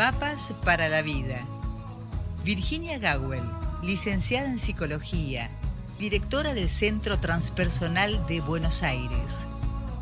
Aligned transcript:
Mapas 0.00 0.54
para 0.64 0.88
la 0.88 1.02
vida. 1.02 1.36
Virginia 2.42 2.98
Gawel, 2.98 3.42
licenciada 3.82 4.48
en 4.48 4.58
psicología, 4.58 5.50
directora 5.98 6.54
del 6.54 6.70
Centro 6.70 7.18
Transpersonal 7.18 8.26
de 8.26 8.40
Buenos 8.40 8.82
Aires. 8.82 9.44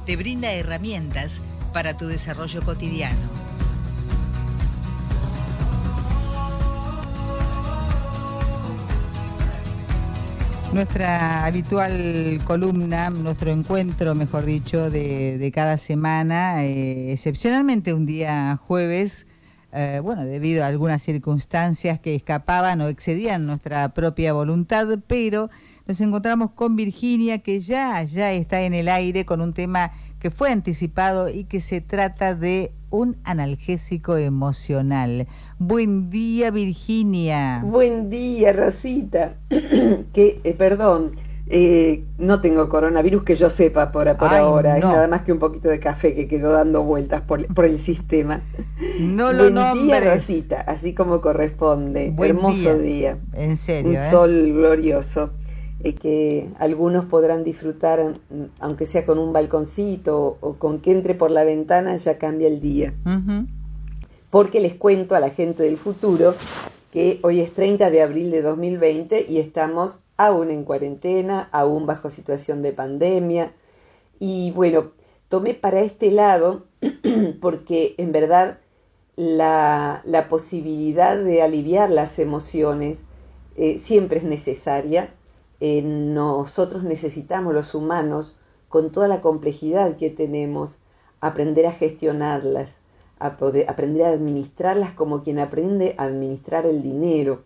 Te 0.06 0.14
brinda 0.14 0.52
herramientas 0.52 1.41
para 1.73 1.96
tu 1.96 2.06
desarrollo 2.06 2.62
cotidiano. 2.62 3.19
Nuestra 10.73 11.45
habitual 11.45 12.41
columna, 12.45 13.10
nuestro 13.10 13.51
encuentro, 13.51 14.15
mejor 14.15 14.45
dicho, 14.45 14.91
de, 14.91 15.51
cada 15.52 15.77
semana, 15.77 16.65
eh, 16.65 17.15
excepcionalmente 17.15 17.92
un 17.92 18.06
día 18.06 18.60
jueves, 18.65 19.27
eh, 19.80 20.00
bueno, 20.00 20.24
debido 20.24 20.64
a 20.64 20.66
algunas 20.66 21.00
circunstancias 21.00 22.00
que 22.00 22.16
escapaban 22.16 22.80
o 22.80 22.88
excedían 22.88 23.46
nuestra 23.46 23.91
propia 23.91 24.32
voluntad, 24.32 24.88
pero 25.06 25.50
nos 25.86 26.00
encontramos 26.00 26.50
con 26.50 26.74
Virginia, 26.74 27.38
que 27.38 27.60
ya, 27.60 28.02
ya 28.02 28.33
está 28.33 28.62
en 28.62 28.74
el 28.74 28.88
aire 28.88 29.24
con 29.24 29.41
un 29.41 29.52
tema 29.55 29.92
que 30.19 30.33
fue 30.33 30.50
anticipado 30.50 31.28
y 31.28 31.45
que 31.45 31.60
se 31.60 31.80
trata 31.80 32.34
de 32.34 32.72
un 32.91 33.19
analgésico 33.22 34.16
emocional. 34.16 35.28
Buen 35.60 36.10
día, 36.10 36.50
Virginia. 36.50 37.62
Buen 37.64 38.10
día, 38.10 38.52
Rosita. 38.52 39.36
que, 39.48 40.41
eh, 40.42 40.55
perdón, 40.58 41.12
eh, 41.51 42.05
no 42.19 42.41
tengo 42.43 42.69
coronavirus 42.69 43.23
que 43.23 43.37
yo 43.37 43.48
sepa 43.48 43.91
por, 43.91 44.09
ahora, 44.09 44.77
es 44.77 44.84
nada 44.84 45.09
más 45.09 45.22
que 45.22 45.33
un 45.33 45.39
poquito 45.39 45.70
de 45.70 45.81
café 45.81 46.14
que 46.14 46.28
quedó 46.28 46.53
dando 46.53 46.83
vueltas 46.83 47.22
por, 47.22 47.64
el 47.64 47.78
sistema. 47.78 48.42
No 49.00 49.33
lo 49.33 49.50
Buen 49.50 49.87
día, 49.87 50.00
Rosita, 50.00 50.61
así 50.61 50.95
como 50.95 51.22
corresponde. 51.22 52.14
Hermoso 52.19 52.77
día. 52.78 53.17
En 53.33 53.56
serio. 53.56 53.91
Un 53.91 53.97
¿eh? 53.97 54.11
sol 54.11 54.53
glorioso. 54.53 55.31
Eh, 55.81 55.95
que 55.95 56.48
algunos 56.59 57.05
podrán 57.05 57.45
disfrutar, 57.45 58.17
mm, 58.31 58.42
aunque 58.59 58.84
sea 58.84 59.06
con 59.06 59.19
un 59.19 59.33
balconcito 59.33 60.37
o, 60.41 60.55
con 60.55 60.81
que 60.81 60.91
entre 60.91 61.15
por 61.15 61.31
la 61.31 61.44
ventana, 61.44 61.97
ya 61.97 62.19
cambia 62.19 62.48
el 62.48 62.61
día. 62.61 62.92
Porque 64.28 64.61
les 64.61 64.75
cuento 64.75 65.15
a 65.15 65.20
la 65.20 65.31
gente 65.31 65.62
del 65.62 65.78
futuro 65.78 66.34
que 66.92 67.20
hoy 67.22 67.41
es 67.41 67.53
30 67.53 67.91
de 67.91 68.03
abril 68.03 68.31
de 68.31 68.42
2020 68.42 69.27
y 69.28 69.39
estamos 69.39 69.98
aún 70.19 70.50
en 70.50 70.64
cuarentena, 70.64 71.48
aún 71.52 71.86
bajo 71.86 72.11
situación 72.11 72.61
de 72.61 72.72
pandemia. 72.74 73.55
Y 74.19 74.50
bueno, 74.52 74.92
tomé 75.30 75.55
para 75.55 75.80
este 75.80 76.10
lado 76.10 76.66
porque 77.41 77.94
en 77.97 78.12
verdad 78.12 78.58
la, 79.16 80.02
la 80.05 80.28
posibilidad 80.28 81.16
de 81.16 81.42
aliviar 81.42 81.91
las 81.91 82.19
emociones 82.19 82.98
eh, 83.56 83.78
siempre 83.78 84.19
es 84.19 84.25
necesaria 84.25 85.14
eh, 85.60 85.83
nosotros 85.83 86.84
necesitamos, 86.84 87.53
los 87.53 87.75
humanos, 87.75 88.36
con 88.69 88.92
toda 88.92 89.08
la 89.08 89.20
complejidad 89.20 89.97
que 89.97 90.10
tenemos, 90.10 90.77
aprender 91.20 91.66
a 91.66 91.72
gestionarlas, 91.72 92.78
a 93.19 93.36
poder, 93.36 93.69
aprender 93.69 94.06
a 94.06 94.10
administrarlas 94.10 94.92
como 94.92 95.25
quien 95.25 95.41
aprende 95.41 95.97
a 95.98 96.05
administrar 96.05 96.64
el 96.66 96.82
dinero. 96.82 97.42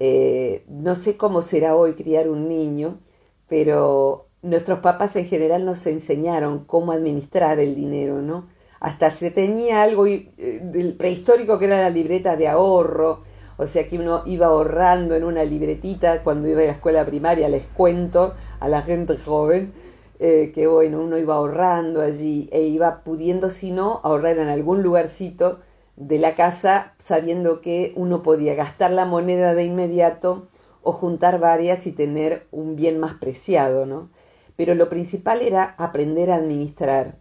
Eh, 0.00 0.64
no 0.68 0.96
sé 0.96 1.16
cómo 1.16 1.42
será 1.42 1.74
hoy 1.76 1.94
criar 1.94 2.28
un 2.28 2.48
niño, 2.48 3.00
pero 3.48 4.26
nuestros 4.42 4.80
papás 4.80 5.16
en 5.16 5.26
general 5.26 5.64
nos 5.64 5.86
enseñaron 5.86 6.64
cómo 6.64 6.92
administrar 6.92 7.58
el 7.60 7.74
dinero, 7.74 8.22
¿no? 8.22 8.48
Hasta 8.80 9.10
se 9.10 9.30
tenía 9.32 9.82
algo 9.82 10.06
eh, 10.06 10.30
del 10.62 10.94
prehistórico 10.96 11.58
que 11.58 11.64
era 11.66 11.80
la 11.80 11.90
libreta 11.90 12.36
de 12.36 12.48
ahorro, 12.48 13.24
o 13.56 13.66
sea 13.66 13.88
que 13.88 13.98
uno 13.98 14.22
iba 14.26 14.46
ahorrando 14.46 15.16
en 15.16 15.24
una 15.24 15.44
libretita 15.44 16.22
cuando 16.22 16.48
iba 16.48 16.60
a 16.62 16.66
la 16.66 16.72
escuela 16.72 17.04
primaria, 17.04 17.48
les 17.48 17.66
cuento 17.66 18.34
a 18.60 18.68
la 18.68 18.82
gente 18.82 19.16
joven, 19.18 19.72
eh, 20.20 20.52
que 20.54 20.68
bueno, 20.68 21.00
uno 21.00 21.18
iba 21.18 21.34
ahorrando 21.34 22.00
allí 22.00 22.48
e 22.52 22.62
iba 22.62 23.02
pudiendo, 23.02 23.50
si 23.50 23.72
no, 23.72 24.00
ahorrar 24.04 24.38
en 24.38 24.48
algún 24.48 24.82
lugarcito 24.82 25.60
de 25.98 26.18
la 26.18 26.36
casa, 26.36 26.94
sabiendo 26.98 27.60
que 27.60 27.92
uno 27.96 28.22
podía 28.22 28.54
gastar 28.54 28.92
la 28.92 29.04
moneda 29.04 29.54
de 29.54 29.64
inmediato 29.64 30.48
o 30.82 30.92
juntar 30.92 31.40
varias 31.40 31.86
y 31.86 31.92
tener 31.92 32.46
un 32.52 32.76
bien 32.76 33.00
más 33.00 33.14
preciado, 33.14 33.84
¿no? 33.84 34.08
Pero 34.56 34.74
lo 34.74 34.88
principal 34.88 35.42
era 35.42 35.74
aprender 35.76 36.30
a 36.30 36.36
administrar. 36.36 37.18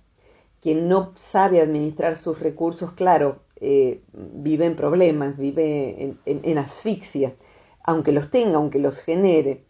Quien 0.61 0.87
no 0.87 1.13
sabe 1.15 1.59
administrar 1.59 2.17
sus 2.17 2.39
recursos, 2.39 2.91
claro, 2.91 3.39
eh, 3.59 4.03
vive 4.13 4.65
en 4.65 4.75
problemas, 4.75 5.37
vive 5.37 6.15
en, 6.25 6.57
asfixia, 6.59 7.35
aunque 7.83 8.11
los 8.11 8.29
tenga, 8.29 8.57
aunque 8.57 8.79
los 8.79 8.99
genere. 8.99 9.65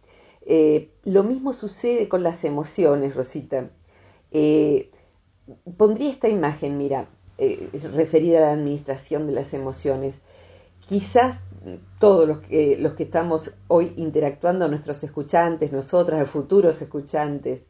Eh, 0.45 0.91
lo 1.05 1.23
mismo 1.23 1.53
sucede 1.53 2.09
con 2.09 2.23
las 2.23 2.43
emociones, 2.43 3.15
Rosita. 3.15 3.69
Eh, 4.31 4.91
pondría 5.77 6.09
esta 6.09 6.29
imagen, 6.29 6.77
mira, 6.77 7.07
es 7.37 7.91
referida 7.93 8.39
a 8.39 8.41
la 8.41 8.51
administración 8.51 9.27
de 9.27 9.33
las 9.33 9.53
emociones. 9.53 10.15
Quizás 10.87 11.39
todos 11.99 12.27
los 12.27 12.39
que, 12.39 12.77
los 12.79 12.93
que 12.93 13.03
estamos 13.03 13.51
hoy 13.67 13.93
interactuando, 13.97 14.67
nuestros 14.67 15.03
escuchantes, 15.03 15.71
nosotras, 15.71 16.29
futuros 16.29 16.81
escuchantes, 16.81 17.65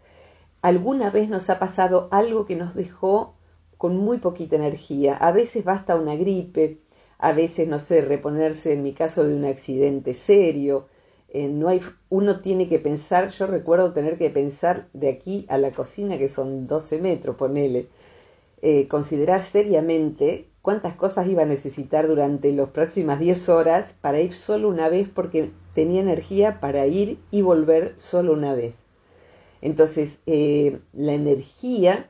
alguna 0.62 1.10
vez 1.10 1.30
nos 1.30 1.50
ha 1.50 1.60
pasado 1.60 2.08
algo 2.12 2.46
que 2.46 2.56
nos 2.56 2.76
dejó 2.76 3.36
con 3.78 3.98
muy 3.98 4.18
poquita 4.18 4.56
energía. 4.56 5.16
A 5.16 5.32
veces 5.32 5.64
basta 5.64 5.96
una 5.96 6.16
gripe, 6.16 6.80
a 7.20 7.34
veces, 7.34 7.68
no 7.68 7.80
sé, 7.80 8.02
reponerse 8.02 8.74
en 8.74 8.84
mi 8.84 8.94
caso 8.94 9.24
de 9.24 9.34
un 9.34 9.46
accidente 9.46 10.14
serio. 10.14 10.88
Eh, 11.30 11.48
no 11.48 11.70
hay, 11.70 11.82
uno 12.10 12.42
tiene 12.42 12.70
que 12.70 12.80
pensar, 12.80 13.30
yo 13.30 13.48
recuerdo 13.48 13.94
tener 13.94 14.18
que 14.18 14.30
pensar 14.30 14.88
de 14.94 15.10
aquí 15.10 15.46
a 15.50 15.58
la 15.58 15.72
cocina, 15.72 16.18
que 16.18 16.30
son 16.30 16.68
12 16.68 17.00
metros, 17.00 17.36
ponele, 17.36 17.88
eh, 18.62 18.88
considerar 18.88 19.44
seriamente 19.44 20.50
cuántas 20.62 20.96
cosas 20.96 21.28
iba 21.28 21.44
a 21.44 21.46
necesitar 21.46 22.08
durante 22.08 22.52
las 22.52 22.70
próximas 22.70 23.20
10 23.20 23.50
horas 23.50 23.96
para 24.02 24.20
ir 24.20 24.34
solo 24.34 24.70
una 24.70 24.90
vez 24.90 25.08
porque 25.08 25.52
tenía 25.74 26.02
energía 26.02 26.60
para 26.60 26.88
ir 26.88 27.20
y 27.32 27.42
volver 27.42 27.96
solo 28.00 28.34
una 28.34 28.54
vez. 28.54 28.76
Entonces, 29.62 30.20
eh, 30.26 30.80
la 30.94 31.14
energía 31.14 32.10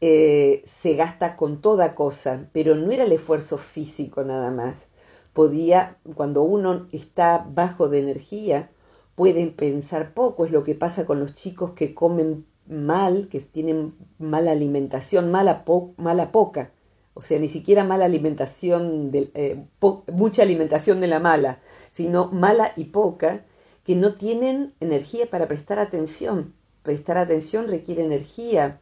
eh, 0.00 0.64
se 0.66 0.94
gasta 0.94 1.36
con 1.36 1.60
toda 1.60 1.94
cosa, 1.94 2.48
pero 2.52 2.74
no 2.76 2.90
era 2.92 3.04
el 3.04 3.12
esfuerzo 3.12 3.58
físico 3.58 4.24
nada 4.24 4.50
más. 4.50 4.86
Podía, 5.32 5.98
cuando 6.14 6.42
uno 6.42 6.88
está 6.92 7.46
bajo 7.48 7.88
de 7.88 7.98
energía, 7.98 8.70
pueden 9.14 9.54
pensar 9.54 10.14
poco, 10.14 10.44
es 10.44 10.52
lo 10.52 10.64
que 10.64 10.74
pasa 10.74 11.06
con 11.06 11.20
los 11.20 11.34
chicos 11.34 11.72
que 11.72 11.94
comen 11.94 12.46
mal, 12.66 13.28
que 13.28 13.40
tienen 13.40 13.94
mala 14.18 14.52
alimentación, 14.52 15.30
mala, 15.30 15.64
mala 15.96 16.32
poca, 16.32 16.72
o 17.14 17.22
sea, 17.22 17.38
ni 17.38 17.48
siquiera 17.48 17.84
mala 17.84 18.06
alimentación, 18.06 19.10
eh, 19.12 19.64
mucha 20.12 20.42
alimentación 20.42 21.00
de 21.00 21.08
la 21.08 21.20
mala, 21.20 21.60
sino 21.92 22.28
mala 22.28 22.72
y 22.76 22.84
poca, 22.84 23.44
que 23.84 23.96
no 23.96 24.14
tienen 24.14 24.74
energía 24.80 25.28
para 25.28 25.48
prestar 25.48 25.78
atención. 25.78 26.54
Prestar 26.82 27.18
atención 27.18 27.68
requiere 27.68 28.04
energía, 28.04 28.80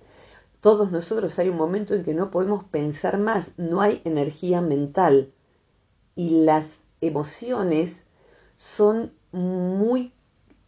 todos 0.61 0.93
nosotros 0.93 1.39
hay 1.39 1.49
un 1.49 1.57
momento 1.57 1.95
en 1.95 2.05
que 2.05 2.15
no 2.15 2.31
podemos 2.31 2.65
pensar 2.65 3.19
más, 3.19 3.53
no 3.57 3.81
hay 3.81 4.01
energía 4.05 4.61
mental. 4.61 5.33
Y 6.15 6.45
las 6.45 6.81
emociones 7.01 8.05
son 8.57 9.13
muy 9.33 10.13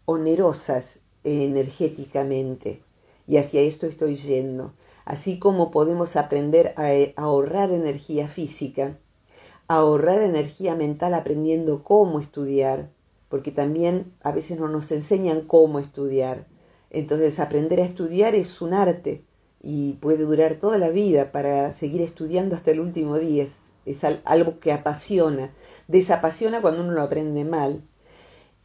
onerosas 0.07 0.99
energéticamente 1.25 2.83
y 3.27 3.37
hacia 3.37 3.61
esto 3.61 3.87
estoy 3.87 4.17
yendo. 4.17 4.73
Así 5.05 5.39
como 5.39 5.71
podemos 5.71 6.17
aprender 6.17 6.75
a, 6.77 6.91
ahorrar 7.21 7.71
energía 7.71 8.29
física, 8.29 8.99
a 9.69 9.77
ahorrar 9.77 10.23
energía 10.23 10.75
mental 10.75 11.15
aprendiendo 11.15 11.83
cómo 11.83 12.21
estudiar, 12.21 12.91
porque 13.29 13.51
también 13.51 14.13
a 14.23 14.33
veces 14.33 14.59
no 14.59 14.69
nos 14.69 14.91
enseñan 14.93 15.43
cómo 15.43 15.79
estudiar. 15.79 16.47
Entonces 16.91 17.41
aprender 17.41 17.81
a 17.81 17.85
estudiar 17.85 18.35
es 18.35 18.61
un 18.61 18.75
arte, 18.75 19.25
y 19.63 19.95
puede 19.95 20.25
durar 20.25 20.57
toda 20.57 20.77
la 20.77 20.91
vida 20.91 21.31
para 21.31 21.73
seguir 21.73 22.03
estudiando 22.03 22.57
hasta 22.57 22.73
el 22.73 22.81
último 22.81 23.19
día. 23.19 23.47
Es, 23.87 24.05
algo 24.25 24.59
que 24.61 24.73
apasiona, 24.73 25.51
desapasiona 25.89 26.61
cuando 26.61 26.83
uno 26.83 26.93
lo 26.93 27.03
aprende 27.03 27.45
mal. 27.45 27.83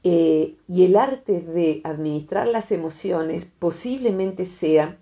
Eh, 0.10 0.58
y 0.68 0.86
el 0.86 0.96
arte 0.96 1.42
de 1.42 1.82
administrar 1.84 2.48
las 2.48 2.72
emociones 2.72 3.46
posiblemente 3.46 4.46
sea 4.46 4.98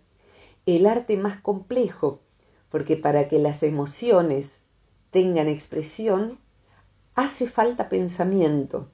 el 0.65 0.87
arte 0.87 1.17
más 1.17 1.39
complejo, 1.41 2.21
porque 2.69 2.95
para 2.97 3.27
que 3.27 3.37
las 3.39 3.61
emociones 3.61 4.51
tengan 5.11 5.47
expresión, 5.47 6.39
hace 7.13 7.47
falta 7.47 7.89
pensamiento. 7.89 8.89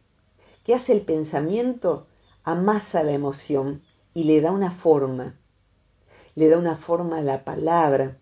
¿Qué 0.65 0.73
hace 0.75 0.91
el 0.93 1.01
pensamiento? 1.01 2.07
Amasa 2.43 3.03
la 3.03 3.13
emoción 3.13 3.81
y 4.13 4.25
le 4.25 4.41
da 4.41 4.51
una 4.51 4.71
forma 4.71 5.35
le 6.35 6.49
da 6.49 6.57
una 6.57 6.77
forma 6.77 7.17
a 7.17 7.21
la 7.21 7.43
palabra, 7.43 8.17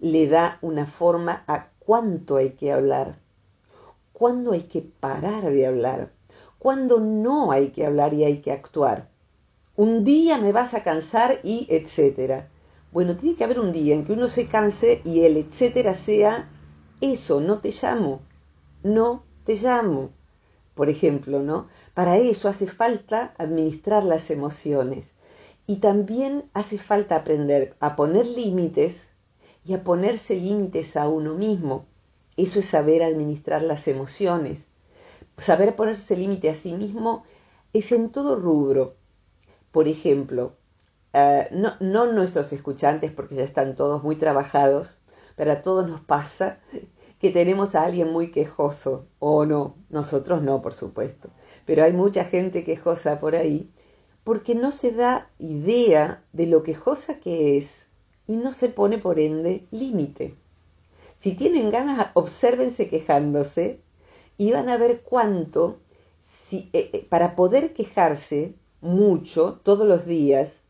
le 0.00 0.26
da 0.26 0.58
una 0.62 0.86
forma 0.86 1.44
a 1.46 1.68
cuánto 1.78 2.36
hay 2.36 2.50
que 2.50 2.72
hablar. 2.72 3.18
cuándo 4.12 4.52
hay 4.52 4.62
que 4.64 4.82
parar 4.82 5.44
de 5.50 5.66
hablar, 5.66 6.10
cuándo 6.66 6.98
no 6.98 7.52
hay 7.52 7.68
que 7.68 7.86
hablar 7.86 8.12
y 8.12 8.24
hay 8.24 8.38
que 8.38 8.50
actuar. 8.50 9.08
Un 9.76 10.02
día 10.02 10.36
me 10.38 10.50
vas 10.50 10.74
a 10.74 10.82
cansar 10.82 11.38
y 11.44 11.68
etcétera. 11.70 12.48
Bueno, 12.90 13.16
tiene 13.16 13.36
que 13.36 13.44
haber 13.44 13.60
un 13.60 13.70
día 13.70 13.94
en 13.94 14.04
que 14.04 14.14
uno 14.14 14.28
se 14.28 14.48
canse 14.48 15.00
y 15.04 15.20
el 15.20 15.36
etcétera 15.36 15.94
sea 15.94 16.50
eso, 17.00 17.40
no 17.40 17.60
te 17.60 17.70
llamo, 17.70 18.18
no 18.82 19.22
te 19.44 19.54
llamo. 19.54 20.10
Por 20.74 20.88
ejemplo, 20.88 21.40
¿no? 21.40 21.68
Para 21.94 22.16
eso 22.16 22.48
hace 22.48 22.66
falta 22.66 23.32
administrar 23.38 24.02
las 24.02 24.28
emociones 24.30 25.12
y 25.68 25.76
también 25.76 26.46
hace 26.52 26.78
falta 26.78 27.14
aprender 27.14 27.76
a 27.78 27.94
poner 27.94 28.26
límites 28.26 29.06
y 29.64 29.74
a 29.74 29.84
ponerse 29.84 30.34
límites 30.34 30.96
a 30.96 31.08
uno 31.08 31.34
mismo. 31.34 31.86
Eso 32.36 32.58
es 32.58 32.66
saber 32.66 33.04
administrar 33.04 33.62
las 33.62 33.86
emociones. 33.86 34.66
Saber 35.38 35.76
ponerse 35.76 36.16
límite 36.16 36.50
a 36.50 36.54
sí 36.54 36.72
mismo 36.72 37.24
es 37.72 37.92
en 37.92 38.10
todo 38.10 38.36
rubro. 38.36 38.96
Por 39.70 39.88
ejemplo, 39.88 40.56
eh, 41.12 41.48
no, 41.50 41.74
no 41.80 42.12
nuestros 42.12 42.52
escuchantes, 42.52 43.12
porque 43.12 43.36
ya 43.36 43.44
están 43.44 43.76
todos 43.76 44.02
muy 44.02 44.16
trabajados, 44.16 44.98
pero 45.34 45.52
a 45.52 45.62
todos 45.62 45.88
nos 45.88 46.00
pasa 46.00 46.60
que 47.20 47.30
tenemos 47.30 47.74
a 47.74 47.84
alguien 47.84 48.12
muy 48.12 48.30
quejoso, 48.30 49.06
o 49.18 49.46
no, 49.46 49.76
nosotros 49.88 50.42
no, 50.42 50.60
por 50.62 50.74
supuesto, 50.74 51.30
pero 51.64 51.84
hay 51.84 51.92
mucha 51.92 52.24
gente 52.24 52.64
quejosa 52.64 53.20
por 53.20 53.34
ahí, 53.34 53.70
porque 54.24 54.54
no 54.54 54.72
se 54.72 54.92
da 54.92 55.30
idea 55.38 56.22
de 56.32 56.46
lo 56.46 56.62
quejosa 56.62 57.18
que 57.20 57.56
es 57.56 57.86
y 58.26 58.36
no 58.36 58.52
se 58.52 58.68
pone 58.68 58.98
por 58.98 59.18
ende 59.18 59.66
límite. 59.70 60.34
Si 61.16 61.32
tienen 61.32 61.70
ganas, 61.70 62.08
obsérvense 62.14 62.88
quejándose 62.88 63.80
y 64.38 64.52
van 64.52 64.68
a 64.68 64.76
ver 64.76 65.02
cuánto, 65.02 65.80
si, 66.22 66.70
eh, 66.72 66.90
eh, 66.92 67.06
para 67.08 67.36
poder 67.36 67.72
quejarse 67.72 68.54
mucho 68.80 69.60
todos 69.62 69.86
los 69.86 70.06
días, 70.06 70.60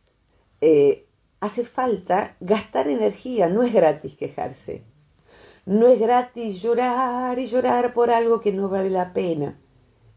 eh, 0.61 1.07
hace 1.41 1.65
falta 1.65 2.37
gastar 2.41 2.89
energía, 2.89 3.49
no 3.49 3.63
es 3.63 3.73
gratis 3.73 4.17
quejarse. 4.17 4.83
No 5.67 5.89
es 5.89 5.99
gratis 5.99 6.63
llorar 6.63 7.39
y 7.39 7.49
llorar 7.49 7.93
por 7.93 8.11
algo 8.11 8.41
que 8.41 8.53
no 8.53 8.69
vale 8.69 8.91
la 8.91 9.13
pena. 9.13 9.59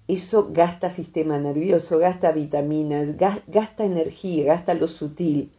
Eso 0.08 0.50
gasta 0.52 0.90
sistema 0.90 1.38
nervioso, 1.40 1.98
gasta 1.98 2.32
vitaminas, 2.32 3.18
gasta 3.18 3.84
energía, 3.84 4.46
gasta 4.46 4.74
lo 4.74 4.88
sutil 4.88 5.52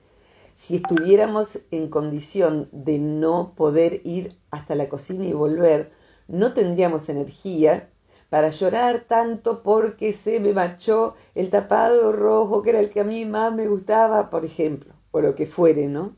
si 0.61 0.77
estuviéramos 0.77 1.59
en 1.71 1.89
condición 1.89 2.69
de 2.71 2.99
no 2.99 3.55
poder 3.57 4.03
ir 4.05 4.37
hasta 4.51 4.75
la 4.75 4.91
cocina 4.91 5.25
y 5.25 5.33
volver, 5.33 5.91
no 6.31 6.55
tendríamos 6.55 7.09
energía 7.09 7.91
para 8.31 8.51
llorar 8.51 9.05
tanto 9.09 9.63
porque 9.63 10.13
se 10.13 10.41
me 10.41 10.53
manchó 10.53 11.15
el 11.35 11.51
tapado 11.51 12.13
rojo, 12.13 12.63
que 12.63 12.71
era 12.71 12.81
el 12.81 12.91
que 12.91 13.01
a 13.01 13.05
mí 13.05 13.27
más 13.27 13.53
me 13.53 13.67
gustaba, 13.67 14.31
por 14.31 14.45
ejemplo, 14.45 14.95
o 15.11 15.21
lo 15.21 15.35
que 15.35 15.47
fuere, 15.47 15.89
¿no? 15.89 16.17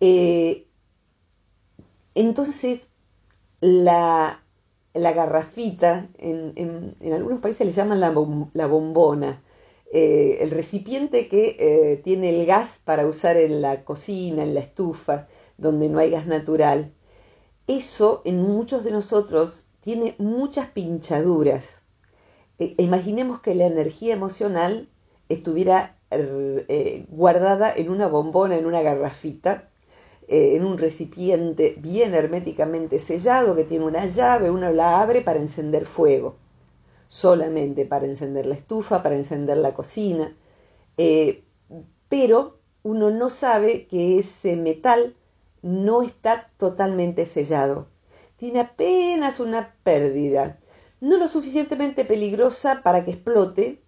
Eh, 0.00 0.66
entonces, 2.14 2.90
la, 3.60 4.42
la 4.94 5.12
garrafita, 5.12 6.08
en, 6.18 6.52
en, 7.00 7.12
algunos 7.12 7.40
países 7.40 7.66
le 7.66 7.72
llaman 7.72 8.00
la, 8.00 8.10
bombona, 8.66 9.42
eh, 9.92 10.38
el 10.40 10.50
recipiente 10.50 11.28
que 11.28 11.56
eh, 11.58 11.96
tiene 12.02 12.30
el 12.30 12.46
gas 12.46 12.80
para 12.84 13.06
usar 13.06 13.36
en 13.36 13.62
la 13.62 13.84
cocina, 13.84 14.42
en 14.42 14.54
la 14.54 14.60
estufa, 14.60 15.28
donde 15.58 15.88
no 15.88 15.98
hay 16.00 16.10
gas 16.10 16.26
natural, 16.26 16.92
eso 17.76 18.22
en 18.24 18.42
muchos 18.42 18.84
de 18.84 18.90
nosotros 18.90 19.66
tiene 19.80 20.14
muchas 20.18 20.68
pinchaduras. 20.68 21.82
E, 22.58 22.74
e 22.78 22.82
imaginemos 22.82 23.40
que 23.40 23.54
la 23.54 23.66
energía 23.66 24.14
emocional 24.14 24.88
estuviera 25.28 25.96
eh, 26.10 27.06
guardada 27.08 27.72
en 27.74 27.90
una 27.90 28.08
bombona, 28.08 28.58
en 28.58 28.66
una 28.66 28.82
garrafita, 28.82 29.68
en 30.32 30.64
un 30.64 30.78
recipiente 30.78 31.74
bien 31.78 32.14
herméticamente 32.14 33.00
sellado 33.00 33.56
que 33.56 33.64
tiene 33.64 33.84
una 33.84 34.06
llave, 34.06 34.50
uno 34.50 34.70
la 34.70 35.00
abre 35.00 35.22
para 35.22 35.40
encender 35.40 35.86
fuego 35.86 36.36
solamente 37.10 37.84
para 37.84 38.06
encender 38.06 38.46
la 38.46 38.54
estufa, 38.54 39.02
para 39.02 39.16
encender 39.16 39.58
la 39.58 39.74
cocina, 39.74 40.34
eh, 40.96 41.44
pero 42.08 42.60
uno 42.82 43.10
no 43.10 43.28
sabe 43.28 43.86
que 43.86 44.18
ese 44.18 44.56
metal 44.56 45.16
no 45.62 46.02
está 46.02 46.50
totalmente 46.56 47.26
sellado. 47.26 47.88
Tiene 48.36 48.60
apenas 48.60 49.40
una 49.40 49.74
pérdida, 49.82 50.58
no 51.00 51.18
lo 51.18 51.28
suficientemente 51.28 52.04
peligrosa 52.04 52.82
para 52.82 53.04
que 53.04 53.12
explote, 53.12 53.82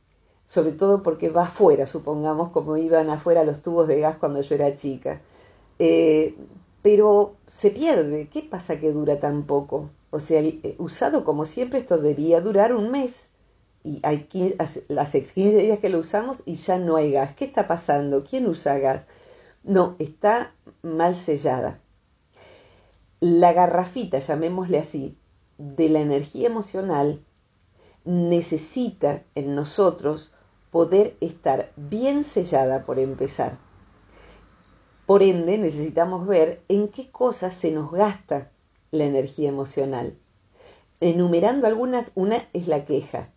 sobre 0.46 0.72
todo 0.72 1.02
porque 1.02 1.30
va 1.30 1.44
afuera, 1.44 1.86
supongamos, 1.86 2.50
como 2.50 2.76
iban 2.76 3.10
afuera 3.10 3.44
los 3.44 3.62
tubos 3.62 3.88
de 3.88 4.00
gas 4.00 4.16
cuando 4.18 4.40
yo 4.42 4.54
era 4.54 4.74
chica. 4.74 5.20
Eh, 5.78 6.34
pero 6.82 7.36
se 7.46 7.70
pierde. 7.70 8.28
¿Qué 8.28 8.42
pasa 8.42 8.78
que 8.78 8.92
dura 8.92 9.20
tan 9.20 9.44
poco? 9.46 9.90
O 10.10 10.20
sea, 10.20 10.40
eh, 10.40 10.74
usado 10.78 11.24
como 11.24 11.46
siempre, 11.46 11.78
esto 11.78 11.98
debía 11.98 12.40
durar 12.40 12.74
un 12.74 12.90
mes. 12.90 13.30
Y 13.84 14.00
hay 14.04 14.28
las 14.88 15.12
15 15.12 15.56
días 15.56 15.78
que 15.80 15.88
lo 15.88 15.98
usamos 15.98 16.42
y 16.46 16.56
ya 16.56 16.78
no 16.78 16.96
hay 16.96 17.12
gas. 17.12 17.34
¿Qué 17.34 17.44
está 17.44 17.66
pasando? 17.66 18.22
¿Quién 18.24 18.46
usa 18.46 18.78
gas? 18.78 19.06
No, 19.64 19.94
está 19.98 20.52
mal 20.82 21.14
sellada. 21.14 21.78
La 23.20 23.52
garrafita, 23.52 24.18
llamémosle 24.18 24.78
así, 24.78 25.16
de 25.58 25.88
la 25.88 26.00
energía 26.00 26.48
emocional 26.48 27.22
necesita 28.04 29.22
en 29.36 29.54
nosotros 29.54 30.32
poder 30.72 31.16
estar 31.20 31.70
bien 31.76 32.24
sellada 32.24 32.84
por 32.84 32.98
empezar. 32.98 33.58
Por 35.06 35.22
ende, 35.22 35.58
necesitamos 35.58 36.26
ver 36.26 36.62
en 36.68 36.88
qué 36.88 37.10
cosas 37.10 37.54
se 37.54 37.70
nos 37.70 37.92
gasta 37.92 38.50
la 38.90 39.04
energía 39.04 39.48
emocional. 39.48 40.16
Enumerando 41.00 41.66
algunas, 41.66 42.12
una 42.14 42.48
es 42.52 42.66
la 42.66 42.84
queja. 42.84 43.28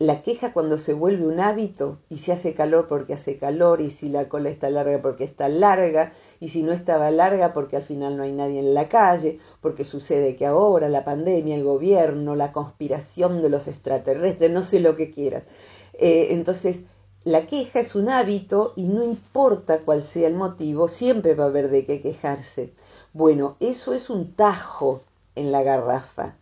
La 0.00 0.22
queja 0.22 0.52
cuando 0.52 0.78
se 0.78 0.94
vuelve 0.94 1.26
un 1.26 1.40
hábito 1.40 1.98
y 2.08 2.18
se 2.18 2.30
hace 2.30 2.54
calor 2.54 2.86
porque 2.86 3.14
hace 3.14 3.36
calor 3.36 3.80
y 3.80 3.90
si 3.90 4.08
la 4.08 4.28
cola 4.28 4.48
está 4.48 4.70
larga 4.70 5.02
porque 5.02 5.24
está 5.24 5.48
larga 5.48 6.12
y 6.38 6.50
si 6.50 6.62
no 6.62 6.70
estaba 6.72 7.10
larga 7.10 7.52
porque 7.52 7.74
al 7.74 7.82
final 7.82 8.16
no 8.16 8.22
hay 8.22 8.30
nadie 8.30 8.60
en 8.60 8.74
la 8.74 8.88
calle, 8.88 9.40
porque 9.60 9.84
sucede 9.84 10.36
que 10.36 10.46
ahora 10.46 10.88
la 10.88 11.04
pandemia, 11.04 11.56
el 11.56 11.64
gobierno, 11.64 12.36
la 12.36 12.52
conspiración 12.52 13.42
de 13.42 13.48
los 13.48 13.66
extraterrestres, 13.66 14.52
no 14.52 14.62
sé 14.62 14.78
lo 14.78 14.94
que 14.94 15.10
quieras. 15.10 15.42
Eh, 15.94 16.28
entonces, 16.30 16.78
la 17.24 17.46
queja 17.46 17.80
es 17.80 17.96
un 17.96 18.08
hábito 18.08 18.74
y 18.76 18.84
no 18.84 19.02
importa 19.02 19.80
cuál 19.80 20.04
sea 20.04 20.28
el 20.28 20.34
motivo, 20.34 20.86
siempre 20.86 21.34
va 21.34 21.44
a 21.44 21.48
haber 21.48 21.70
de 21.70 21.84
qué 21.84 22.00
quejarse. 22.00 22.72
Bueno, 23.12 23.56
eso 23.58 23.92
es 23.94 24.10
un 24.10 24.32
tajo 24.34 25.02
en 25.34 25.50
la 25.50 25.64
garrafa. 25.64 26.36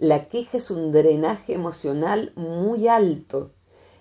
La 0.00 0.30
queja 0.30 0.56
es 0.56 0.70
un 0.70 0.92
drenaje 0.92 1.52
emocional 1.52 2.32
muy 2.34 2.88
alto. 2.88 3.50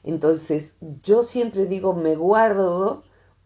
Entonces, 0.03 0.73
yo 1.03 1.23
siempre 1.23 1.65
digo, 1.65 1.93
me 1.93 2.15
guardo 2.15 3.03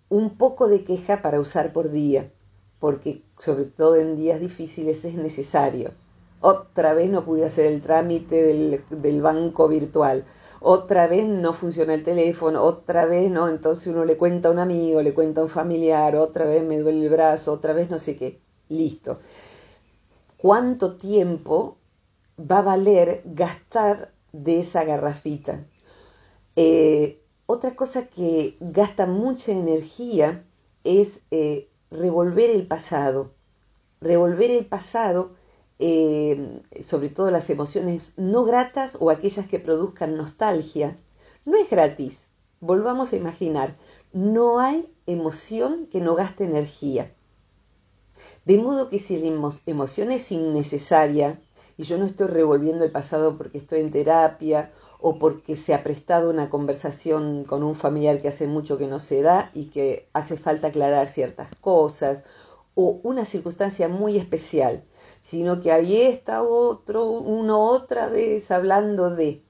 un 0.07 0.37
poco 0.37 0.67
de 0.67 0.83
queja 0.83 1.23
para 1.23 1.39
usar 1.39 1.73
por 1.73 1.89
día, 1.89 2.31
porque 2.77 3.23
sobre 3.39 3.65
todo 3.65 3.95
en 3.95 4.15
días 4.15 4.39
difíciles 4.39 5.03
es 5.03 5.15
necesario. 5.15 5.93
Otra 6.41 6.93
vez 6.93 7.09
no 7.09 7.25
pude 7.25 7.43
hacer 7.43 7.65
el 7.65 7.81
trámite 7.81 8.43
del, 8.43 8.83
del 8.91 9.21
banco 9.23 9.67
virtual 9.67 10.23
otra 10.65 11.07
vez 11.07 11.27
no 11.27 11.51
funciona 11.53 11.93
el 11.93 12.03
teléfono, 12.05 12.63
otra 12.63 13.05
vez 13.05 13.29
no, 13.29 13.49
entonces 13.49 13.87
uno 13.87 14.05
le 14.05 14.15
cuenta 14.15 14.47
a 14.47 14.51
un 14.51 14.59
amigo, 14.59 15.01
le 15.01 15.13
cuenta 15.13 15.41
a 15.41 15.43
un 15.43 15.49
familiar, 15.49 16.15
otra 16.15 16.45
vez 16.45 16.63
me 16.63 16.77
duele 16.77 17.03
el 17.03 17.09
brazo, 17.09 17.51
otra 17.51 17.73
vez 17.73 17.89
no 17.89 17.99
sé 17.99 18.15
qué, 18.15 18.39
listo. 18.69 19.19
¿Cuánto 20.37 20.95
tiempo 20.95 21.79
va 22.39 22.59
a 22.59 22.63
valer 22.63 23.21
gastar 23.25 24.13
de 24.31 24.59
esa 24.59 24.83
garrafita? 24.83 25.65
Eh, 26.55 27.21
otra 27.45 27.75
cosa 27.75 28.07
que 28.07 28.57
gasta 28.59 29.05
mucha 29.05 29.51
energía 29.51 30.43
es 30.83 31.21
eh, 31.31 31.69
revolver 31.91 32.49
el 32.49 32.67
pasado. 32.67 33.31
Revolver 34.01 34.51
el 34.51 34.65
pasado 34.65 35.31
eh, 35.79 36.61
sobre 36.81 37.09
todo 37.09 37.31
las 37.31 37.49
emociones 37.49 38.13
no 38.15 38.45
gratas 38.45 38.95
o 38.99 39.09
aquellas 39.09 39.47
que 39.47 39.59
produzcan 39.59 40.15
nostalgia, 40.15 40.97
no 41.45 41.57
es 41.57 41.69
gratis. 41.69 42.27
Volvamos 42.61 43.11
a 43.11 43.17
imaginar, 43.17 43.75
no 44.13 44.59
hay 44.59 44.87
emoción 45.07 45.87
que 45.87 45.99
no 45.99 46.15
gaste 46.15 46.45
energía. 46.45 47.13
De 48.45 48.57
modo 48.57 48.89
que 48.89 48.99
si 48.99 49.17
la 49.17 49.27
emoción 49.65 50.11
es 50.11 50.31
innecesaria, 50.31 51.41
y 51.77 51.83
yo 51.83 51.97
no 51.97 52.05
estoy 52.05 52.27
revolviendo 52.27 52.83
el 52.83 52.91
pasado 52.91 53.37
porque 53.37 53.57
estoy 53.57 53.81
en 53.81 53.91
terapia 53.91 54.71
o 54.99 55.19
porque 55.19 55.55
se 55.55 55.73
ha 55.73 55.83
prestado 55.83 56.29
una 56.29 56.49
conversación 56.49 57.43
con 57.43 57.63
un 57.63 57.75
familiar 57.75 58.21
que 58.21 58.29
hace 58.29 58.47
mucho 58.47 58.77
que 58.77 58.87
no 58.87 58.99
se 58.99 59.21
da 59.21 59.51
y 59.53 59.65
que 59.65 60.07
hace 60.13 60.37
falta 60.37 60.67
aclarar 60.67 61.07
ciertas 61.09 61.49
cosas, 61.59 62.23
o 62.75 62.99
una 63.03 63.25
circunstancia 63.25 63.87
muy 63.87 64.17
especial, 64.17 64.83
sino 65.21 65.61
que 65.61 65.71
ahí 65.71 66.01
está 66.01 66.43
otro, 66.43 67.05
uno 67.05 67.61
otra 67.69 68.07
vez 68.07 68.49
hablando 68.51 69.09
de. 69.09 69.43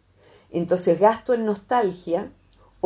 Entonces 0.50 1.00
gasto 1.00 1.34
en 1.34 1.46
nostalgia 1.46 2.32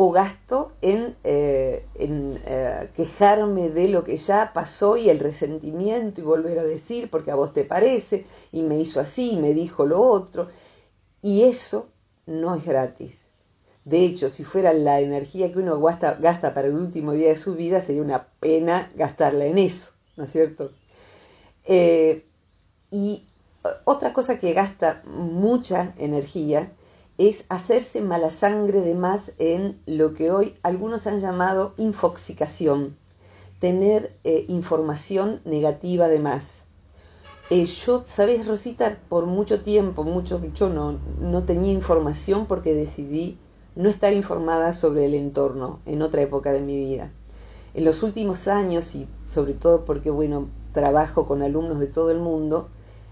o 0.00 0.12
gasto 0.12 0.70
en, 0.80 1.16
eh, 1.24 1.84
en 1.96 2.40
eh, 2.46 2.88
quejarme 2.94 3.68
de 3.68 3.88
lo 3.88 4.04
que 4.04 4.16
ya 4.16 4.52
pasó 4.54 4.96
y 4.96 5.10
el 5.10 5.18
resentimiento 5.18 6.20
y 6.20 6.24
volver 6.24 6.60
a 6.60 6.62
decir 6.62 7.10
porque 7.10 7.32
a 7.32 7.34
vos 7.34 7.52
te 7.52 7.64
parece 7.64 8.24
y 8.52 8.62
me 8.62 8.78
hizo 8.78 9.00
así 9.00 9.32
y 9.32 9.36
me 9.38 9.54
dijo 9.54 9.86
lo 9.86 10.00
otro. 10.00 10.50
Y 11.20 11.42
eso 11.42 11.88
no 12.26 12.54
es 12.54 12.64
gratis. 12.64 13.26
De 13.84 14.04
hecho, 14.04 14.28
si 14.28 14.44
fuera 14.44 14.72
la 14.72 15.00
energía 15.00 15.52
que 15.52 15.58
uno 15.58 15.80
gasta, 15.80 16.14
gasta 16.14 16.54
para 16.54 16.68
el 16.68 16.74
último 16.74 17.10
día 17.10 17.30
de 17.30 17.36
su 17.36 17.56
vida, 17.56 17.80
sería 17.80 18.02
una 18.02 18.28
pena 18.38 18.92
gastarla 18.94 19.46
en 19.46 19.58
eso, 19.58 19.90
¿no 20.16 20.24
es 20.24 20.30
cierto? 20.30 20.70
Eh, 21.64 22.24
y 22.92 23.24
otra 23.84 24.12
cosa 24.12 24.38
que 24.38 24.52
gasta 24.52 25.02
mucha 25.06 25.92
energía 25.98 26.70
es 27.18 27.44
hacerse 27.48 28.00
mala 28.00 28.30
sangre 28.30 28.80
de 28.80 28.94
más 28.94 29.32
en 29.38 29.80
lo 29.86 30.14
que 30.14 30.30
hoy 30.30 30.54
algunos 30.62 31.08
han 31.08 31.18
llamado 31.18 31.74
infoxicación, 31.76 32.96
tener 33.58 34.16
eh, 34.22 34.44
información 34.48 35.40
negativa 35.44 36.06
de 36.06 36.20
más. 36.20 36.62
Eh, 37.50 37.66
yo, 37.66 38.04
sabes, 38.06 38.46
Rosita, 38.46 38.98
por 39.08 39.26
mucho 39.26 39.62
tiempo, 39.62 40.04
mucho, 40.04 40.40
yo 40.54 40.68
no, 40.68 40.98
no 41.20 41.42
tenía 41.42 41.72
información 41.72 42.46
porque 42.46 42.74
decidí 42.74 43.36
no 43.74 43.88
estar 43.88 44.12
informada 44.12 44.72
sobre 44.72 45.06
el 45.06 45.14
entorno 45.14 45.80
en 45.86 46.02
otra 46.02 46.22
época 46.22 46.52
de 46.52 46.60
mi 46.60 46.76
vida. 46.78 47.10
En 47.74 47.84
los 47.84 48.02
últimos 48.02 48.46
años, 48.48 48.94
y 48.94 49.08
sobre 49.28 49.54
todo 49.54 49.84
porque, 49.84 50.10
bueno, 50.10 50.48
trabajo 50.72 51.26
con 51.26 51.42
alumnos 51.42 51.80
de 51.80 51.86
todo 51.86 52.10
el 52.10 52.18
mundo, 52.18 52.68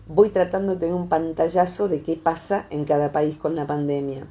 voy 0.08 0.30
tratando 0.30 0.72
de 0.72 0.80
tener 0.80 0.94
un 0.94 1.08
pantallazo 1.08 1.88
de 1.88 2.02
qué 2.02 2.16
pasa 2.16 2.66
en 2.70 2.84
cada 2.84 3.12
país 3.12 3.36
con 3.36 3.56
la 3.56 3.66
pandemia. 3.66 4.26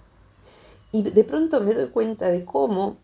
Y 0.92 1.04
de 1.04 1.24
pronto 1.24 1.60
me 1.60 1.74
doy 1.74 1.88
cuenta 1.88 2.28
de 2.28 2.46
cómo 2.46 2.98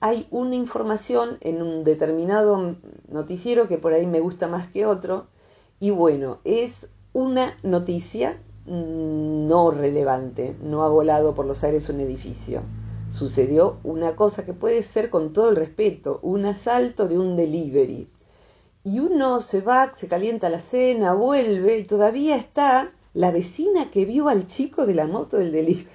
hay 0.00 0.26
una 0.30 0.54
información 0.54 1.38
en 1.40 1.62
un 1.62 1.84
determinado 1.84 2.76
noticiero 3.08 3.68
que 3.68 3.78
por 3.78 3.92
ahí 3.92 4.06
me 4.06 4.20
gusta 4.20 4.48
más 4.48 4.68
que 4.68 4.86
otro, 4.86 5.26
y 5.80 5.90
bueno, 5.90 6.38
es 6.44 6.88
una 7.12 7.56
noticia 7.62 8.38
mm, 8.66 9.46
no 9.46 9.70
relevante, 9.70 10.56
no 10.62 10.84
ha 10.84 10.88
volado 10.88 11.34
por 11.34 11.46
los 11.46 11.62
aires 11.64 11.88
un 11.88 12.00
edificio. 12.00 12.62
Sucedió 13.10 13.76
una 13.84 14.16
cosa 14.16 14.44
que 14.44 14.52
puede 14.52 14.82
ser 14.82 15.10
con 15.10 15.32
todo 15.32 15.50
el 15.50 15.56
respeto, 15.56 16.18
un 16.22 16.46
asalto 16.46 17.06
de 17.06 17.18
un 17.18 17.36
delivery 17.36 18.08
y 18.84 18.98
uno 19.00 19.40
se 19.40 19.62
va, 19.62 19.94
se 19.96 20.08
calienta 20.08 20.50
la 20.50 20.58
cena, 20.58 21.14
vuelve 21.14 21.78
y 21.78 21.84
todavía 21.84 22.36
está 22.36 22.92
la 23.14 23.30
vecina 23.30 23.90
que 23.90 24.04
vio 24.04 24.28
al 24.28 24.46
chico 24.46 24.84
de 24.84 24.94
la 24.94 25.06
moto 25.06 25.38
del 25.38 25.52
delivery. 25.52 25.88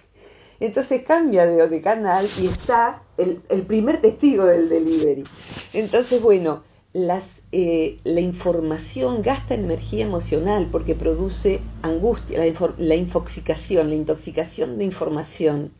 Entonces 0.59 1.03
cambia 1.03 1.45
de, 1.45 1.81
canal 1.81 2.27
y 2.41 2.47
está 2.47 3.03
el, 3.17 3.37
primer 3.67 4.01
testigo 4.01 4.45
del 4.45 4.67
delivery. 4.67 5.23
Entonces, 5.71 6.21
bueno, 6.21 6.63
las, 6.91 7.41
eh, 7.51 7.99
la 8.03 8.19
información 8.19 9.21
gasta 9.21 9.53
energía 9.53 10.05
emocional 10.05 10.67
porque 10.71 10.95
produce 10.95 11.61
angustia, 11.81 12.43
la, 12.43 12.73
la 12.77 12.95
infoxicación, 12.95 13.89
la 13.89 13.95
intoxicación 13.95 14.77
de 14.77 14.83
información. 14.83 15.71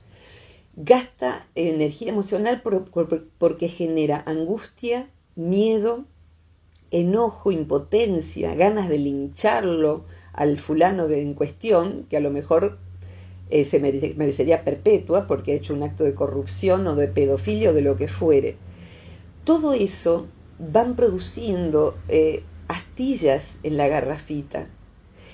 Gasta 0.75 1.48
energía 1.56 2.10
emocional 2.10 2.62
porque 2.62 3.68
genera 3.68 4.24
angustia, 4.25 5.10
miedo, 5.36 6.06
enojo, 6.91 7.51
impotencia, 7.51 8.55
ganas 8.55 8.89
de 8.89 8.98
lincharlo 8.98 10.05
al 10.34 10.60
fulano 10.60 11.08
de, 11.08 11.22
en 11.22 11.34
cuestión, 11.34 12.05
que 12.10 12.17
a 12.17 12.22
lo 12.22 12.31
mejor 12.31 12.77
eh, 13.50 13.65
se 13.65 13.79
merecería 13.79 14.63
perpetua 14.63 15.27
porque 15.27 15.53
ha 15.53 15.55
hecho 15.55 15.74
un 15.74 15.84
acto 15.84 16.03
de 16.03 16.13
corrupción 16.13 16.86
o 16.88 16.96
de 16.96 17.08
pedofilia 17.08 17.72
o 17.72 17.74
de 17.74 17.81
lo 17.81 17.96
que 17.96 18.08
fuere. 18.08 18.58
Todo 19.43 19.74
eso 19.74 20.27
van 20.60 20.96
produciendo 20.96 21.98
eh, 22.08 22.43
astillas 22.67 23.58
en 23.63 23.77
la 23.77 23.88
garrafita. 23.88 24.67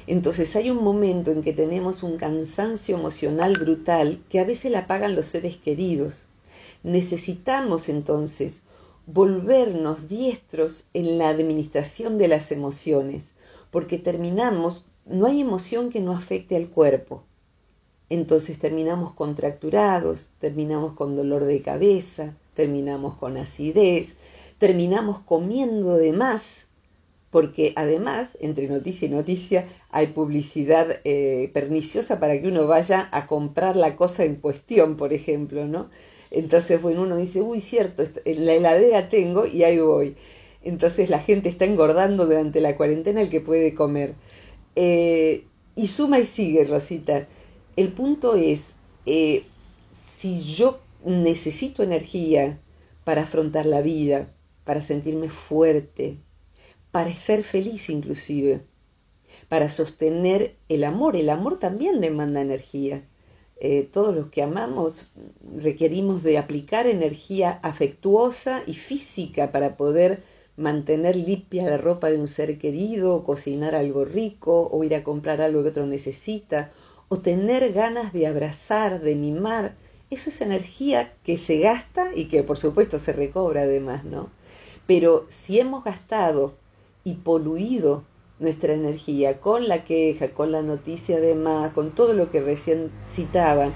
Entonces 0.07 0.55
hay 0.55 0.69
un 0.69 0.83
momento 0.83 1.31
en 1.31 1.41
que 1.41 1.51
tenemos 1.51 2.03
un 2.03 2.17
cansancio 2.17 2.95
emocional 2.95 3.57
brutal 3.57 4.21
que 4.29 4.39
a 4.39 4.45
veces 4.45 4.71
la 4.71 4.87
pagan 4.87 5.15
los 5.15 5.25
seres 5.25 5.57
queridos. 5.57 6.25
Necesitamos 6.83 7.89
entonces 7.89 8.61
volvernos 9.07 10.09
diestros 10.09 10.85
en 10.93 11.17
la 11.17 11.29
administración 11.29 12.17
de 12.17 12.27
las 12.27 12.51
emociones, 12.51 13.33
porque 13.71 13.97
terminamos, 13.97 14.85
no 15.05 15.27
hay 15.27 15.41
emoción 15.41 15.89
que 15.89 16.01
no 16.01 16.13
afecte 16.13 16.55
al 16.55 16.69
cuerpo. 16.69 17.23
Entonces 18.09 18.59
terminamos 18.59 19.13
contracturados, 19.13 20.29
terminamos 20.39 20.93
con 20.93 21.15
dolor 21.15 21.45
de 21.45 21.61
cabeza, 21.61 22.35
terminamos 22.53 23.15
con 23.15 23.37
acidez, 23.37 24.15
terminamos 24.59 25.19
comiendo 25.19 25.95
de 25.95 26.13
más, 26.13 26.65
porque 27.31 27.73
además, 27.75 28.37
entre 28.39 28.67
noticia 28.67 29.07
y 29.07 29.11
noticia, 29.11 29.67
hay 29.89 30.07
publicidad 30.07 31.01
eh, 31.03 31.51
perniciosa 31.53 32.19
para 32.19 32.39
que 32.39 32.47
uno 32.47 32.65
vaya 32.65 33.09
a 33.11 33.27
comprar 33.27 33.75
la 33.75 33.95
cosa 33.97 34.23
en 34.23 34.35
cuestión, 34.35 34.95
por 34.95 35.11
ejemplo, 35.11 35.67
¿no? 35.67 35.89
Entonces, 36.31 36.81
bueno, 36.81 37.03
uno 37.03 37.17
dice, 37.17 37.41
uy, 37.41 37.61
cierto, 37.61 38.03
en 38.25 38.45
la 38.45 38.53
heladera 38.53 39.09
tengo 39.09 39.45
y 39.45 39.63
ahí 39.63 39.79
voy. 39.79 40.15
Entonces 40.63 41.09
la 41.09 41.19
gente 41.19 41.49
está 41.49 41.65
engordando 41.65 42.25
durante 42.25 42.59
la 42.59 42.75
cuarentena 42.75 43.21
el 43.21 43.29
que 43.29 43.41
puede 43.41 43.75
comer. 43.75 44.15
Eh, 44.75 45.45
y 45.75 45.87
suma 45.87 46.19
y 46.19 46.25
sigue, 46.25 46.63
Rosita. 46.65 47.27
El 47.75 47.89
punto 47.89 48.35
es, 48.35 48.63
eh, 49.05 49.43
si 50.19 50.41
yo 50.41 50.79
necesito 51.03 51.83
energía 51.83 52.59
para 53.03 53.23
afrontar 53.23 53.65
la 53.65 53.81
vida, 53.81 54.33
para 54.63 54.81
sentirme 54.81 55.29
fuerte, 55.29 56.17
para 56.91 57.13
ser 57.13 57.43
feliz 57.43 57.89
inclusive, 57.89 58.61
para 59.49 59.69
sostener 59.69 60.55
el 60.69 60.83
amor, 60.83 61.15
el 61.15 61.29
amor 61.29 61.59
también 61.59 62.01
demanda 62.01 62.41
energía. 62.41 63.03
Eh, 63.57 63.87
todos 63.91 64.13
los 64.13 64.29
que 64.29 64.43
amamos 64.43 65.09
requerimos 65.57 66.23
de 66.23 66.37
aplicar 66.37 66.87
energía 66.87 67.59
afectuosa 67.63 68.63
y 68.67 68.73
física 68.73 69.51
para 69.51 69.77
poder 69.77 70.23
mantener 70.57 71.15
limpia 71.15 71.69
la 71.69 71.77
ropa 71.77 72.09
de 72.09 72.19
un 72.19 72.27
ser 72.27 72.57
querido, 72.57 73.15
o 73.15 73.23
cocinar 73.23 73.75
algo 73.75 74.05
rico, 74.05 74.69
o 74.71 74.83
ir 74.83 74.95
a 74.95 75.03
comprar 75.03 75.41
algo 75.41 75.63
que 75.63 75.69
otro 75.69 75.85
necesita, 75.85 76.71
o 77.07 77.19
tener 77.19 77.73
ganas 77.73 78.13
de 78.13 78.27
abrazar, 78.27 79.01
de 79.01 79.15
mimar. 79.15 79.75
Eso 80.09 80.29
es 80.29 80.41
energía 80.41 81.13
que 81.23 81.37
se 81.37 81.59
gasta 81.59 82.11
y 82.15 82.25
que 82.25 82.43
por 82.43 82.57
supuesto 82.57 82.99
se 82.99 83.13
recobra 83.13 83.63
además, 83.63 84.03
¿no? 84.05 84.29
Pero 84.87 85.25
si 85.29 85.59
hemos 85.59 85.83
gastado 85.83 86.53
y 87.03 87.13
poluido 87.15 88.03
nuestra 88.39 88.73
energía, 88.73 89.39
con 89.39 89.67
la 89.67 89.85
queja, 89.85 90.29
con 90.29 90.51
la 90.51 90.61
noticia 90.61 91.19
de 91.19 91.35
más, 91.35 91.73
con 91.73 91.91
todo 91.91 92.13
lo 92.13 92.31
que 92.31 92.41
recién 92.41 92.91
citaba. 93.11 93.71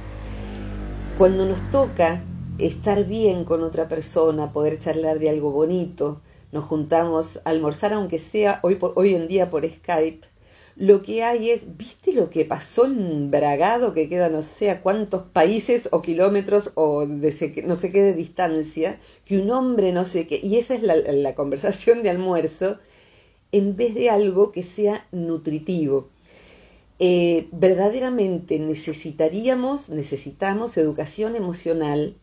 Cuando 1.17 1.45
nos 1.45 1.59
toca 1.71 2.23
estar 2.57 3.05
bien 3.05 3.45
con 3.45 3.63
otra 3.63 3.87
persona, 3.87 4.51
poder 4.51 4.79
charlar 4.79 5.19
de 5.19 5.29
algo 5.29 5.51
bonito, 5.51 6.21
nos 6.51 6.65
juntamos 6.65 7.37
a 7.37 7.49
almorzar, 7.49 7.93
aunque 7.93 8.19
sea 8.19 8.59
hoy, 8.63 8.77
hoy 8.95 9.13
en 9.13 9.27
día 9.27 9.49
por 9.49 9.69
Skype, 9.69 10.27
lo 10.75 11.01
que 11.01 11.23
hay 11.23 11.49
es, 11.49 11.77
¿viste 11.77 12.13
lo 12.13 12.29
que 12.29 12.45
pasó 12.45 12.85
en 12.85 13.29
Bragado, 13.31 13.93
que 13.93 14.07
queda 14.07 14.29
no 14.29 14.43
sé 14.43 14.69
a 14.71 14.81
cuántos 14.81 15.23
países 15.23 15.89
o 15.91 16.01
kilómetros 16.01 16.71
o 16.75 17.05
de 17.05 17.63
no 17.65 17.75
sé 17.75 17.91
qué 17.91 18.01
de 18.01 18.13
distancia, 18.13 18.99
que 19.25 19.37
un 19.39 19.51
hombre 19.51 19.91
no 19.91 20.05
sé 20.05 20.25
qué, 20.25 20.39
y 20.41 20.57
esa 20.57 20.75
es 20.75 20.83
la, 20.83 20.95
la 20.95 21.35
conversación 21.35 22.01
de 22.01 22.09
almuerzo, 22.09 22.77
en 23.51 23.75
vez 23.75 23.95
de 23.95 24.09
algo 24.09 24.51
que 24.51 24.63
sea 24.63 25.07
nutritivo. 25.11 26.09
Eh, 26.99 27.47
verdaderamente 27.51 28.59
necesitaríamos, 28.59 29.89
necesitamos 29.89 30.77
educación 30.77 31.35
emocional 31.35 32.17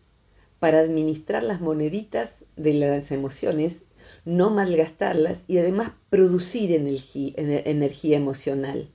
para 0.58 0.80
administrar 0.80 1.42
las 1.42 1.60
moneditas 1.60 2.30
de 2.56 2.74
las 2.74 3.10
emociones, 3.10 3.76
no 4.24 4.50
malgastarlas 4.50 5.38
y 5.46 5.58
además 5.58 5.92
producir 6.10 6.72
energía, 6.72 8.16
emocional. 8.16 8.90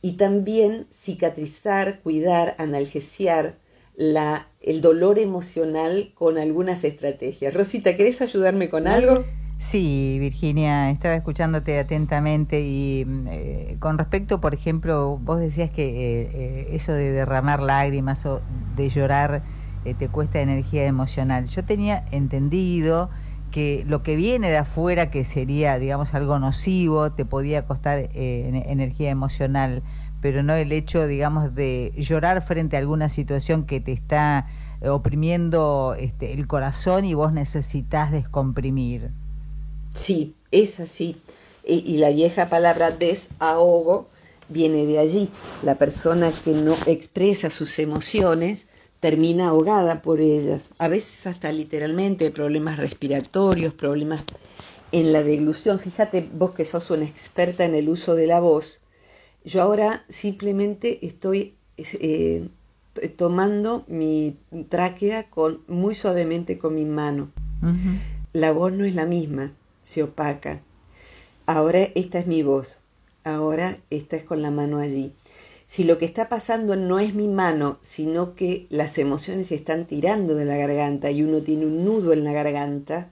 Y 0.00 0.12
también 0.12 0.86
cicatrizar, 0.92 2.00
cuidar, 2.02 2.54
analgesiar 2.58 3.56
la, 3.96 4.48
el 4.60 4.80
dolor 4.80 5.18
emocional 5.18 6.12
con 6.14 6.38
algunas 6.38 6.84
estrategias. 6.84 7.52
Rosita, 7.52 7.96
¿querés 7.96 8.20
ayudarme 8.20 8.70
con 8.70 8.86
algo? 8.86 9.24
Sí, 9.58 10.18
Virginia, 10.20 10.88
estaba 10.90 11.16
escuchándote 11.16 11.80
atentamente 11.80 12.60
y 12.60 13.04
mm, 13.04 13.26
eh, 13.28 13.76
con 13.80 13.98
respecto, 13.98 14.40
por 14.40 14.54
ejemplo, 14.54 15.18
vos 15.20 15.40
decías 15.40 15.68
que 15.70 15.88
eh, 15.88 16.30
eh, 16.32 16.68
eso 16.72 16.92
de 16.92 17.10
derramar 17.10 17.60
lágrimas 17.60 18.24
o 18.24 18.40
de 18.76 18.88
llorar 18.88 19.42
te 19.98 20.08
cuesta 20.08 20.40
energía 20.40 20.84
emocional. 20.84 21.46
Yo 21.46 21.64
tenía 21.64 22.04
entendido 22.10 23.10
que 23.50 23.84
lo 23.88 24.02
que 24.02 24.16
viene 24.16 24.50
de 24.50 24.58
afuera, 24.58 25.10
que 25.10 25.24
sería, 25.24 25.78
digamos, 25.78 26.12
algo 26.14 26.38
nocivo, 26.38 27.12
te 27.12 27.24
podía 27.24 27.64
costar 27.64 28.10
energía 28.12 29.08
emocional, 29.08 29.82
pero 30.20 30.42
no 30.42 30.52
el 30.54 30.72
hecho, 30.72 31.06
digamos, 31.06 31.54
de 31.54 31.94
llorar 31.96 32.42
frente 32.42 32.76
a 32.76 32.80
alguna 32.80 33.08
situación 33.08 33.64
que 33.64 33.80
te 33.80 33.92
está 33.92 34.46
oprimiendo 34.86 35.96
este, 35.98 36.34
el 36.34 36.46
corazón 36.46 37.06
y 37.06 37.14
vos 37.14 37.32
necesitas 37.32 38.12
descomprimir. 38.12 39.10
Sí, 39.94 40.34
es 40.50 40.80
así. 40.80 41.16
Y, 41.64 41.98
la 41.98 42.10
vieja 42.10 42.48
palabra 42.48 42.90
desahogo 42.92 44.08
viene 44.48 44.86
de 44.86 44.98
allí. 44.98 45.28
La 45.62 45.74
persona 45.74 46.32
que 46.44 46.52
no 46.52 46.74
expresa 46.86 47.50
sus 47.50 47.78
emociones 47.78 48.66
termina 49.00 49.48
ahogada 49.48 50.02
por 50.02 50.20
ellas, 50.20 50.64
a 50.78 50.88
veces 50.88 51.26
hasta 51.26 51.52
literalmente 51.52 52.30
problemas 52.30 52.78
respiratorios, 52.78 53.74
problemas 53.74 54.24
en 54.92 55.12
la 55.12 55.22
deglución. 55.22 55.78
Fíjate 55.78 56.28
vos 56.32 56.52
que 56.52 56.64
sos 56.64 56.90
una 56.90 57.04
experta 57.04 57.64
en 57.64 57.74
el 57.74 57.88
uso 57.88 58.14
de 58.14 58.26
la 58.26 58.40
voz, 58.40 58.80
yo 59.44 59.62
ahora 59.62 60.04
simplemente 60.08 61.06
estoy 61.06 61.54
eh, 61.76 62.48
tomando 63.16 63.84
mi 63.86 64.36
tráquea 64.68 65.30
con, 65.30 65.60
muy 65.68 65.94
suavemente 65.94 66.58
con 66.58 66.74
mi 66.74 66.84
mano. 66.84 67.30
La 68.32 68.52
voz 68.52 68.72
no 68.72 68.84
es 68.84 68.94
la 68.94 69.06
misma, 69.06 69.52
se 69.88 70.02
opaca. 70.02 70.60
Ahora 71.46 71.88
esta 71.94 72.18
es 72.18 72.26
mi 72.26 72.42
voz, 72.42 72.74
ahora 73.24 73.78
esta 73.88 74.16
es 74.16 74.24
con 74.24 74.42
la 74.42 74.50
mano 74.50 74.78
allí. 74.78 75.12
Si 75.66 75.82
lo 75.82 75.96
que 75.96 76.04
está 76.04 76.28
pasando 76.28 76.76
no 76.76 76.98
es 76.98 77.14
mi 77.14 77.26
mano, 77.26 77.78
sino 77.80 78.34
que 78.34 78.66
las 78.68 78.98
emociones 78.98 79.48
se 79.48 79.54
están 79.54 79.86
tirando 79.86 80.34
de 80.34 80.44
la 80.44 80.56
garganta 80.56 81.10
y 81.10 81.22
uno 81.22 81.40
tiene 81.40 81.64
un 81.64 81.86
nudo 81.86 82.12
en 82.12 82.24
la 82.24 82.32
garganta, 82.32 83.08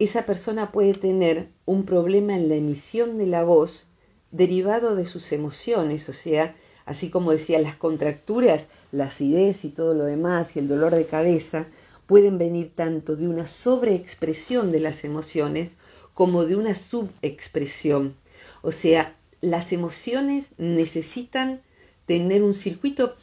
esa 0.00 0.26
persona 0.26 0.72
puede 0.72 0.94
tener 0.94 1.48
un 1.64 1.84
problema 1.84 2.34
en 2.34 2.48
la 2.48 2.56
emisión 2.56 3.16
de 3.16 3.26
la 3.26 3.44
voz 3.44 3.86
derivado 4.32 4.96
de 4.96 5.06
sus 5.06 5.30
emociones, 5.30 6.08
o 6.08 6.12
sea, 6.12 6.56
así 6.86 7.08
como 7.08 7.30
decía, 7.30 7.60
las 7.60 7.76
contracturas, 7.76 8.66
la 8.90 9.06
acidez 9.06 9.64
y 9.64 9.68
todo 9.68 9.94
lo 9.94 10.04
demás 10.04 10.56
y 10.56 10.58
el 10.58 10.66
dolor 10.66 10.92
de 10.94 11.06
cabeza 11.06 11.66
pueden 12.06 12.38
venir 12.38 12.72
tanto 12.74 13.14
de 13.14 13.28
una 13.28 13.46
sobreexpresión 13.46 14.72
de 14.72 14.80
las 14.80 15.04
emociones 15.04 15.76
como 16.14 16.44
de 16.44 16.56
una 16.56 16.74
subexpresión. 16.74 18.14
O 18.62 18.72
sea, 18.72 19.14
las 19.40 19.72
emociones 19.72 20.52
necesitan 20.58 21.60
tener 22.06 22.42
un 22.42 22.54
circuito 22.54 23.14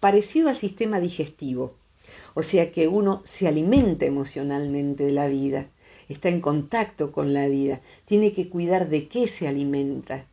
parecido 0.00 0.48
al 0.48 0.56
sistema 0.56 1.00
digestivo, 1.00 1.74
o 2.34 2.42
sea 2.42 2.72
que 2.72 2.88
uno 2.88 3.22
se 3.24 3.46
alimenta 3.46 4.04
emocionalmente 4.04 5.04
de 5.04 5.12
la 5.12 5.28
vida, 5.28 5.68
está 6.08 6.28
en 6.28 6.40
contacto 6.40 7.12
con 7.12 7.32
la 7.32 7.46
vida, 7.46 7.80
tiene 8.04 8.32
que 8.32 8.48
cuidar 8.48 8.88
de 8.88 9.08
qué 9.08 9.28
se 9.28 9.46
alimenta. 9.46 10.26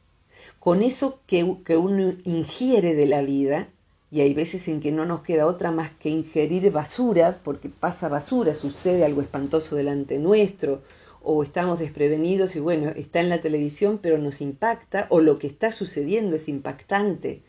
Con 0.59 0.81
eso 0.81 1.19
que, 1.27 1.55
que 1.63 1.77
uno 1.77 2.15
ingiere 2.25 2.95
de 2.95 3.05
la 3.05 3.21
vida, 3.21 3.67
y 4.11 4.21
hay 4.21 4.33
veces 4.33 4.67
en 4.67 4.81
que 4.81 4.91
no 4.91 5.05
nos 5.05 5.21
queda 5.21 5.45
otra 5.45 5.71
más 5.71 5.91
que 5.99 6.09
ingerir 6.09 6.71
basura, 6.71 7.39
porque 7.43 7.69
pasa 7.69 8.09
basura, 8.09 8.55
sucede 8.55 9.05
algo 9.05 9.21
espantoso 9.21 9.75
delante 9.75 10.17
nuestro, 10.17 10.81
o 11.21 11.43
estamos 11.43 11.79
desprevenidos 11.79 12.55
y 12.55 12.59
bueno, 12.59 12.89
está 12.89 13.19
en 13.19 13.29
la 13.29 13.41
televisión 13.41 13.99
pero 14.01 14.17
nos 14.17 14.41
impacta, 14.41 15.07
o 15.09 15.21
lo 15.21 15.39
que 15.39 15.47
está 15.47 15.71
sucediendo 15.71 16.35
es 16.35 16.47
impactante 16.47 17.41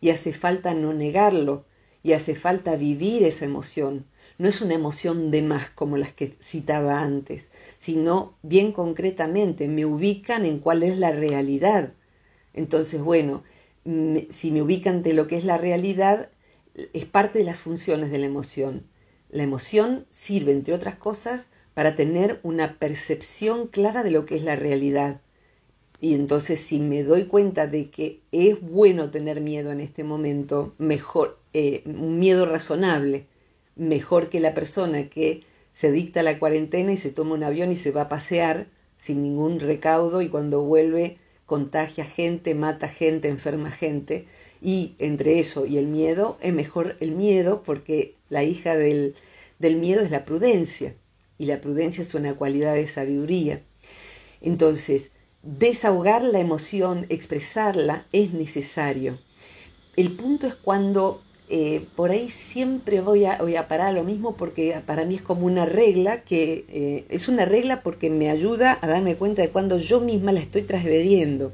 y 0.00 0.10
hace 0.10 0.32
falta 0.32 0.74
no 0.74 0.92
negarlo 0.92 1.64
y 2.02 2.12
hace 2.12 2.34
falta 2.34 2.76
vivir 2.76 3.24
esa 3.24 3.46
emoción. 3.46 4.06
No 4.36 4.48
es 4.48 4.60
una 4.60 4.74
emoción 4.74 5.30
de 5.30 5.42
más 5.42 5.70
como 5.70 5.96
las 5.96 6.12
que 6.12 6.36
citaba 6.42 7.00
antes, 7.00 7.48
sino 7.78 8.34
bien 8.42 8.72
concretamente 8.72 9.68
me 9.68 9.86
ubican 9.86 10.44
en 10.44 10.58
cuál 10.58 10.82
es 10.82 10.98
la 10.98 11.12
realidad. 11.12 11.92
Entonces, 12.52 13.00
bueno, 13.00 13.42
si 13.84 14.50
me 14.50 14.62
ubican 14.62 15.02
de 15.02 15.12
lo 15.12 15.26
que 15.26 15.36
es 15.36 15.44
la 15.44 15.56
realidad, 15.56 16.30
es 16.74 17.04
parte 17.04 17.38
de 17.38 17.44
las 17.44 17.60
funciones 17.60 18.10
de 18.10 18.18
la 18.18 18.26
emoción. 18.26 18.86
La 19.30 19.42
emoción 19.42 20.06
sirve, 20.10 20.52
entre 20.52 20.74
otras 20.74 20.96
cosas, 20.96 21.48
para 21.74 21.96
tener 21.96 22.38
una 22.44 22.78
percepción 22.78 23.66
clara 23.66 24.02
de 24.02 24.12
lo 24.12 24.26
que 24.26 24.36
es 24.36 24.44
la 24.44 24.56
realidad. 24.56 25.20
Y 26.00 26.14
entonces 26.14 26.60
si 26.60 26.78
me 26.78 27.02
doy 27.02 27.24
cuenta 27.24 27.66
de 27.66 27.90
que 27.90 28.20
es 28.30 28.60
bueno 28.60 29.10
tener 29.10 29.40
miedo 29.40 29.72
en 29.72 29.80
este 29.80 30.04
momento, 30.04 30.74
mejor, 30.78 31.38
eh, 31.52 31.82
un 31.86 32.18
miedo 32.18 32.46
razonable, 32.46 33.26
mejor 33.76 34.28
que 34.28 34.40
la 34.40 34.54
persona 34.54 35.08
que 35.08 35.42
se 35.72 35.90
dicta 35.90 36.22
la 36.22 36.38
cuarentena 36.38 36.92
y 36.92 36.96
se 36.96 37.10
toma 37.10 37.34
un 37.34 37.42
avión 37.42 37.72
y 37.72 37.76
se 37.76 37.90
va 37.90 38.02
a 38.02 38.08
pasear 38.08 38.66
sin 38.98 39.22
ningún 39.22 39.60
recaudo 39.60 40.22
y 40.22 40.28
cuando 40.28 40.62
vuelve 40.62 41.18
contagia 41.46 42.04
gente, 42.04 42.54
mata 42.54 42.88
gente, 42.88 43.28
enferma 43.28 43.70
gente. 43.70 44.26
Y 44.62 44.94
entre 44.98 45.40
eso 45.40 45.66
y 45.66 45.78
el 45.78 45.88
miedo, 45.88 46.38
es 46.40 46.54
mejor 46.54 46.96
el 47.00 47.12
miedo 47.12 47.62
porque 47.64 48.14
la 48.30 48.44
hija 48.44 48.76
del, 48.76 49.14
del 49.58 49.76
miedo 49.76 50.02
es 50.02 50.10
la 50.10 50.24
prudencia 50.24 50.94
y 51.44 51.46
la 51.46 51.60
prudencia 51.60 52.02
es 52.02 52.14
una 52.14 52.34
cualidad 52.34 52.74
de 52.74 52.88
sabiduría. 52.88 53.60
Entonces, 54.40 55.10
desahogar 55.42 56.22
la 56.22 56.40
emoción, 56.40 57.06
expresarla, 57.10 58.06
es 58.12 58.32
necesario. 58.32 59.18
El 59.96 60.12
punto 60.12 60.46
es 60.46 60.54
cuando 60.54 61.22
eh, 61.50 61.84
por 61.94 62.10
ahí 62.10 62.30
siempre 62.30 63.02
voy 63.02 63.26
a, 63.26 63.36
voy 63.36 63.56
a, 63.56 63.68
parar 63.68 63.92
lo 63.92 64.02
mismo 64.02 64.34
porque 64.36 64.80
para 64.86 65.04
mí 65.04 65.16
es 65.16 65.22
como 65.22 65.44
una 65.44 65.66
regla 65.66 66.22
que 66.22 66.64
eh, 66.68 67.04
es 67.10 67.28
una 67.28 67.44
regla 67.44 67.82
porque 67.82 68.08
me 68.08 68.30
ayuda 68.30 68.78
a 68.80 68.86
darme 68.86 69.16
cuenta 69.16 69.42
de 69.42 69.50
cuando 69.50 69.76
yo 69.76 70.00
misma 70.00 70.32
la 70.32 70.40
estoy 70.40 70.62
transgrediendo. 70.62 71.52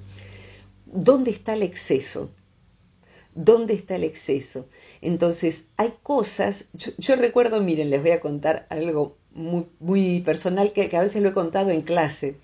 ¿Dónde 0.87 1.33
está 1.33 1.55
el 1.55 1.63
exceso? 1.65 2.31
¿Dónde 3.35 3.75
está 3.75 3.97
el 3.97 4.05
exceso? 4.05 4.69
Entonces, 5.01 5.65
hay 5.77 5.95
cosas, 6.03 6.67
yo, 6.75 7.17
recuerdo, 7.17 7.61
miren, 7.61 7.91
les 7.91 8.03
voy 8.03 8.11
a 8.11 8.21
contar 8.21 8.67
algo 8.71 9.17
muy, 9.35 10.21
personal 10.21 10.73
que, 10.73 10.89
que 10.89 10.97
a 10.97 11.03
veces 11.03 11.23
lo 11.23 11.31
he 11.31 11.33
contado 11.33 11.71
en 11.71 11.83
clase. 11.83 12.37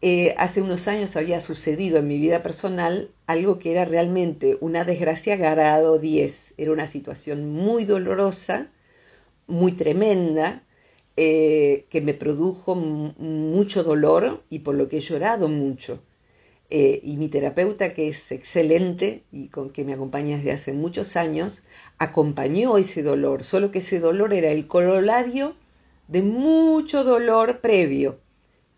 Eh, 0.00 0.34
hace 0.38 0.62
unos 0.62 0.86
años 0.86 1.16
había 1.16 1.40
sucedido 1.40 1.98
en 1.98 2.06
mi 2.06 2.18
vida 2.18 2.42
personal 2.42 3.10
algo 3.26 3.58
que 3.58 3.72
era 3.72 3.84
realmente 3.84 4.56
una 4.60 4.84
desgracia 4.84 5.36
grado 5.36 5.98
10. 5.98 6.54
Era 6.56 6.72
una 6.72 6.86
situación 6.86 7.50
muy 7.50 7.84
dolorosa, 7.84 8.68
muy 9.48 9.72
tremenda, 9.72 10.62
eh, 11.16 11.86
que 11.90 12.00
me 12.00 12.14
produjo 12.14 12.76
mucho 12.76 13.82
dolor 13.82 14.44
y 14.50 14.60
por 14.60 14.76
lo 14.76 14.88
que 14.88 14.98
he 14.98 15.00
llorado 15.00 15.48
mucho. 15.48 16.00
Eh, 16.70 17.00
y 17.02 17.16
mi 17.16 17.28
terapeuta, 17.28 17.94
que 17.94 18.08
es 18.08 18.30
excelente 18.30 19.24
y 19.32 19.48
con 19.48 19.70
que 19.70 19.84
me 19.84 19.94
acompaña 19.94 20.36
desde 20.36 20.52
hace 20.52 20.72
muchos 20.74 21.16
años, 21.16 21.62
acompañó 21.98 22.78
ese 22.78 23.02
dolor, 23.02 23.44
solo 23.44 23.72
que 23.72 23.78
ese 23.80 24.00
dolor 24.00 24.34
era 24.34 24.50
el 24.50 24.66
corolario 24.68 25.56
de 26.08 26.22
mucho 26.22 27.04
dolor 27.04 27.60
previo 27.60 28.20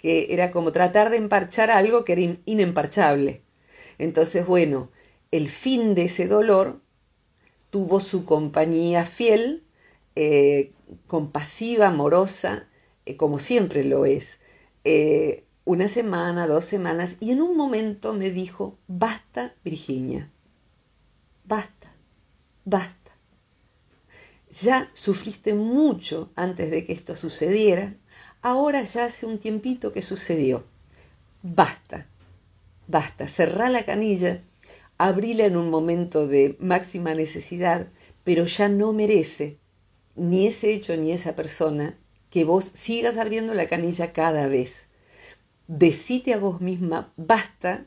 que 0.00 0.32
era 0.32 0.50
como 0.50 0.72
tratar 0.72 1.10
de 1.10 1.18
emparchar 1.18 1.70
algo 1.70 2.04
que 2.04 2.12
era 2.14 2.38
inemparchable. 2.46 3.42
Entonces, 3.98 4.46
bueno, 4.46 4.90
el 5.30 5.48
fin 5.48 5.94
de 5.94 6.04
ese 6.04 6.26
dolor 6.26 6.80
tuvo 7.70 8.00
su 8.00 8.24
compañía 8.24 9.04
fiel, 9.06 9.62
eh, 10.16 10.72
compasiva, 11.06 11.88
amorosa, 11.88 12.66
eh, 13.06 13.16
como 13.16 13.38
siempre 13.38 13.84
lo 13.84 14.06
es. 14.06 14.26
Eh, 14.84 15.44
una 15.64 15.88
semana, 15.88 16.46
dos 16.46 16.64
semanas, 16.64 17.16
y 17.20 17.32
en 17.32 17.42
un 17.42 17.56
momento 17.56 18.14
me 18.14 18.30
dijo, 18.30 18.78
basta, 18.88 19.54
Virginia, 19.62 20.30
basta, 21.44 21.92
basta. 22.64 22.99
Ya 24.50 24.90
sufriste 24.94 25.54
mucho 25.54 26.30
antes 26.34 26.70
de 26.70 26.84
que 26.84 26.92
esto 26.92 27.16
sucediera, 27.16 27.94
Ahora 28.42 28.84
ya 28.84 29.04
hace 29.04 29.26
un 29.26 29.38
tiempito 29.38 29.92
que 29.92 30.00
sucedió. 30.00 30.64
Basta, 31.42 32.06
basta, 32.88 33.28
cerrá 33.28 33.68
la 33.68 33.84
canilla, 33.84 34.40
abrila 34.96 35.44
en 35.44 35.58
un 35.58 35.68
momento 35.68 36.26
de 36.26 36.56
máxima 36.58 37.14
necesidad, 37.14 37.88
pero 38.24 38.46
ya 38.46 38.70
no 38.70 38.94
merece 38.94 39.58
ni 40.16 40.46
ese 40.46 40.72
hecho 40.72 40.96
ni 40.96 41.12
esa 41.12 41.36
persona 41.36 41.98
que 42.30 42.44
vos 42.44 42.70
sigas 42.72 43.18
abriendo 43.18 43.52
la 43.52 43.68
canilla 43.68 44.14
cada 44.14 44.46
vez. 44.48 44.74
Decite 45.66 46.32
a 46.32 46.38
vos 46.38 46.62
misma, 46.62 47.12
basta, 47.18 47.84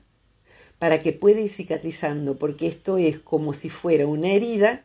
para 0.77 1.01
que 1.01 1.13
pueda 1.13 1.41
ir 1.41 1.49
cicatrizando, 1.49 2.37
porque 2.37 2.67
esto 2.67 2.99
es 2.99 3.17
como 3.17 3.55
si 3.55 3.71
fuera 3.71 4.05
una 4.05 4.29
herida 4.29 4.83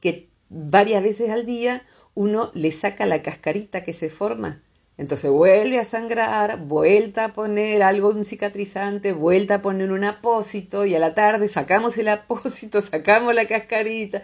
que 0.00 0.28
varias 0.48 1.02
veces 1.02 1.30
al 1.30 1.46
día 1.46 1.82
uno 2.14 2.50
le 2.54 2.72
saca 2.72 3.06
la 3.06 3.22
cascarita 3.22 3.84
que 3.84 3.92
se 3.92 4.08
forma. 4.08 4.62
Entonces 4.98 5.30
vuelve 5.30 5.78
a 5.78 5.84
sangrar, 5.84 6.58
vuelta 6.58 7.26
a 7.26 7.32
poner 7.34 7.82
algo, 7.82 8.08
un 8.08 8.24
cicatrizante, 8.24 9.12
vuelta 9.12 9.56
a 9.56 9.62
poner 9.62 9.92
un 9.92 10.04
apósito 10.04 10.86
y 10.86 10.94
a 10.94 10.98
la 10.98 11.14
tarde 11.14 11.48
sacamos 11.48 11.98
el 11.98 12.08
apósito, 12.08 12.80
sacamos 12.80 13.34
la 13.34 13.46
cascarita. 13.46 14.22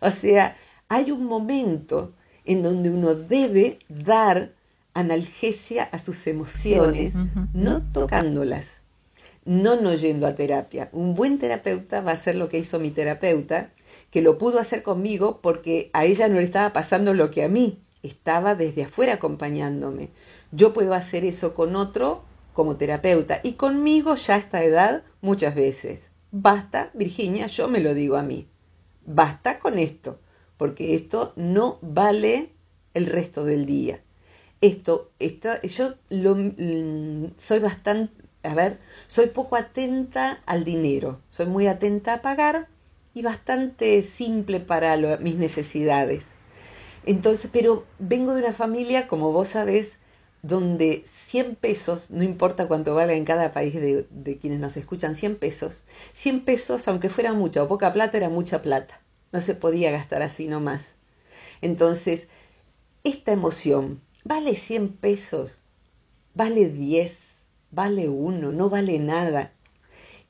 O 0.00 0.10
sea, 0.10 0.56
hay 0.88 1.10
un 1.10 1.24
momento 1.24 2.12
en 2.44 2.62
donde 2.62 2.90
uno 2.90 3.14
debe 3.14 3.78
dar 3.88 4.52
analgesia 4.94 5.84
a 5.84 5.98
sus 5.98 6.26
emociones, 6.26 7.14
no 7.54 7.82
tocándolas, 7.92 8.68
no 9.44 9.80
no 9.80 9.94
yendo 9.94 10.26
a 10.26 10.34
terapia. 10.34 10.88
Un 10.92 11.14
buen 11.14 11.38
terapeuta 11.38 12.00
va 12.00 12.12
a 12.12 12.14
hacer 12.14 12.36
lo 12.36 12.48
que 12.48 12.58
hizo 12.58 12.78
mi 12.78 12.90
terapeuta, 12.90 13.70
que 14.10 14.22
lo 14.22 14.38
pudo 14.38 14.58
hacer 14.58 14.82
conmigo 14.82 15.40
porque 15.42 15.90
a 15.92 16.04
ella 16.04 16.28
no 16.28 16.36
le 16.36 16.44
estaba 16.44 16.72
pasando 16.72 17.14
lo 17.14 17.30
que 17.30 17.44
a 17.44 17.48
mí, 17.48 17.78
estaba 18.02 18.54
desde 18.54 18.84
afuera 18.84 19.14
acompañándome. 19.14 20.10
Yo 20.50 20.72
puedo 20.72 20.94
hacer 20.94 21.24
eso 21.24 21.54
con 21.54 21.76
otro 21.76 22.24
como 22.52 22.76
terapeuta 22.76 23.40
y 23.42 23.52
conmigo 23.52 24.14
ya 24.16 24.34
a 24.34 24.38
esta 24.38 24.62
edad 24.62 25.02
muchas 25.20 25.54
veces. 25.54 26.08
Basta, 26.30 26.90
Virginia, 26.94 27.46
yo 27.46 27.68
me 27.68 27.80
lo 27.80 27.94
digo 27.94 28.16
a 28.16 28.22
mí. 28.22 28.46
Basta 29.04 29.58
con 29.58 29.78
esto, 29.78 30.18
porque 30.56 30.94
esto 30.94 31.32
no 31.36 31.78
vale 31.82 32.50
el 32.94 33.06
resto 33.06 33.44
del 33.44 33.66
día. 33.66 34.00
Esto, 34.60 35.10
yo 35.18 35.94
lo, 36.08 36.36
mm, 36.36 37.32
soy 37.36 37.58
bastante, 37.58 38.21
a 38.42 38.54
ver, 38.54 38.78
soy 39.08 39.26
poco 39.26 39.56
atenta 39.56 40.42
al 40.46 40.64
dinero, 40.64 41.20
soy 41.30 41.46
muy 41.46 41.66
atenta 41.66 42.14
a 42.14 42.22
pagar 42.22 42.68
y 43.14 43.22
bastante 43.22 44.02
simple 44.02 44.60
para 44.60 44.96
mis 45.18 45.36
necesidades. 45.36 46.24
Entonces, 47.04 47.50
pero 47.52 47.84
vengo 47.98 48.34
de 48.34 48.40
una 48.40 48.52
familia, 48.52 49.08
como 49.08 49.32
vos 49.32 49.48
sabés, 49.48 49.96
donde 50.42 51.04
100 51.06 51.56
pesos, 51.56 52.10
no 52.10 52.24
importa 52.24 52.66
cuánto 52.66 52.94
valga 52.94 53.14
en 53.14 53.24
cada 53.24 53.52
país 53.52 53.74
de, 53.74 54.06
de, 54.10 54.38
quienes 54.38 54.58
nos 54.58 54.76
escuchan, 54.76 55.14
100 55.14 55.36
pesos, 55.36 55.82
100 56.14 56.44
pesos, 56.44 56.88
aunque 56.88 57.10
fuera 57.10 57.32
mucha 57.32 57.62
o 57.62 57.68
poca 57.68 57.92
plata, 57.92 58.16
era 58.16 58.28
mucha 58.28 58.62
plata. 58.62 59.00
No 59.30 59.40
se 59.40 59.54
podía 59.54 59.90
gastar 59.92 60.22
así 60.22 60.48
nomás. 60.48 60.84
Entonces, 61.60 62.28
esta 63.04 63.32
emoción, 63.32 64.00
¿vale 64.24 64.56
100 64.56 64.96
pesos? 64.96 65.60
¿Vale 66.34 66.68
10? 66.68 67.21
¿Vale 67.72 68.10
1? 68.10 68.52
No 68.52 68.68
vale 68.68 68.98
nada. 68.98 69.52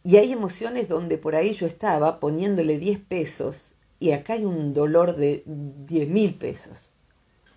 Y 0.05 0.17
hay 0.17 0.33
emociones 0.33 0.89
donde 0.89 1.19
por 1.19 1.35
ahí 1.35 1.55
yo 1.55 1.67
estaba 1.67 2.21
poniéndole 2.21 2.79
10 2.79 3.01
pesos 3.01 3.75
y 3.99 4.13
acá 4.13 4.35
hay 4.35 4.45
un 4.45 4.73
dolor 4.73 5.17
de 5.17 5.43
10 5.45 6.09
mil 6.09 6.35
pesos. 6.35 6.91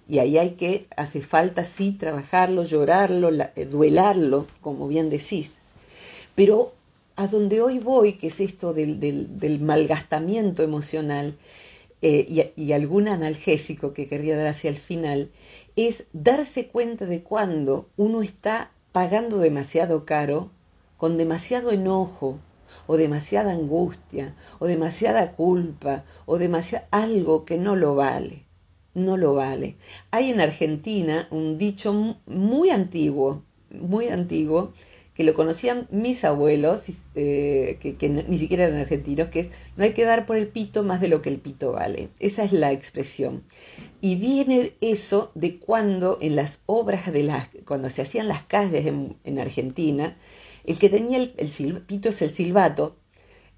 Y 0.07 0.17
ahí 0.19 0.39
hay 0.39 0.51
que, 0.51 0.87
hace 0.97 1.21
falta 1.21 1.65
sí 1.65 1.91
trabajarlo, 1.91 2.63
llorarlo, 2.63 3.29
eh, 3.31 3.65
duelarlo, 3.65 4.47
como 4.61 4.87
bien 4.87 5.11
decís. 5.11 5.55
Pero 6.33 6.73
a 7.15 7.27
donde 7.27 7.61
hoy 7.61 7.77
voy, 7.77 8.13
que 8.13 8.27
es 8.27 8.39
esto 8.39 8.73
del, 8.73 8.99
del, 8.99 9.59
malgastamiento 9.61 10.63
emocional 10.63 11.37
eh, 12.01 12.25
y, 12.27 12.61
y, 12.61 12.73
algún 12.73 13.07
analgésico 13.07 13.93
que 13.93 14.07
querría 14.07 14.35
dar 14.35 14.47
hacia 14.47 14.69
el 14.69 14.77
final, 14.77 15.31
es 15.75 16.05
darse 16.11 16.67
cuenta 16.67 17.05
de 17.05 17.23
cuando 17.23 17.89
uno 17.97 18.21
está 18.21 18.71
pagando 18.97 19.39
demasiado 19.39 20.05
caro, 20.05 20.37
con 20.95 21.17
demasiado 21.17 21.71
enojo, 21.71 22.39
o 22.87 22.95
demasiada 22.95 23.51
angustia, 23.51 24.25
o 24.59 24.67
demasiada 24.73 25.23
culpa, 25.33 25.93
o 26.25 26.37
demasiado 26.37 26.85
algo 26.91 27.43
que 27.43 27.57
no 27.57 27.75
lo 27.75 27.95
vale 27.95 28.45
no 28.95 29.17
lo 29.17 29.35
vale. 29.35 29.75
Hay 30.09 30.31
en 30.31 30.39
Argentina 30.41 31.27
un 31.29 31.57
dicho 31.57 31.93
muy 32.25 32.69
antiguo, 32.69 33.43
muy 33.69 34.07
antiguo, 34.07 34.71
que 35.15 35.23
lo 35.23 35.33
conocían 35.33 35.87
mis 35.91 36.25
abuelos, 36.25 36.83
eh, 37.15 37.77
que, 37.79 38.09
ni 38.09 38.37
siquiera 38.37 38.65
eran 38.65 38.81
argentinos, 38.81 39.29
que 39.29 39.39
es, 39.39 39.49
no 39.77 39.85
hay 39.85 39.93
que 39.93 40.03
dar 40.03 40.25
por 40.25 40.35
el 40.35 40.49
pito 40.49 40.83
más 40.83 40.99
de 40.99 41.07
lo 41.07 41.21
que 41.21 41.29
el 41.29 41.39
pito 41.39 41.71
vale. 41.71 42.09
Esa 42.19 42.43
es 42.43 42.51
la 42.51 42.73
expresión. 42.73 43.43
Y 44.01 44.15
viene 44.15 44.73
eso 44.81 45.31
de 45.33 45.57
cuando 45.57 46.17
en 46.19 46.35
las 46.35 46.59
obras 46.65 47.11
de 47.11 47.23
las, 47.23 47.47
cuando 47.65 47.89
se 47.89 48.01
hacían 48.01 48.27
las 48.27 48.43
calles 48.43 48.85
en, 48.85 49.39
Argentina, 49.39 50.17
el 50.65 50.77
que 50.77 50.89
tenía 50.89 51.17
el, 51.17 51.33
el 51.37 51.81
pito 51.81 52.09
es 52.09 52.21
el 52.21 52.31
silbato, 52.31 52.97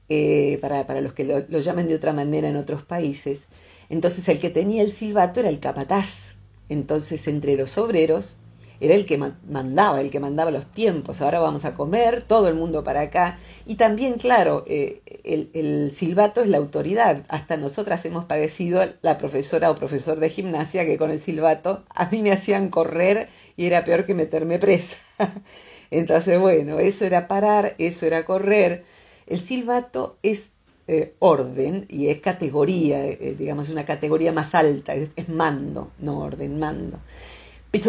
eh, 0.10 0.60
para, 0.62 0.86
para, 0.86 1.02
los 1.02 1.14
que 1.14 1.26
lo, 1.26 1.40
lo 1.50 1.60
llaman 1.60 1.88
de 1.88 1.96
otra 1.96 2.14
manera 2.14 2.48
en 2.48 2.56
otros 2.56 2.84
países, 2.84 3.42
entonces 3.90 4.30
el 4.30 4.40
que 4.40 4.50
tenía 4.52 4.84
el 4.84 4.92
silbato 4.92 5.40
era 5.40 5.50
el 5.50 5.60
capataz. 5.60 6.36
Entonces 6.70 7.28
entre 7.28 7.56
los 7.56 7.78
obreros 7.78 8.38
era 8.80 8.94
el 8.96 9.06
que 9.06 9.18
mandaba, 9.18 10.02
el 10.02 10.12
que 10.12 10.20
mandaba 10.20 10.52
los 10.52 10.66
tiempos. 10.72 11.22
Ahora 11.22 11.40
vamos 11.40 11.66
a 11.66 11.74
comer, 11.74 12.24
todo 12.24 12.48
el 12.48 12.56
mundo 12.56 12.84
para 12.84 13.02
acá. 13.02 13.40
Y 13.66 13.76
también, 13.76 14.16
claro, 14.16 14.64
eh, 14.68 15.02
el, 15.24 15.92
silbato 15.94 16.42
es 16.42 16.48
la 16.48 16.58
autoridad. 16.58 17.26
Hasta 17.28 17.58
nosotras 17.58 18.06
hemos 18.06 18.26
padecido 18.26 18.84
la 19.02 19.18
profesora 19.18 19.72
o 19.72 19.76
profesor 19.76 20.20
de 20.20 20.30
gimnasia 20.30 20.86
que 20.86 20.98
con 20.98 21.12
el 21.12 21.20
silbato 21.20 21.84
a 21.90 22.10
mí 22.10 22.22
me 22.22 22.32
hacían 22.32 22.70
correr 22.70 23.30
y 23.56 23.66
era 23.66 23.84
peor 23.84 24.06
que 24.06 24.14
meterme 24.14 24.60
presa. 24.60 24.96
Entonces, 25.92 26.40
bueno, 26.40 26.80
eso 26.80 27.06
era 27.06 27.28
parar, 27.28 27.76
eso 27.78 28.06
era 28.06 28.26
correr. 28.26 28.84
El 29.26 29.40
silbato 29.40 30.18
es 30.22 30.52
eh, 30.90 31.16
orden 31.20 31.86
y 31.90 32.08
es 32.08 32.22
categoría, 32.22 33.06
eh, 33.06 33.36
digamos, 33.38 33.68
una 33.68 33.86
categoría 33.86 34.32
más 34.32 34.56
alta, 34.56 34.94
es, 34.96 35.28
mando, 35.28 35.92
no 36.00 36.20
orden, 36.20 36.60
mando. 36.60 37.00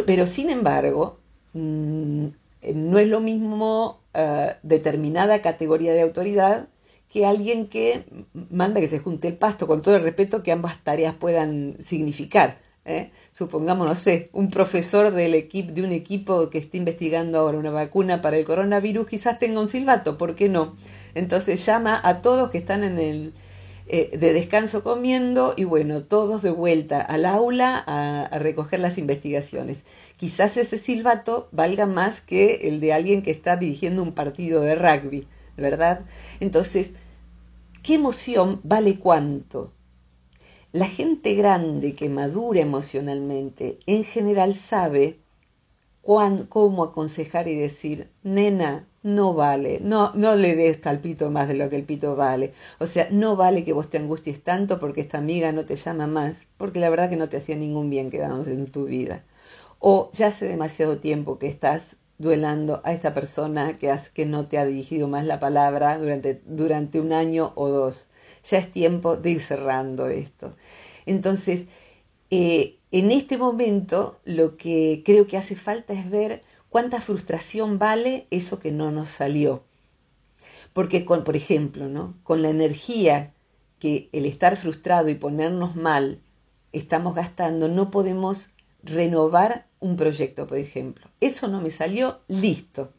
Pero, 0.06 0.26
sin 0.26 0.50
embargo, 0.50 1.18
mm, 1.52 2.26
no 2.74 2.98
es 2.98 3.08
lo 3.08 3.20
mismo 3.20 4.00
eh, 4.14 4.56
determinada 4.62 5.42
categoría 5.42 5.92
de 5.92 6.02
autoridad 6.02 6.68
que 7.08 7.24
alguien 7.26 7.68
que 7.68 8.04
manda 8.50 8.80
que 8.80 8.88
se 8.88 8.98
junte 8.98 9.28
el 9.28 9.36
pasto, 9.36 9.66
con 9.66 9.82
todo 9.82 9.96
el 9.96 10.02
respeto 10.02 10.42
que 10.42 10.52
ambas 10.52 10.82
tareas 10.84 11.14
puedan 11.14 11.76
significar. 11.82 12.58
Supongamos, 13.32 13.86
no 13.86 13.94
sé, 13.94 14.30
un 14.32 14.50
profesor 14.50 15.12
del 15.12 15.34
equipo, 15.34 15.72
de 15.72 15.82
un 15.82 15.92
equipo 15.92 16.48
que 16.50 16.58
esté 16.58 16.78
investigando 16.78 17.38
ahora 17.38 17.58
una 17.58 17.70
vacuna 17.70 18.22
para 18.22 18.38
el 18.38 18.44
coronavirus, 18.46 19.06
quizás 19.06 19.38
tenga 19.38 19.60
un 19.60 19.68
silbato, 19.68 20.16
¿por 20.16 20.34
qué 20.34 20.48
no? 20.48 20.76
Entonces 21.14 21.64
llama 21.64 22.00
a 22.02 22.22
todos 22.22 22.50
que 22.50 22.58
están 22.58 22.82
en 22.84 22.98
el 22.98 23.34
eh, 23.90 24.18
de 24.18 24.34
descanso 24.34 24.82
comiendo 24.82 25.54
y 25.56 25.64
bueno, 25.64 26.04
todos 26.04 26.42
de 26.42 26.50
vuelta 26.50 27.00
al 27.00 27.24
aula 27.24 27.82
a, 27.86 28.38
recoger 28.38 28.80
las 28.80 28.98
investigaciones. 28.98 29.82
Quizás 30.18 30.58
ese 30.58 30.76
silbato 30.76 31.48
valga 31.52 31.86
más 31.86 32.20
que 32.20 32.68
el 32.68 32.80
de 32.80 32.92
alguien 32.92 33.22
que 33.22 33.30
está 33.30 33.56
dirigiendo 33.56 34.02
un 34.02 34.12
partido 34.12 34.60
de 34.60 34.74
rugby, 34.74 35.26
¿verdad? 35.56 36.02
Entonces, 36.38 36.92
¿qué 37.82 37.94
emoción 37.94 38.60
vale 38.62 38.98
cuánto? 38.98 39.72
La 40.72 40.86
gente 40.86 41.34
grande 41.34 41.94
que 41.94 42.10
madura 42.10 42.60
emocionalmente 42.60 43.78
en 43.86 44.04
general 44.04 44.54
sabe 44.54 45.18
cómo 46.48 46.84
aconsejar 46.84 47.48
y 47.48 47.54
decir, 47.54 48.08
nena, 48.22 48.86
no 49.02 49.34
vale, 49.34 49.78
no, 49.82 50.12
no 50.14 50.36
le 50.36 50.56
des 50.56 50.84
al 50.86 51.00
pito 51.00 51.30
más 51.30 51.48
de 51.48 51.54
lo 51.54 51.68
que 51.68 51.76
el 51.76 51.84
pito 51.84 52.16
vale. 52.16 52.52
O 52.78 52.86
sea, 52.86 53.08
no 53.10 53.36
vale 53.36 53.64
que 53.64 53.74
vos 53.74 53.90
te 53.90 53.98
angusties 53.98 54.42
tanto 54.42 54.78
porque 54.80 55.02
esta 55.02 55.18
amiga 55.18 55.52
no 55.52 55.66
te 55.66 55.76
llama 55.76 56.06
más, 56.06 56.46
porque 56.56 56.80
la 56.80 56.88
verdad 56.90 57.10
que 57.10 57.16
no 57.16 57.28
te 57.28 57.36
hacía 57.36 57.56
ningún 57.56 57.90
bien 57.90 58.10
quedarnos 58.10 58.46
en 58.48 58.66
tu 58.66 58.86
vida. 58.86 59.24
O 59.80 60.10
ya 60.14 60.28
hace 60.28 60.46
demasiado 60.48 60.98
tiempo 60.98 61.38
que 61.38 61.48
estás 61.48 61.96
duelando 62.18 62.80
a 62.84 62.92
esta 62.92 63.14
persona 63.14 63.78
que, 63.78 63.90
has, 63.90 64.10
que 64.10 64.26
no 64.26 64.46
te 64.48 64.58
ha 64.58 64.64
dirigido 64.66 65.08
más 65.08 65.24
la 65.26 65.40
palabra 65.40 65.98
durante, 65.98 66.42
durante 66.46 67.00
un 67.00 67.12
año 67.12 67.52
o 67.56 67.68
dos. 67.68 68.08
Ya 68.44 68.58
es 68.58 68.72
tiempo 68.72 69.16
de 69.16 69.30
ir 69.30 69.40
cerrando 69.42 70.08
esto. 70.08 70.56
Entonces, 71.06 71.66
eh, 72.30 72.77
en 72.90 73.10
este 73.10 73.36
momento 73.36 74.18
lo 74.24 74.56
que 74.56 75.02
creo 75.04 75.26
que 75.26 75.36
hace 75.36 75.56
falta 75.56 75.92
es 75.92 76.08
ver 76.10 76.42
¿Cuánta 76.68 77.00
frustración 77.00 77.78
vale 77.78 78.26
eso 78.30 78.58
que 78.58 78.72
no 78.72 78.90
nos 78.90 79.08
salió? 79.08 79.62
Porque, 80.74 81.06
con, 81.06 81.24
por 81.24 81.34
ejemplo, 81.34 81.88
¿no? 81.88 82.14
con 82.22 82.42
la 82.42 82.50
energía 82.50 83.32
que 83.78 84.10
el 84.12 84.26
estar 84.26 84.56
frustrado 84.58 85.08
y 85.08 85.14
ponernos 85.14 85.76
mal 85.76 86.20
estamos 86.72 87.14
gastando, 87.14 87.68
no 87.68 87.90
podemos 87.90 88.48
renovar 88.82 89.66
un 89.80 89.96
proyecto, 89.96 90.46
por 90.46 90.58
ejemplo. 90.58 91.08
Eso 91.20 91.48
no 91.48 91.62
me 91.62 91.70
salió, 91.70 92.20
listo. 92.28 92.92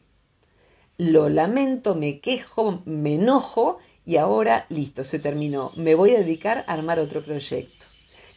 Lo 0.98 1.28
lamento, 1.28 1.94
me 1.94 2.18
quejo, 2.18 2.82
me 2.86 3.14
enojo 3.14 3.78
y 4.04 4.16
ahora 4.16 4.66
listo, 4.68 5.04
se 5.04 5.20
terminó. 5.20 5.70
Me 5.76 5.94
voy 5.94 6.10
a 6.10 6.18
dedicar 6.18 6.64
a 6.66 6.72
armar 6.72 6.98
otro 6.98 7.22
proyecto. 7.22 7.86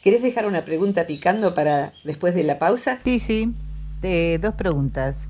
¿Querés 0.03 0.21
dejar 0.21 0.45
una 0.45 0.65
pregunta 0.65 1.07
picando 1.07 1.55
para 1.55 1.93
después 2.03 2.35
de 2.35 2.43
la 2.43 2.59
pausa? 2.59 2.99
Sí, 3.03 3.19
sí 3.19 3.53
dos 4.39 4.55
preguntas. 4.55 5.29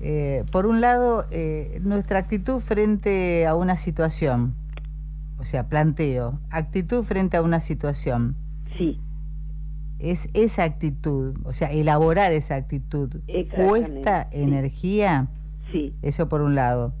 Eh, 0.00 0.44
por 0.50 0.66
un 0.66 0.80
lado, 0.80 1.26
eh, 1.30 1.80
nuestra 1.82 2.18
actitud 2.18 2.60
frente 2.60 3.46
a 3.46 3.54
una 3.54 3.76
situación, 3.76 4.54
o 5.38 5.44
sea, 5.44 5.68
planteo, 5.68 6.38
actitud 6.50 7.04
frente 7.04 7.36
a 7.36 7.42
una 7.42 7.60
situación. 7.60 8.36
Sí. 8.78 8.98
Es 9.98 10.30
esa 10.32 10.64
actitud, 10.64 11.36
o 11.44 11.52
sea, 11.52 11.70
elaborar 11.70 12.32
esa 12.32 12.54
actitud, 12.54 13.16
cuesta 13.54 14.26
energía. 14.32 15.28
Sí. 15.70 15.94
Eso 16.00 16.28
por 16.28 16.40
un 16.40 16.54
lado. 16.54 16.94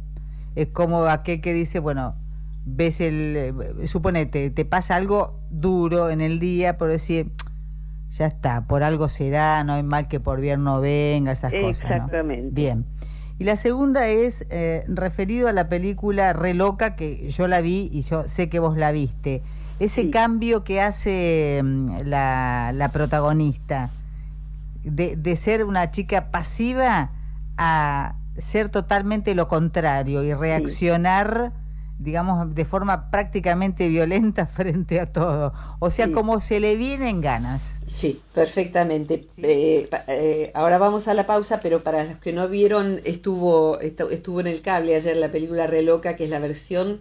Es 0.54 0.66
como 0.66 1.04
aquel 1.06 1.40
que 1.40 1.54
dice, 1.54 1.78
bueno, 1.78 2.14
ves 2.64 3.00
el, 3.00 3.36
eh, 3.36 3.86
suponete, 3.86 4.50
te 4.50 4.64
pasa 4.64 4.96
algo 4.96 5.40
duro 5.50 6.10
en 6.10 6.20
el 6.20 6.38
día, 6.38 6.76
por 6.78 6.90
decir, 6.90 7.32
ya 8.10 8.26
está, 8.26 8.66
por 8.66 8.82
algo 8.82 9.08
será, 9.08 9.64
no 9.64 9.74
hay 9.74 9.82
mal 9.82 10.08
que 10.08 10.20
por 10.20 10.40
bien 10.40 10.64
no 10.64 10.80
venga, 10.80 11.32
esas 11.32 11.52
cosas. 11.52 11.82
Exactamente. 11.82 12.50
Bien. 12.52 12.84
Y 13.38 13.44
la 13.44 13.56
segunda 13.56 14.08
es 14.08 14.44
eh, 14.50 14.84
referido 14.86 15.48
a 15.48 15.52
la 15.52 15.68
película 15.68 16.32
Re 16.32 16.52
Loca, 16.52 16.94
que 16.94 17.30
yo 17.30 17.48
la 17.48 17.60
vi 17.60 17.88
y 17.92 18.02
yo 18.02 18.28
sé 18.28 18.50
que 18.50 18.58
vos 18.58 18.76
la 18.76 18.92
viste. 18.92 19.42
Ese 19.78 20.10
cambio 20.10 20.62
que 20.62 20.82
hace 20.82 21.62
mm, 21.64 22.02
la, 22.04 22.72
la 22.74 22.90
protagonista 22.90 23.90
de, 24.84 25.16
de 25.16 25.36
ser 25.36 25.64
una 25.64 25.90
chica 25.90 26.30
pasiva 26.30 27.12
a 27.56 28.16
ser 28.36 28.68
totalmente 28.68 29.34
lo 29.34 29.48
contrario 29.48 30.22
y 30.22 30.34
reaccionar 30.34 31.52
digamos, 32.00 32.54
de 32.54 32.64
forma 32.64 33.10
prácticamente 33.10 33.88
violenta 33.88 34.46
frente 34.58 35.00
a 35.00 35.12
todo. 35.12 35.52
O 35.78 35.90
sea, 35.90 36.10
como 36.10 36.40
se 36.40 36.60
le 36.60 36.74
vienen 36.76 37.20
ganas. 37.20 37.80
Sí, 37.86 38.20
perfectamente. 38.34 39.26
Eh, 39.38 39.88
eh, 40.08 40.50
ahora 40.54 40.78
vamos 40.78 41.08
a 41.08 41.14
la 41.14 41.26
pausa, 41.26 41.60
pero 41.60 41.82
para 41.82 42.04
los 42.04 42.16
que 42.16 42.32
no 42.32 42.48
vieron, 42.48 43.00
estuvo, 43.04 43.78
estuvo 43.80 44.40
en 44.40 44.46
el 44.46 44.62
cable 44.62 44.96
ayer 44.96 45.16
la 45.16 45.30
película 45.30 45.66
Reloca, 45.66 46.16
que 46.16 46.24
es 46.24 46.30
la 46.30 46.38
versión 46.38 47.00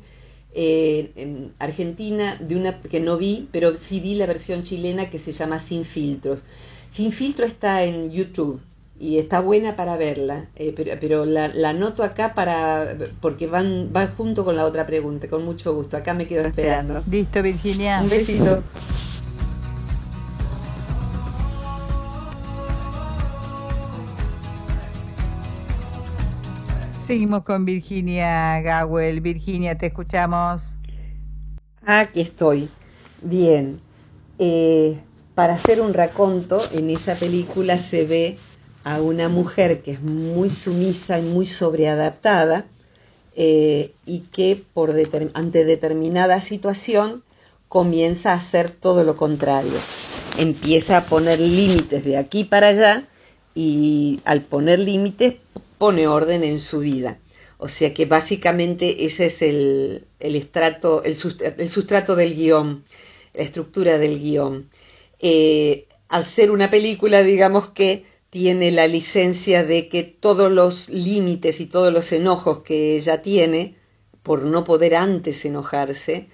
eh, 0.53 1.11
en 1.15 1.53
Argentina 1.59 2.37
de 2.39 2.55
una 2.55 2.81
que 2.81 2.99
no 2.99 3.17
vi, 3.17 3.47
pero 3.51 3.77
sí 3.77 3.99
vi 3.99 4.15
la 4.15 4.25
versión 4.25 4.63
chilena 4.63 5.09
que 5.09 5.19
se 5.19 5.31
llama 5.31 5.59
Sin 5.59 5.85
Filtros. 5.85 6.43
Sin 6.89 7.11
Filtro 7.13 7.45
está 7.45 7.83
en 7.83 8.09
YouTube 8.11 8.61
y 8.99 9.17
está 9.17 9.39
buena 9.39 9.77
para 9.77 9.95
verla, 9.95 10.47
eh, 10.57 10.73
pero, 10.75 10.91
pero 10.99 11.25
la, 11.25 11.47
la, 11.47 11.71
noto 11.71 12.03
acá 12.03 12.33
para 12.33 12.97
porque 13.21 13.47
van 13.47 13.91
va 13.95 14.07
junto 14.07 14.43
con 14.43 14.57
la 14.57 14.65
otra 14.65 14.85
pregunta, 14.85 15.29
con 15.29 15.45
mucho 15.45 15.73
gusto. 15.73 15.95
Acá 15.95 16.13
me 16.13 16.27
quedo 16.27 16.45
esperando. 16.45 17.01
Listo, 17.09 17.41
Virginia. 17.41 18.01
Un 18.01 18.09
besito. 18.09 18.61
Seguimos 26.99 27.43
con 27.43 27.63
Virginia 27.63 28.59
Gawel. 28.61 29.21
Virginia, 29.21 29.77
te 29.77 29.87
escuchamos. 29.87 30.75
Aquí 31.85 32.19
estoy. 32.19 32.69
Bien. 33.21 33.79
Eh, 34.37 34.99
para 35.35 35.53
hacer 35.53 35.79
un 35.79 35.93
raconto, 35.93 36.61
en 36.73 36.89
esa 36.89 37.15
película 37.15 37.77
se 37.77 38.05
ve 38.05 38.37
a 38.83 39.01
una 39.01 39.29
mujer 39.29 39.81
que 39.81 39.91
es 39.91 40.01
muy 40.01 40.49
sumisa 40.49 41.19
y 41.19 41.23
muy 41.23 41.45
sobreadaptada 41.45 42.65
eh, 43.35 43.93
y 44.05 44.19
que 44.31 44.61
por 44.73 44.93
ante 45.33 45.65
determinada 45.65 46.41
situación 46.41 47.23
comienza 47.67 48.31
a 48.31 48.37
hacer 48.37 48.71
todo 48.71 49.03
lo 49.03 49.15
contrario. 49.15 49.79
Empieza 50.37 50.97
a 50.97 51.05
poner 51.05 51.39
límites 51.39 52.03
de 52.03 52.17
aquí 52.17 52.43
para 52.43 52.69
allá 52.69 53.07
y 53.53 54.21
al 54.25 54.41
poner 54.41 54.79
límites 54.79 55.35
pone 55.77 56.07
orden 56.07 56.43
en 56.43 56.59
su 56.59 56.79
vida. 56.79 57.19
O 57.57 57.67
sea 57.67 57.93
que 57.93 58.05
básicamente 58.05 59.05
ese 59.05 59.27
es 59.27 59.41
el, 59.41 60.05
el 60.19 60.35
estrato, 60.35 61.03
el, 61.03 61.15
sustrato 61.15 62.15
del 62.15 62.35
guion, 62.35 62.85
la 63.33 63.43
estructura 63.43 63.97
del 63.97 64.19
guion. 64.19 64.69
Eh, 65.19 65.85
al 66.07 66.25
ser 66.25 66.51
una 66.51 66.71
película, 66.71 67.21
digamos 67.21 67.69
que 67.69 68.05
tiene 68.29 68.71
la 68.71 68.87
licencia 68.87 69.63
de 69.63 69.89
que 69.89 70.03
todos 70.03 70.51
los 70.51 70.89
límites 70.89 71.59
y 71.59 71.65
todos 71.65 71.91
los 71.91 72.11
enojos 72.11 72.59
que 72.63 72.95
ella 72.95 73.21
tiene, 73.21 73.75
por 74.23 74.43
no 74.43 74.63
poder 74.63 74.95
antes 74.95 75.45
enojarse, 75.45 76.27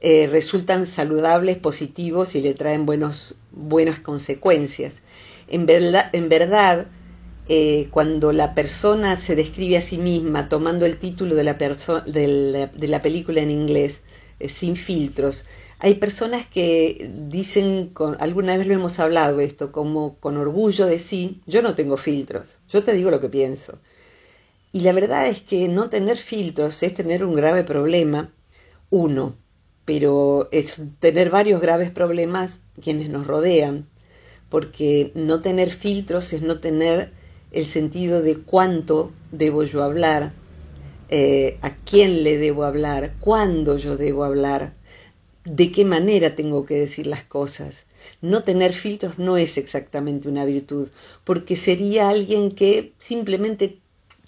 eh, 0.00 0.28
resultan 0.30 0.86
saludables, 0.86 1.56
positivos 1.56 2.34
y 2.34 2.42
le 2.42 2.54
traen 2.54 2.86
buenos, 2.86 3.36
buenas 3.52 4.00
consecuencias. 4.00 5.02
En 5.48 5.66
verdad, 5.66 6.86
eh, 7.48 7.88
cuando 7.90 8.32
la 8.32 8.54
persona 8.54 9.16
se 9.16 9.34
describe 9.34 9.78
a 9.78 9.80
sí 9.80 9.96
misma 9.96 10.48
tomando 10.50 10.84
el 10.84 10.98
título 10.98 11.34
de 11.34 11.44
la, 11.44 11.54
de 11.54 12.68
de 12.74 12.88
la 12.88 13.02
película 13.02 13.40
en 13.40 13.50
inglés, 13.50 14.00
eh, 14.38 14.48
sin 14.48 14.76
filtros, 14.76 15.46
hay 15.80 15.94
personas 15.94 16.46
que 16.46 17.10
dicen, 17.28 17.88
con, 17.88 18.16
alguna 18.20 18.56
vez 18.56 18.66
lo 18.66 18.74
hemos 18.74 18.98
hablado 18.98 19.40
esto, 19.40 19.70
como 19.70 20.16
con 20.18 20.36
orgullo 20.36 20.86
de 20.86 20.98
sí, 20.98 21.40
yo 21.46 21.62
no 21.62 21.74
tengo 21.74 21.96
filtros, 21.96 22.58
yo 22.68 22.82
te 22.82 22.94
digo 22.94 23.10
lo 23.10 23.20
que 23.20 23.28
pienso. 23.28 23.78
Y 24.72 24.80
la 24.80 24.92
verdad 24.92 25.28
es 25.28 25.40
que 25.40 25.68
no 25.68 25.88
tener 25.88 26.16
filtros 26.16 26.82
es 26.82 26.94
tener 26.94 27.24
un 27.24 27.34
grave 27.34 27.64
problema, 27.64 28.32
uno, 28.90 29.36
pero 29.84 30.48
es 30.50 30.80
tener 30.98 31.30
varios 31.30 31.60
graves 31.60 31.90
problemas 31.90 32.58
quienes 32.82 33.08
nos 33.08 33.26
rodean, 33.26 33.86
porque 34.48 35.12
no 35.14 35.42
tener 35.42 35.70
filtros 35.70 36.32
es 36.32 36.42
no 36.42 36.58
tener 36.58 37.12
el 37.52 37.66
sentido 37.66 38.20
de 38.20 38.36
cuánto 38.36 39.12
debo 39.30 39.62
yo 39.62 39.82
hablar, 39.82 40.32
eh, 41.08 41.58
a 41.62 41.74
quién 41.76 42.24
le 42.24 42.36
debo 42.36 42.64
hablar, 42.64 43.14
cuándo 43.20 43.78
yo 43.78 43.96
debo 43.96 44.24
hablar, 44.24 44.74
de 45.48 45.72
qué 45.72 45.84
manera 45.84 46.36
tengo 46.36 46.64
que 46.66 46.74
decir 46.74 47.06
las 47.06 47.24
cosas. 47.24 47.84
No 48.20 48.42
tener 48.42 48.72
filtros 48.72 49.18
no 49.18 49.36
es 49.36 49.56
exactamente 49.56 50.28
una 50.28 50.44
virtud, 50.44 50.88
porque 51.24 51.56
sería 51.56 52.08
alguien 52.08 52.52
que 52.52 52.92
simplemente, 52.98 53.78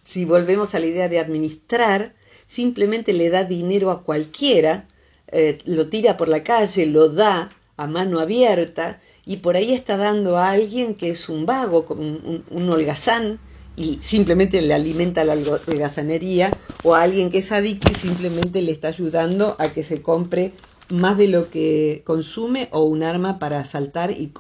si 0.04 0.24
volvemos 0.24 0.74
a 0.74 0.80
la 0.80 0.86
idea 0.86 1.08
de 1.08 1.18
administrar, 1.18 2.14
simplemente 2.46 3.12
le 3.12 3.30
da 3.30 3.44
dinero 3.44 3.90
a 3.90 4.02
cualquiera, 4.02 4.88
eh, 5.28 5.58
lo 5.64 5.88
tira 5.88 6.16
por 6.16 6.28
la 6.28 6.42
calle, 6.42 6.86
lo 6.86 7.08
da 7.08 7.50
a 7.76 7.86
mano 7.86 8.18
abierta, 8.18 9.00
y 9.24 9.36
por 9.38 9.56
ahí 9.56 9.72
está 9.72 9.96
dando 9.96 10.36
a 10.36 10.50
alguien 10.50 10.94
que 10.94 11.10
es 11.10 11.28
un 11.28 11.46
vago, 11.46 11.86
un, 11.90 12.44
un 12.50 12.70
holgazán, 12.70 13.38
y 13.76 13.98
simplemente 14.02 14.60
le 14.62 14.74
alimenta 14.74 15.24
la 15.24 15.34
holgazanería, 15.34 16.58
o 16.82 16.94
a 16.94 17.02
alguien 17.02 17.30
que 17.30 17.38
es 17.38 17.52
adicto 17.52 17.88
y 17.88 17.94
simplemente 17.94 18.62
le 18.62 18.72
está 18.72 18.88
ayudando 18.88 19.56
a 19.58 19.72
que 19.72 19.84
se 19.84 20.02
compre 20.02 20.52
más 20.90 21.16
de 21.16 21.28
lo 21.28 21.50
que 21.50 22.02
consume 22.04 22.68
o 22.72 22.82
un 22.82 23.02
arma 23.02 23.38
para 23.38 23.60
asaltar 23.60 24.10
y 24.10 24.32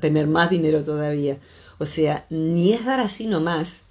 tener 0.00 0.26
más 0.26 0.50
dinero 0.50 0.84
todavía. 0.84 1.38
O 1.78 1.86
sea, 1.86 2.26
ni 2.30 2.72
es 2.72 2.84
dar 2.84 3.00
así 3.00 3.26
nomás, 3.26 3.82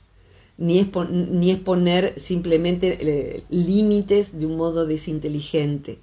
ni 0.57 0.79
es, 0.79 0.87
ni 1.09 1.51
es 1.51 1.59
poner 1.59 2.19
simplemente 2.19 2.97
eh, 3.01 3.43
límites 3.49 4.37
de 4.37 4.45
un 4.45 4.57
modo 4.57 4.85
desinteligente. 4.85 5.99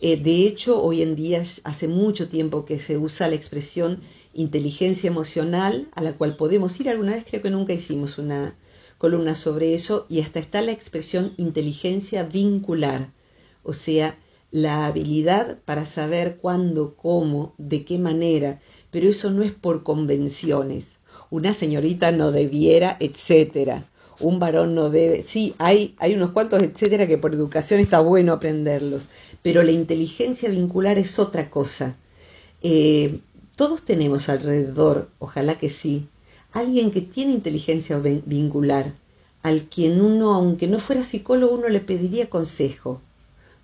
Eh, 0.00 0.16
de 0.16 0.46
hecho, 0.46 0.80
hoy 0.82 1.02
en 1.02 1.16
día 1.16 1.42
hace 1.64 1.88
mucho 1.88 2.28
tiempo 2.28 2.64
que 2.64 2.78
se 2.78 2.96
usa 2.96 3.28
la 3.28 3.34
expresión 3.34 4.00
inteligencia 4.32 5.08
emocional, 5.08 5.88
a 5.94 6.02
la 6.02 6.12
cual 6.12 6.36
podemos 6.36 6.78
ir 6.78 6.88
alguna 6.88 7.14
vez, 7.14 7.24
creo 7.28 7.42
que 7.42 7.50
nunca 7.50 7.72
hicimos 7.72 8.18
una 8.18 8.54
columna 8.98 9.34
sobre 9.34 9.74
eso, 9.74 10.06
y 10.08 10.20
hasta 10.20 10.38
está 10.38 10.62
la 10.62 10.72
expresión 10.72 11.34
inteligencia 11.36 12.22
vincular, 12.22 13.10
o 13.64 13.72
sea, 13.72 14.16
la 14.50 14.86
habilidad 14.86 15.58
para 15.64 15.84
saber 15.84 16.38
cuándo, 16.38 16.94
cómo, 16.96 17.54
de 17.58 17.84
qué 17.84 17.98
manera, 17.98 18.60
pero 18.90 19.08
eso 19.08 19.30
no 19.30 19.42
es 19.42 19.52
por 19.52 19.82
convenciones. 19.82 20.88
Una 21.30 21.52
señorita 21.52 22.12
no 22.12 22.32
debiera, 22.32 22.96
etcétera. 23.00 23.84
Un 24.20 24.38
varón 24.38 24.74
no 24.74 24.90
debe. 24.90 25.22
Sí, 25.22 25.54
hay, 25.58 25.94
hay 25.98 26.14
unos 26.14 26.30
cuantos 26.32 26.62
etcétera 26.62 27.06
que 27.06 27.18
por 27.18 27.34
educación 27.34 27.80
está 27.80 28.00
bueno 28.00 28.32
aprenderlos, 28.32 29.10
pero 29.42 29.62
la 29.62 29.72
inteligencia 29.72 30.48
vincular 30.48 30.98
es 30.98 31.18
otra 31.18 31.50
cosa. 31.50 31.96
Eh, 32.62 33.20
todos 33.56 33.82
tenemos 33.82 34.28
alrededor, 34.28 35.10
ojalá 35.18 35.58
que 35.58 35.70
sí, 35.70 36.08
alguien 36.52 36.90
que 36.90 37.02
tiene 37.02 37.32
inteligencia 37.34 37.98
vincular, 37.98 38.94
al 39.42 39.64
quien 39.64 40.00
uno, 40.00 40.34
aunque 40.34 40.66
no 40.66 40.78
fuera 40.78 41.04
psicólogo, 41.04 41.54
uno 41.54 41.68
le 41.68 41.80
pediría 41.80 42.30
consejo 42.30 43.00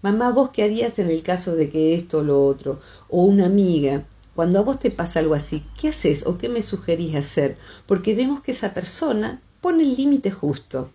mamá, 0.05 0.33
¿vos 0.33 0.51
qué 0.51 0.63
harías 0.63 0.99
en 0.99 1.09
el 1.09 1.23
caso 1.23 1.57
de 1.57 1.71
que 1.71 1.95
esto 1.95 2.19
o 2.19 2.23
lo 2.23 2.45
otro? 2.45 2.79
O 3.09 3.25
una 3.25 3.47
amiga, 3.47 4.05
cuando 4.35 4.59
a 4.59 4.63
vos 4.63 4.79
te 4.79 4.91
pasa 4.91 5.21
algo 5.21 5.33
así, 5.33 5.65
¿qué 5.81 5.89
haces 5.89 6.27
o 6.27 6.37
qué 6.37 6.51
me 6.51 6.61
sugerís 6.61 7.17
hacer? 7.17 7.57
Porque 7.87 8.15
vemos 8.15 8.43
que 8.43 8.53
esa 8.53 8.75
persona 8.75 9.41
pone 9.63 9.83
el 9.83 9.97
límite 9.97 10.31
justo. 10.31 10.91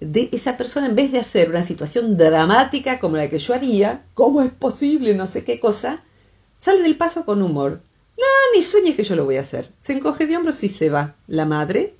De 0.00 0.28
esa 0.32 0.58
persona, 0.58 0.86
en 0.86 0.96
vez 0.96 1.12
de 1.12 1.18
hacer 1.18 1.48
una 1.48 1.62
situación 1.62 2.18
dramática 2.18 3.00
como 3.00 3.16
la 3.16 3.30
que 3.30 3.38
yo 3.38 3.54
haría, 3.54 4.04
¿cómo 4.12 4.42
es 4.42 4.52
posible? 4.52 5.14
No 5.14 5.26
sé 5.26 5.42
qué 5.42 5.58
cosa, 5.58 6.04
sale 6.58 6.82
del 6.82 6.98
paso 6.98 7.24
con 7.24 7.40
humor. 7.40 7.80
No, 8.18 8.24
ni 8.54 8.62
sueñes 8.62 8.96
que 8.96 9.04
yo 9.04 9.16
lo 9.16 9.24
voy 9.24 9.38
a 9.38 9.40
hacer. 9.40 9.72
Se 9.80 9.94
encoge 9.94 10.26
de 10.26 10.36
hombros 10.36 10.62
y 10.62 10.68
se 10.68 10.90
va. 10.90 11.14
La 11.26 11.46
madre 11.46 11.94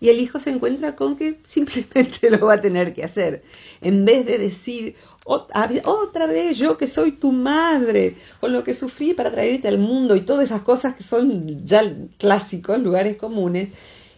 y 0.00 0.08
el 0.08 0.20
hijo 0.20 0.40
se 0.40 0.50
encuentra 0.50 0.96
con 0.96 1.16
que 1.16 1.38
simplemente 1.44 2.30
lo 2.30 2.46
va 2.46 2.54
a 2.54 2.60
tener 2.60 2.94
que 2.94 3.04
hacer. 3.04 3.42
En 3.80 4.04
vez 4.04 4.26
de 4.26 4.38
decir, 4.38 4.96
otra 5.24 6.26
vez 6.26 6.56
yo 6.56 6.78
que 6.78 6.86
soy 6.86 7.12
tu 7.12 7.32
madre, 7.32 8.16
con 8.40 8.52
lo 8.52 8.64
que 8.64 8.74
sufrí 8.74 9.14
para 9.14 9.30
traerte 9.30 9.68
al 9.68 9.78
mundo 9.78 10.16
y 10.16 10.22
todas 10.22 10.44
esas 10.44 10.62
cosas 10.62 10.94
que 10.94 11.04
son 11.04 11.66
ya 11.66 11.82
clásicos, 12.18 12.78
lugares 12.78 13.16
comunes, 13.16 13.68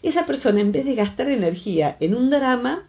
esa 0.03 0.27
persona 0.27 0.61
en 0.61 0.73
vez 0.73 0.85
de 0.85 0.95
gastar 0.95 1.29
energía 1.29 1.97
en 2.01 2.15
un 2.15 2.31
drama, 2.31 2.87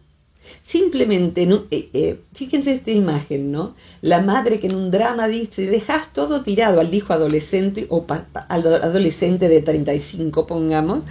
Simplemente, 0.63 1.43
eh, 1.43 1.89
eh, 1.93 2.19
fíjense 2.34 2.73
esta 2.73 2.91
imagen, 2.91 3.51
¿no? 3.51 3.75
La 4.01 4.21
madre 4.21 4.60
que 4.60 4.67
en 4.67 4.75
un 4.75 4.91
drama 4.91 5.27
dice, 5.27 5.67
dejas 5.67 6.12
todo 6.13 6.41
tirado 6.43 6.80
al 6.80 6.93
hijo 6.93 7.13
adolescente 7.13 7.88
o 7.89 8.06
al 8.49 8.67
adolescente 8.84 9.49
de 9.49 9.62
35, 9.62 10.47
pongamos, 10.47 11.04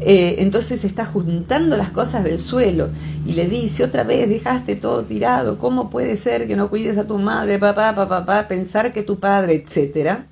eh, 0.00 0.36
entonces 0.38 0.84
está 0.84 1.06
juntando 1.06 1.76
las 1.76 1.90
cosas 1.90 2.22
del 2.22 2.40
suelo 2.40 2.90
y 3.26 3.32
le 3.32 3.46
dice 3.46 3.82
otra 3.82 4.04
vez, 4.04 4.28
dejaste 4.28 4.76
todo 4.76 5.04
tirado, 5.04 5.58
¿cómo 5.58 5.90
puede 5.90 6.16
ser 6.16 6.46
que 6.46 6.56
no 6.56 6.70
cuides 6.70 6.98
a 6.98 7.06
tu 7.06 7.18
madre, 7.18 7.58
papá, 7.58 7.94
papá, 7.94 8.24
papá, 8.24 8.48
pensar 8.48 8.92
que 8.92 9.02
tu 9.02 9.18
padre, 9.18 9.54
etcétera? 9.54 10.26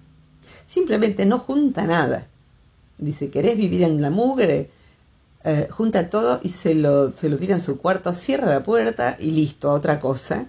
Simplemente 0.66 1.26
no 1.26 1.40
junta 1.40 1.84
nada. 1.84 2.28
Dice, 2.98 3.30
¿querés 3.30 3.56
vivir 3.56 3.82
en 3.82 4.00
la 4.00 4.10
mugre? 4.10 4.70
Eh, 5.44 5.68
junta 5.70 6.10
todo 6.10 6.40
y 6.42 6.50
se 6.50 6.74
lo, 6.74 7.12
se 7.14 7.28
lo 7.28 7.36
tira 7.36 7.54
en 7.54 7.60
su 7.60 7.78
cuarto, 7.78 8.12
cierra 8.12 8.48
la 8.48 8.62
puerta 8.62 9.16
y 9.18 9.30
listo, 9.32 9.70
a 9.70 9.74
otra 9.74 10.00
cosa. 10.00 10.46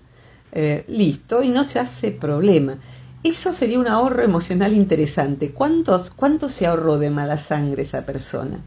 Eh, 0.51 0.86
listo, 0.88 1.43
y 1.43 1.49
no 1.49 1.63
se 1.63 1.80
hace 1.80 2.12
problema. 2.12 2.77
Eso 3.23 3.51
sería 3.51 3.80
un 3.80 3.88
ahorro 3.88 4.23
emocional 4.23 4.73
interesante. 4.73 5.51
¿Cuántos, 5.51 6.12
¿Cuánto 6.12 6.49
se 6.49 6.67
ahorró 6.67 6.97
de 6.97 7.10
mala 7.10 7.38
sangre 7.38 7.84
esa 7.84 8.06
persona? 8.06 8.63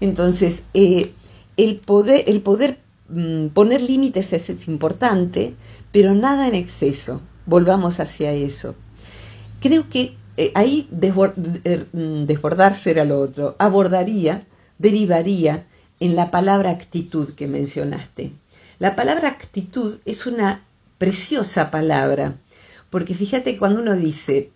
Entonces, 0.00 0.64
eh, 0.74 1.12
el 1.56 1.76
poder, 1.76 2.78
mm, 3.08 3.48
poner 3.48 3.80
límites 3.80 4.32
es, 4.32 4.68
importante, 4.68 5.54
pero 5.92 6.14
nada 6.14 6.48
en 6.48 6.54
exceso. 6.54 7.20
Volvamos 7.46 8.00
hacia 8.00 8.32
eso. 8.32 8.74
Creo 9.60 9.88
que 9.88 10.16
eh, 10.36 10.50
ahí 10.54 10.88
eh, 11.00 11.84
mm, 11.92 12.24
desbordarse 12.26 12.90
era 12.90 13.04
lo 13.04 13.20
otro. 13.20 13.56
Abordaría, 13.58 14.46
derivaría 14.78 15.66
en 16.00 16.16
la 16.16 16.30
palabra 16.30 16.70
actitud 16.70 17.34
que 17.34 17.46
mencionaste. 17.46 18.32
La 18.78 18.96
palabra 18.96 19.28
actitud 19.28 19.98
es 20.04 20.26
una 20.26 20.64
preciosa 20.98 21.70
palabra, 21.70 22.36
porque 22.90 23.14
fíjate 23.14 23.56
cuando 23.56 23.80
uno 23.80 23.94
dice 23.94 24.50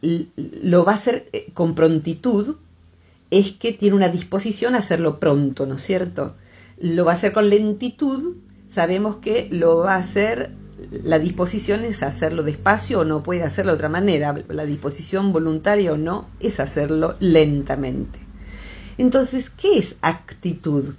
lo 0.00 0.84
va 0.84 0.92
a 0.92 0.94
hacer 0.94 1.28
con 1.54 1.74
prontitud, 1.74 2.56
es 3.30 3.52
que 3.52 3.72
tiene 3.72 3.96
una 3.96 4.08
disposición 4.08 4.74
a 4.74 4.78
hacerlo 4.78 5.20
pronto, 5.20 5.66
¿no 5.66 5.74
es 5.74 5.82
cierto? 5.82 6.36
Lo 6.78 7.04
va 7.04 7.12
a 7.12 7.14
hacer 7.16 7.32
con 7.32 7.48
lentitud, 7.48 8.36
sabemos 8.68 9.16
que 9.16 9.48
lo 9.50 9.78
va 9.78 9.96
a 9.96 9.98
hacer, 9.98 10.52
la 10.90 11.18
disposición 11.18 11.84
es 11.84 12.02
hacerlo 12.02 12.42
despacio 12.42 13.00
o 13.00 13.04
no 13.04 13.22
puede 13.22 13.42
hacerlo 13.42 13.72
de 13.72 13.76
otra 13.76 13.88
manera, 13.88 14.34
la 14.48 14.64
disposición 14.64 15.32
voluntaria 15.32 15.92
o 15.92 15.96
no 15.96 16.28
es 16.40 16.60
hacerlo 16.60 17.16
lentamente. 17.20 18.18
Entonces, 18.96 19.50
¿qué 19.50 19.78
es 19.78 19.96
actitud? 20.00 20.94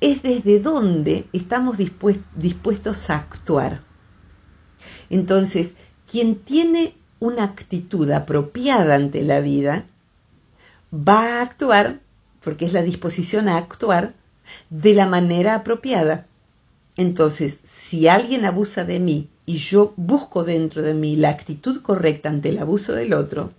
Es 0.00 0.22
desde 0.22 0.60
dónde 0.60 1.26
estamos 1.32 1.76
dispuestos 1.78 3.10
a 3.10 3.16
actuar. 3.16 3.82
Entonces, 5.10 5.74
quien 6.10 6.36
tiene 6.36 6.94
una 7.18 7.44
actitud 7.44 8.10
apropiada 8.10 8.94
ante 8.94 9.22
la 9.22 9.40
vida, 9.40 9.86
va 10.92 11.38
a 11.38 11.42
actuar, 11.42 12.00
porque 12.40 12.64
es 12.64 12.72
la 12.72 12.82
disposición 12.82 13.48
a 13.48 13.56
actuar, 13.58 14.14
de 14.70 14.94
la 14.94 15.06
manera 15.06 15.54
apropiada. 15.54 16.26
Entonces, 16.96 17.60
si 17.64 18.08
alguien 18.08 18.44
abusa 18.44 18.84
de 18.84 18.98
mí 18.98 19.28
y 19.46 19.58
yo 19.58 19.92
busco 19.96 20.44
dentro 20.44 20.82
de 20.82 20.94
mí 20.94 21.16
la 21.16 21.30
actitud 21.30 21.82
correcta 21.82 22.28
ante 22.28 22.48
el 22.48 22.58
abuso 22.58 22.92
del 22.92 23.12
otro, 23.12 23.52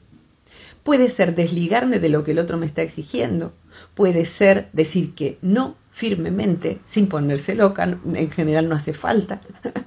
puede 0.83 1.09
ser 1.09 1.35
desligarme 1.35 1.99
de 1.99 2.09
lo 2.09 2.23
que 2.23 2.31
el 2.31 2.39
otro 2.39 2.57
me 2.57 2.65
está 2.65 2.81
exigiendo, 2.81 3.53
puede 3.93 4.25
ser 4.25 4.69
decir 4.73 5.13
que 5.13 5.37
no 5.41 5.75
firmemente, 5.91 6.79
sin 6.85 7.07
ponerse 7.07 7.55
loca, 7.55 7.83
en 7.83 8.31
general 8.31 8.69
no 8.69 8.75
hace 8.75 8.93
falta. 8.93 9.41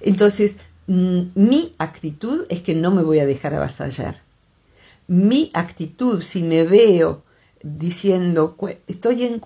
Entonces, 0.00 0.54
mm, 0.86 1.20
mi 1.34 1.74
actitud 1.78 2.46
es 2.48 2.60
que 2.60 2.74
no 2.74 2.90
me 2.90 3.02
voy 3.02 3.18
a 3.18 3.26
dejar 3.26 3.54
avasallar 3.54 4.27
mi 5.08 5.50
actitud, 5.54 6.22
si 6.22 6.42
me 6.42 6.64
veo 6.64 7.24
diciendo, 7.62 8.56
estoy 8.86 9.24
en, 9.24 9.40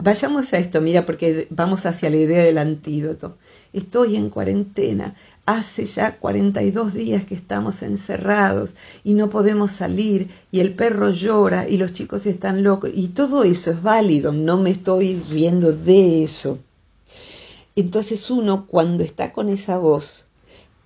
vayamos 0.00 0.52
a 0.52 0.58
esto, 0.58 0.80
mira, 0.80 1.06
porque 1.06 1.46
vamos 1.50 1.86
hacia 1.86 2.10
la 2.10 2.16
idea 2.16 2.44
del 2.44 2.58
antídoto, 2.58 3.38
estoy 3.72 4.16
en 4.16 4.28
cuarentena, 4.28 5.14
hace 5.46 5.86
ya 5.86 6.18
42 6.18 6.92
días 6.92 7.24
que 7.24 7.34
estamos 7.34 7.82
encerrados 7.82 8.74
y 9.02 9.14
no 9.14 9.30
podemos 9.30 9.72
salir 9.72 10.28
y 10.50 10.60
el 10.60 10.74
perro 10.74 11.10
llora 11.10 11.66
y 11.68 11.78
los 11.78 11.92
chicos 11.92 12.26
están 12.26 12.62
locos 12.62 12.90
y 12.92 13.08
todo 13.08 13.44
eso 13.44 13.70
es 13.70 13.82
válido, 13.82 14.32
no 14.32 14.58
me 14.58 14.70
estoy 14.70 15.22
riendo 15.30 15.72
de 15.72 16.24
eso. 16.24 16.58
Entonces 17.76 18.28
uno 18.30 18.66
cuando 18.66 19.04
está 19.04 19.32
con 19.32 19.48
esa 19.48 19.78
voz, 19.78 20.27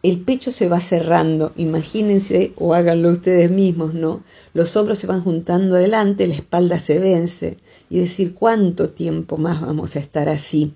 el 0.02 0.20
pecho 0.20 0.50
se 0.50 0.68
va 0.68 0.80
cerrando, 0.80 1.52
imagínense 1.56 2.52
o 2.56 2.74
háganlo 2.74 3.10
ustedes 3.12 3.50
mismos, 3.50 3.94
¿no? 3.94 4.24
Los 4.52 4.76
hombros 4.76 4.98
se 4.98 5.06
van 5.06 5.22
juntando 5.22 5.76
adelante, 5.76 6.26
la 6.26 6.34
espalda 6.34 6.80
se 6.80 6.98
vence 6.98 7.58
y 7.88 8.00
decir 8.00 8.34
cuánto 8.34 8.90
tiempo 8.90 9.38
más 9.38 9.60
vamos 9.60 9.94
a 9.94 10.00
estar 10.00 10.28
así, 10.28 10.74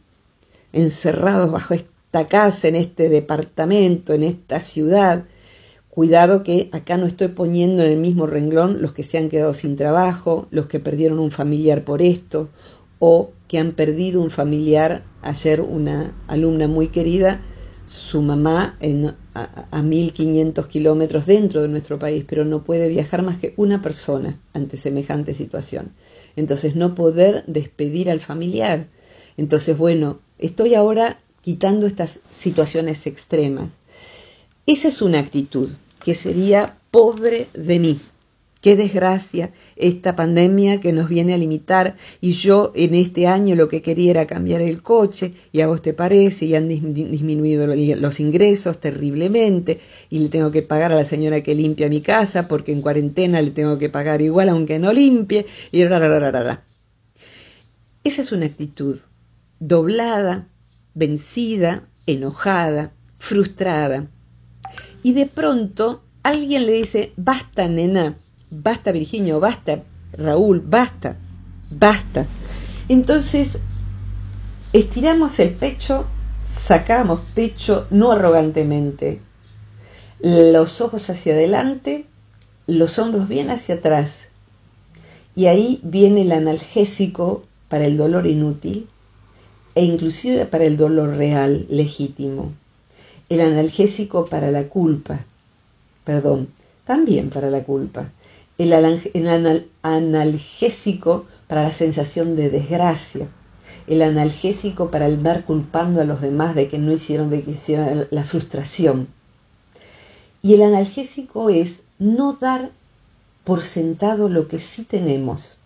encerrados 0.72 1.50
bajo 1.50 1.74
esta 1.74 2.28
casa, 2.28 2.68
en 2.68 2.76
este 2.76 3.08
departamento, 3.08 4.14
en 4.14 4.22
esta 4.22 4.60
ciudad. 4.60 5.24
Cuidado 5.90 6.44
que 6.44 6.68
acá 6.72 6.96
no 6.96 7.06
estoy 7.06 7.28
poniendo 7.28 7.82
en 7.82 7.90
el 7.90 7.98
mismo 7.98 8.26
renglón 8.26 8.80
los 8.80 8.92
que 8.92 9.02
se 9.02 9.18
han 9.18 9.28
quedado 9.28 9.54
sin 9.54 9.76
trabajo, 9.76 10.46
los 10.52 10.66
que 10.66 10.78
perdieron 10.78 11.18
un 11.18 11.32
familiar 11.32 11.84
por 11.84 12.00
esto 12.00 12.48
o 13.00 13.32
que 13.48 13.58
han 13.58 13.72
perdido 13.72 14.22
un 14.22 14.30
familiar. 14.30 15.02
Ayer 15.22 15.60
una 15.62 16.14
alumna 16.28 16.68
muy 16.68 16.88
querida 16.88 17.40
su 17.86 18.20
mamá 18.20 18.76
en, 18.80 19.14
a, 19.34 19.68
a 19.70 19.82
1500 19.82 20.66
kilómetros 20.66 21.26
dentro 21.26 21.62
de 21.62 21.68
nuestro 21.68 21.98
país, 21.98 22.24
pero 22.28 22.44
no 22.44 22.64
puede 22.64 22.88
viajar 22.88 23.22
más 23.22 23.38
que 23.38 23.54
una 23.56 23.82
persona 23.82 24.40
ante 24.52 24.76
semejante 24.76 25.34
situación. 25.34 25.92
Entonces, 26.34 26.76
no 26.76 26.94
poder 26.94 27.44
despedir 27.46 28.10
al 28.10 28.20
familiar. 28.20 28.88
Entonces, 29.36 29.76
bueno, 29.78 30.20
estoy 30.38 30.74
ahora 30.74 31.20
quitando 31.42 31.86
estas 31.86 32.20
situaciones 32.32 33.06
extremas. 33.06 33.76
Esa 34.66 34.88
es 34.88 35.00
una 35.00 35.20
actitud 35.20 35.70
que 36.04 36.14
sería 36.14 36.78
pobre 36.90 37.48
de 37.54 37.78
mí. 37.78 38.00
Qué 38.66 38.74
desgracia 38.74 39.52
esta 39.76 40.16
pandemia 40.16 40.80
que 40.80 40.92
nos 40.92 41.08
viene 41.08 41.34
a 41.34 41.38
limitar. 41.38 41.94
Y 42.20 42.32
yo 42.32 42.72
en 42.74 42.96
este 42.96 43.28
año 43.28 43.54
lo 43.54 43.68
que 43.68 43.80
quería 43.80 44.10
era 44.10 44.26
cambiar 44.26 44.60
el 44.60 44.82
coche 44.82 45.34
y 45.52 45.60
a 45.60 45.68
vos 45.68 45.82
te 45.82 45.92
parece 45.92 46.46
y 46.46 46.56
han 46.56 46.66
disminuido 46.66 47.68
los 47.68 48.18
ingresos 48.18 48.80
terriblemente 48.80 49.78
y 50.10 50.18
le 50.18 50.30
tengo 50.30 50.50
que 50.50 50.62
pagar 50.62 50.90
a 50.90 50.96
la 50.96 51.04
señora 51.04 51.44
que 51.44 51.54
limpia 51.54 51.88
mi 51.88 52.00
casa 52.00 52.48
porque 52.48 52.72
en 52.72 52.82
cuarentena 52.82 53.40
le 53.40 53.52
tengo 53.52 53.78
que 53.78 53.88
pagar 53.88 54.20
igual 54.20 54.48
aunque 54.48 54.80
no 54.80 54.92
limpie 54.92 55.46
y 55.70 55.82
Esa 55.82 56.60
es 58.02 58.32
una 58.32 58.46
actitud 58.46 58.98
doblada, 59.60 60.48
vencida, 60.92 61.88
enojada, 62.04 62.94
frustrada. 63.18 64.10
Y 65.04 65.12
de 65.12 65.26
pronto 65.26 66.02
alguien 66.24 66.66
le 66.66 66.72
dice, 66.72 67.12
basta 67.16 67.68
nena, 67.68 68.16
basta 68.62 68.92
Virginio, 68.92 69.40
basta 69.40 69.82
Raúl, 70.12 70.60
basta, 70.60 71.16
basta. 71.70 72.26
Entonces, 72.88 73.58
estiramos 74.72 75.38
el 75.40 75.54
pecho, 75.54 76.06
sacamos 76.44 77.20
pecho, 77.34 77.86
no 77.90 78.12
arrogantemente, 78.12 79.20
los 80.20 80.80
ojos 80.80 81.10
hacia 81.10 81.34
adelante, 81.34 82.06
los 82.66 82.98
hombros 82.98 83.28
bien 83.28 83.50
hacia 83.50 83.76
atrás. 83.76 84.28
Y 85.34 85.46
ahí 85.46 85.80
viene 85.82 86.22
el 86.22 86.32
analgésico 86.32 87.44
para 87.68 87.84
el 87.84 87.98
dolor 87.98 88.26
inútil 88.26 88.88
e 89.74 89.84
inclusive 89.84 90.46
para 90.46 90.64
el 90.64 90.78
dolor 90.78 91.16
real, 91.16 91.66
legítimo. 91.68 92.54
El 93.28 93.40
analgésico 93.42 94.24
para 94.26 94.50
la 94.50 94.68
culpa, 94.68 95.26
perdón, 96.04 96.48
también 96.86 97.28
para 97.28 97.50
la 97.50 97.64
culpa 97.64 98.08
el, 98.58 99.68
analgésico 99.82 101.26
para 101.46 101.62
la 101.62 101.72
sensación 101.72 102.36
de 102.36 102.50
desgracia, 102.50 103.28
el 103.86 104.02
analgésico 104.02 104.90
para 104.90 105.06
el 105.06 105.22
dar 105.22 105.44
culpando 105.44 106.00
a 106.00 106.04
los 106.04 106.20
demás 106.20 106.54
de 106.54 106.68
que 106.68 106.78
no 106.78 106.92
hicieron, 106.92 107.30
de 107.30 107.42
que 107.42 107.52
hicieron 107.52 108.06
la 108.10 108.24
frustración. 108.24 109.08
Y 110.42 110.54
el 110.54 110.62
analgésico 110.62 111.50
es 111.50 111.82
no 111.98 112.34
dar 112.34 112.70
por 113.44 113.62
sentado 113.62 114.28
lo 114.28 114.48
que 114.48 114.58
sí 114.58 114.84
tenemos. 114.84 115.58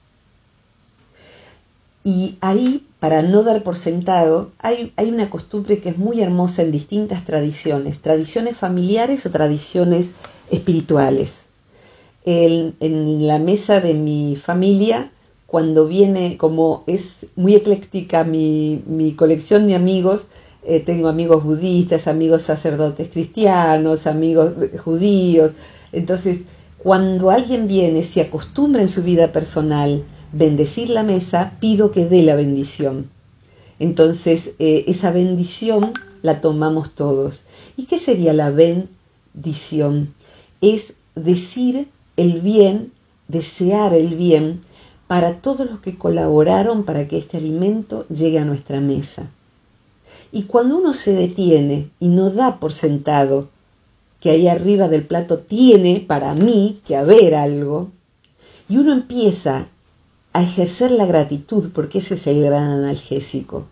Y 2.02 2.38
ahí, 2.40 2.86
para 2.98 3.22
no 3.22 3.42
dar 3.42 3.62
por 3.62 3.76
sentado, 3.76 4.52
hay, 4.58 4.92
hay, 4.96 5.10
una 5.10 5.28
costumbre 5.28 5.80
que 5.80 5.90
es 5.90 5.98
muy 5.98 6.22
hermosa 6.22 6.62
en 6.62 6.72
distintas 6.72 7.26
tradiciones, 7.26 8.00
tradiciones 8.00 8.56
familiares 8.56 9.26
o 9.26 9.30
tradiciones 9.30 10.08
espirituales 10.50 11.39
en 12.24 13.26
la 13.26 13.38
mesa 13.38 13.80
de 13.80 13.94
mi 13.94 14.36
familia, 14.36 15.10
cuando 15.50 15.88
viene, 15.88 16.36
como 16.36 16.84
es 16.86 17.26
muy 17.34 17.56
ecléctica 17.56 18.22
mi, 18.22 18.84
mi 18.86 19.14
colección 19.14 19.66
de 19.66 19.74
amigos, 19.74 20.26
eh, 20.62 20.78
tengo 20.78 21.08
amigos 21.08 21.42
budistas, 21.42 22.06
amigos 22.06 22.42
sacerdotes 22.42 23.08
cristianos, 23.08 24.06
amigos 24.06 24.52
judíos. 24.84 25.54
Entonces, 25.90 26.42
cuando 26.78 27.30
alguien 27.30 27.66
viene, 27.66 28.04
se 28.04 28.20
acostumbra 28.20 28.80
en 28.80 28.88
su 28.88 29.02
vida 29.02 29.32
personal 29.32 30.04
bendecir 30.32 30.90
la 30.90 31.02
mesa, 31.02 31.56
pido 31.60 31.90
que 31.90 32.06
dé 32.06 32.22
la 32.22 32.36
bendición. 32.36 33.10
Entonces, 33.80 34.52
eh, 34.60 34.84
esa 34.86 35.10
bendición 35.10 35.94
la 36.22 36.40
tomamos 36.40 36.94
todos. 36.94 37.44
¿Y 37.76 37.86
qué 37.86 37.98
sería 37.98 38.32
la 38.32 38.50
bendición? 38.50 40.14
Es 40.60 40.94
decir 41.16 41.88
el 42.20 42.40
bien, 42.40 42.92
desear 43.28 43.94
el 43.94 44.14
bien 44.14 44.60
para 45.06 45.40
todos 45.40 45.68
los 45.68 45.80
que 45.80 45.96
colaboraron 45.96 46.84
para 46.84 47.08
que 47.08 47.18
este 47.18 47.36
alimento 47.36 48.06
llegue 48.08 48.38
a 48.38 48.44
nuestra 48.44 48.80
mesa. 48.80 49.30
Y 50.32 50.44
cuando 50.44 50.76
uno 50.76 50.92
se 50.92 51.12
detiene 51.12 51.90
y 51.98 52.08
no 52.08 52.30
da 52.30 52.60
por 52.60 52.72
sentado 52.72 53.48
que 54.20 54.30
ahí 54.30 54.48
arriba 54.48 54.88
del 54.88 55.06
plato 55.06 55.38
tiene 55.38 56.04
para 56.06 56.34
mí 56.34 56.80
que 56.86 56.96
haber 56.96 57.34
algo, 57.34 57.90
y 58.68 58.76
uno 58.76 58.92
empieza 58.92 59.68
a 60.32 60.42
ejercer 60.42 60.90
la 60.90 61.06
gratitud, 61.06 61.70
porque 61.74 61.98
ese 61.98 62.14
es 62.14 62.26
el 62.26 62.42
gran 62.42 62.64
analgésico. 62.64 63.64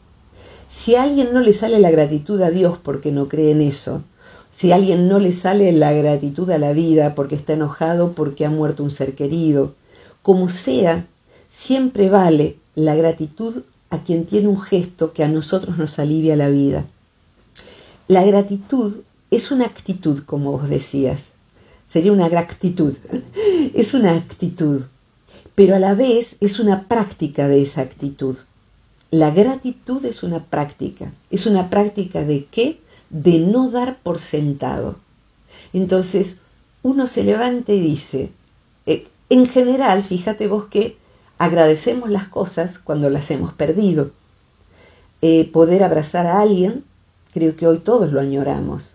Si 0.69 0.97
a 0.97 1.03
alguien 1.03 1.33
no 1.33 1.41
le 1.41 1.53
sale 1.53 1.79
la 1.79 1.91
gratitud 1.91 2.41
a 2.43 2.51
Dios 2.51 2.79
porque 2.83 3.13
no 3.13 3.29
cree 3.29 3.53
en 3.53 3.61
eso, 3.61 4.03
si 4.59 4.73
a 4.73 4.75
alguien 4.75 5.07
no 5.07 5.21
le 5.21 5.33
sale 5.33 5.71
la 5.71 5.93
gratitud 5.93 6.51
a 6.51 6.59
la 6.59 6.73
vida 6.73 7.15
porque 7.15 7.37
está 7.37 7.53
enojado 7.53 8.15
porque 8.15 8.45
ha 8.45 8.51
muerto 8.51 8.83
un 8.83 8.91
ser 8.91 9.15
querido, 9.15 9.77
como 10.21 10.49
sea, 10.49 11.07
siempre 11.49 12.11
vale 12.11 12.57
la 12.75 12.97
gratitud 12.97 13.63
a 13.89 14.03
quien 14.03 14.27
tiene 14.27 14.49
un 14.49 14.61
gesto 14.61 15.13
que 15.13 15.23
a 15.23 15.29
nosotros 15.29 15.79
nos 15.79 16.01
alivia 16.01 16.35
la 16.35 16.49
vida. 16.49 16.87
La 18.09 18.25
gratitud 18.25 19.03
es 19.31 19.53
una 19.53 19.65
actitud, 19.65 20.25
como 20.27 20.51
vos 20.51 20.69
decías. 20.69 21.27
Sería 21.87 22.11
una 22.11 22.29
gratitud. 22.29 22.97
es 23.75 23.95
una 23.95 24.17
actitud, 24.17 24.87
pero 25.55 25.77
a 25.77 25.79
la 25.79 25.95
vez 25.95 26.35
es 26.41 26.59
una 26.59 26.89
práctica 26.89 27.47
de 27.47 27.63
esa 27.63 27.83
actitud. 27.83 28.37
La 29.13 29.31
gratitud 29.31 30.05
es 30.05 30.25
una 30.25 30.47
práctica. 30.47 31.13
¿Es 31.31 31.47
una 31.47 31.71
práctica 31.71 32.25
de 32.25 32.47
qué? 32.47 32.81
De 33.11 33.39
no 33.39 33.71
dar 33.71 33.99
por 34.03 34.19
sentado. 34.19 34.97
Entonces, 35.73 36.39
uno 36.83 37.07
se 37.07 37.25
levanta 37.25 37.73
y 37.73 37.81
dice, 37.81 38.31
eh, 38.87 39.07
en 39.31 39.47
general, 39.47 40.03
fíjate 40.03 40.47
vos 40.47 40.67
que 40.67 40.97
agradecemos 41.39 42.11
las 42.11 42.29
cosas 42.29 42.79
cuando 42.79 43.11
las 43.11 43.31
hemos 43.31 43.53
perdido. 43.53 44.11
Eh, 45.21 45.51
poder 45.53 45.83
abrazar 45.83 46.27
a 46.27 46.41
alguien, 46.41 46.85
creo 47.33 47.57
que 47.57 47.67
hoy 47.67 47.79
todos 47.79 48.13
lo 48.13 48.21
añoramos. 48.21 48.95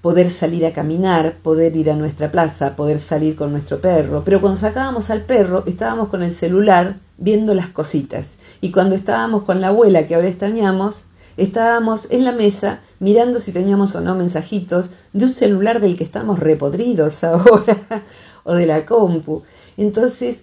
Poder 0.00 0.30
salir 0.30 0.64
a 0.64 0.72
caminar, 0.72 1.38
poder 1.42 1.76
ir 1.76 1.90
a 1.90 1.96
nuestra 1.96 2.30
plaza, 2.30 2.76
poder 2.76 3.00
salir 3.00 3.36
con 3.36 3.50
nuestro 3.50 3.80
perro. 3.80 4.22
Pero 4.24 4.40
cuando 4.40 4.58
sacábamos 4.58 5.10
al 5.10 5.22
perro, 5.22 5.64
estábamos 5.66 6.08
con 6.08 6.22
el 6.22 6.32
celular 6.32 6.98
viendo 7.16 7.52
las 7.54 7.68
cositas. 7.68 8.34
Y 8.60 8.70
cuando 8.70 8.94
estábamos 8.94 9.42
con 9.42 9.60
la 9.60 9.68
abuela, 9.68 10.06
que 10.06 10.14
ahora 10.14 10.28
extrañamos, 10.28 11.04
estábamos 11.38 12.08
en 12.10 12.24
la 12.24 12.32
mesa 12.32 12.80
mirando 12.98 13.40
si 13.40 13.52
teníamos 13.52 13.94
o 13.94 14.00
no 14.00 14.14
mensajitos 14.14 14.90
de 15.12 15.24
un 15.26 15.34
celular 15.34 15.80
del 15.80 15.96
que 15.96 16.04
estamos 16.04 16.38
repodridos 16.38 17.24
ahora, 17.24 18.04
o 18.44 18.54
de 18.54 18.66
la 18.66 18.84
compu. 18.84 19.42
Entonces, 19.76 20.42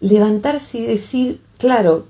levantarse 0.00 0.78
y 0.78 0.86
decir, 0.86 1.40
claro, 1.58 2.06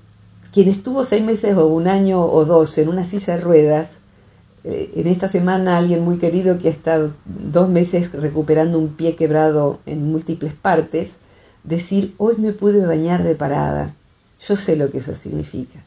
quien 0.52 0.68
estuvo 0.68 1.04
seis 1.04 1.22
meses 1.22 1.56
o 1.56 1.66
un 1.66 1.86
año 1.86 2.24
o 2.24 2.44
dos 2.44 2.76
en 2.78 2.88
una 2.88 3.04
silla 3.04 3.36
de 3.36 3.42
ruedas, 3.42 3.90
eh, 4.64 4.92
en 4.96 5.06
esta 5.08 5.28
semana 5.28 5.76
alguien 5.76 6.02
muy 6.02 6.18
querido 6.18 6.58
que 6.58 6.68
ha 6.68 6.70
estado 6.70 7.12
dos 7.24 7.68
meses 7.68 8.12
recuperando 8.12 8.78
un 8.78 8.94
pie 8.94 9.16
quebrado 9.16 9.80
en 9.86 10.10
múltiples 10.10 10.54
partes, 10.54 11.12
decir, 11.64 12.14
hoy 12.16 12.36
me 12.38 12.52
pude 12.52 12.84
bañar 12.86 13.22
de 13.22 13.34
parada. 13.34 13.94
Yo 14.48 14.56
sé 14.56 14.76
lo 14.76 14.90
que 14.90 14.98
eso 14.98 15.14
significa. 15.14 15.80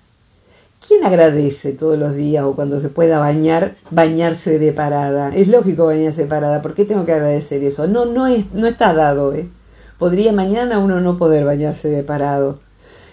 ¿Quién 0.88 1.04
agradece 1.04 1.72
todos 1.74 1.98
los 1.98 2.16
días 2.16 2.44
o 2.46 2.56
cuando 2.56 2.80
se 2.80 2.90
pueda 2.90 3.20
bañar, 3.20 3.76
bañarse 3.90 4.60
de 4.60 4.72
parada? 4.72 5.36
Es 5.36 5.48
lógico 5.48 5.86
bañarse 5.86 6.22
de 6.22 6.28
parada. 6.28 6.62
¿Por 6.62 6.74
qué 6.74 6.86
tengo 6.86 7.06
que 7.06 7.14
agradecer 7.14 7.64
eso? 7.64 7.88
No, 7.88 8.06
no, 8.06 8.28
es, 8.28 8.52
no 8.54 8.68
está 8.68 8.94
dado. 8.94 9.34
¿eh? 9.34 9.50
podría 9.98 10.32
mañana 10.32 10.80
uno 10.80 11.00
no 11.02 11.18
poder 11.18 11.46
bañarse 11.46 11.90
de 11.90 12.04
parado. 12.04 12.60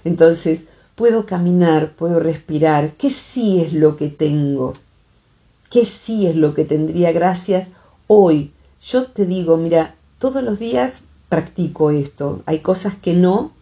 Entonces, 0.04 0.66
puedo 0.94 1.26
caminar, 1.26 1.92
puedo 1.92 2.20
respirar. 2.20 2.92
¿Qué 2.92 3.10
sí 3.10 3.60
es 3.60 3.72
lo 3.72 3.96
que 3.96 4.08
tengo? 4.08 4.74
¿Qué 5.70 5.84
sí 5.84 6.26
es 6.26 6.36
lo 6.36 6.54
que 6.54 6.64
tendría 6.64 7.12
gracias 7.12 7.68
hoy? 8.06 8.52
Yo 8.82 9.06
te 9.06 9.26
digo, 9.26 9.56
mira, 9.56 9.94
todos 10.18 10.42
los 10.42 10.58
días 10.58 11.02
practico 11.28 11.90
esto. 11.90 12.42
Hay 12.46 12.58
cosas 12.58 12.96
que 12.96 13.14
no 13.14 13.52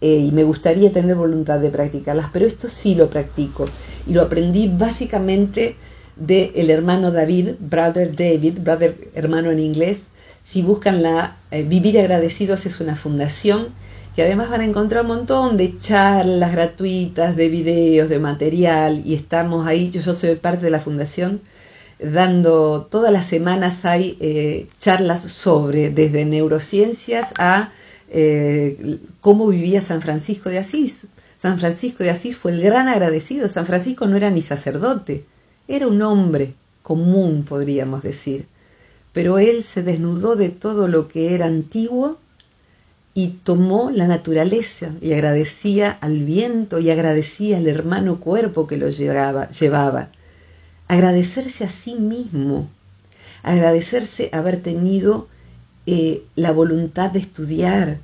eh, 0.00 0.16
y 0.16 0.32
me 0.32 0.44
gustaría 0.44 0.92
tener 0.92 1.14
voluntad 1.14 1.60
de 1.60 1.70
practicarlas, 1.70 2.30
pero 2.32 2.46
esto 2.46 2.68
sí 2.68 2.94
lo 2.94 3.10
practico. 3.10 3.66
Y 4.06 4.14
lo 4.14 4.22
aprendí 4.22 4.68
básicamente 4.68 5.76
del 6.16 6.52
el 6.54 6.70
hermano 6.70 7.10
David, 7.10 7.50
brother 7.58 8.14
David, 8.14 8.60
brother 8.60 9.10
hermano 9.14 9.50
en 9.50 9.58
inglés, 9.58 9.98
si 10.44 10.62
buscan 10.62 11.02
la 11.02 11.36
eh, 11.50 11.62
Vivir 11.62 11.98
Agradecidos 11.98 12.66
es 12.66 12.80
una 12.80 12.96
fundación 12.96 13.68
que 14.16 14.22
además 14.22 14.50
van 14.50 14.62
a 14.62 14.64
encontrar 14.64 15.02
un 15.02 15.08
montón 15.08 15.56
de 15.56 15.78
charlas 15.78 16.52
gratuitas, 16.52 17.36
de 17.36 17.48
videos, 17.48 18.08
de 18.08 18.18
material 18.18 19.02
y 19.04 19.14
estamos 19.14 19.66
ahí, 19.66 19.90
yo, 19.90 20.02
soy 20.02 20.34
parte 20.34 20.64
de 20.64 20.70
la 20.70 20.80
fundación, 20.80 21.40
dando 22.00 22.88
todas 22.90 23.12
las 23.12 23.26
semanas 23.26 23.84
hay 23.84 24.16
eh, 24.20 24.66
charlas 24.80 25.22
sobre 25.22 25.90
desde 25.90 26.24
neurociencias 26.24 27.32
a 27.38 27.70
eh, 28.10 28.98
cómo 29.20 29.46
vivía 29.48 29.80
San 29.80 30.02
Francisco 30.02 30.50
de 30.50 30.58
Asís. 30.58 31.06
San 31.38 31.58
Francisco 31.58 32.04
de 32.04 32.10
Asís 32.10 32.36
fue 32.36 32.52
el 32.52 32.60
gran 32.60 32.88
agradecido. 32.88 33.48
San 33.48 33.66
Francisco 33.66 34.06
no 34.06 34.16
era 34.16 34.30
ni 34.30 34.42
sacerdote, 34.42 35.24
era 35.68 35.88
un 35.88 36.02
hombre 36.02 36.54
común, 36.82 37.44
podríamos 37.48 38.02
decir 38.02 38.46
pero 39.12 39.38
él 39.38 39.62
se 39.62 39.82
desnudó 39.82 40.36
de 40.36 40.50
todo 40.50 40.88
lo 40.88 41.08
que 41.08 41.34
era 41.34 41.46
antiguo 41.46 42.18
y 43.12 43.28
tomó 43.42 43.90
la 43.90 44.06
naturaleza 44.06 44.92
y 45.00 45.12
agradecía 45.12 45.90
al 45.90 46.22
viento 46.22 46.78
y 46.78 46.90
agradecía 46.90 47.56
al 47.56 47.66
hermano 47.66 48.20
cuerpo 48.20 48.66
que 48.66 48.76
lo 48.76 48.88
llevaba. 48.88 49.50
llevaba. 49.50 50.10
Agradecerse 50.86 51.64
a 51.64 51.70
sí 51.70 51.94
mismo, 51.94 52.68
agradecerse 53.42 54.30
haber 54.32 54.62
tenido 54.62 55.28
eh, 55.92 56.22
la 56.36 56.52
voluntad 56.52 57.10
de 57.10 57.18
estudiar, 57.18 57.98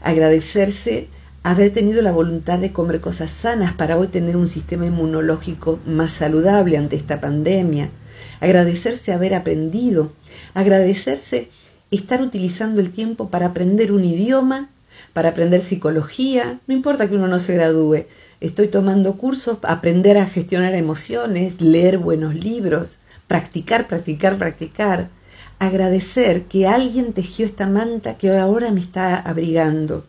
agradecerse 0.00 1.08
haber 1.42 1.70
tenido 1.70 2.00
la 2.00 2.10
voluntad 2.10 2.58
de 2.58 2.72
comer 2.72 3.02
cosas 3.02 3.30
sanas 3.30 3.74
para 3.74 3.98
hoy 3.98 4.06
tener 4.06 4.38
un 4.38 4.48
sistema 4.48 4.86
inmunológico 4.86 5.78
más 5.84 6.12
saludable 6.12 6.78
ante 6.78 6.96
esta 6.96 7.20
pandemia, 7.20 7.90
agradecerse 8.40 9.12
haber 9.12 9.34
aprendido, 9.34 10.14
agradecerse 10.54 11.50
estar 11.90 12.22
utilizando 12.22 12.80
el 12.80 12.90
tiempo 12.90 13.28
para 13.28 13.48
aprender 13.48 13.92
un 13.92 14.06
idioma, 14.06 14.70
para 15.12 15.28
aprender 15.28 15.60
psicología, 15.60 16.60
no 16.66 16.72
importa 16.72 17.06
que 17.06 17.16
uno 17.16 17.28
no 17.28 17.38
se 17.38 17.52
gradúe, 17.52 18.06
estoy 18.40 18.68
tomando 18.68 19.18
cursos, 19.18 19.58
aprender 19.62 20.16
a 20.16 20.24
gestionar 20.24 20.74
emociones, 20.74 21.60
leer 21.60 21.98
buenos 21.98 22.34
libros, 22.34 22.96
practicar, 23.26 23.88
practicar, 23.88 24.38
practicar, 24.38 25.10
agradecer 25.58 26.44
que 26.44 26.66
alguien 26.66 27.12
tejió 27.12 27.46
esta 27.46 27.66
manta 27.66 28.18
que 28.18 28.30
ahora 28.36 28.70
me 28.70 28.80
está 28.80 29.16
abrigando. 29.16 30.04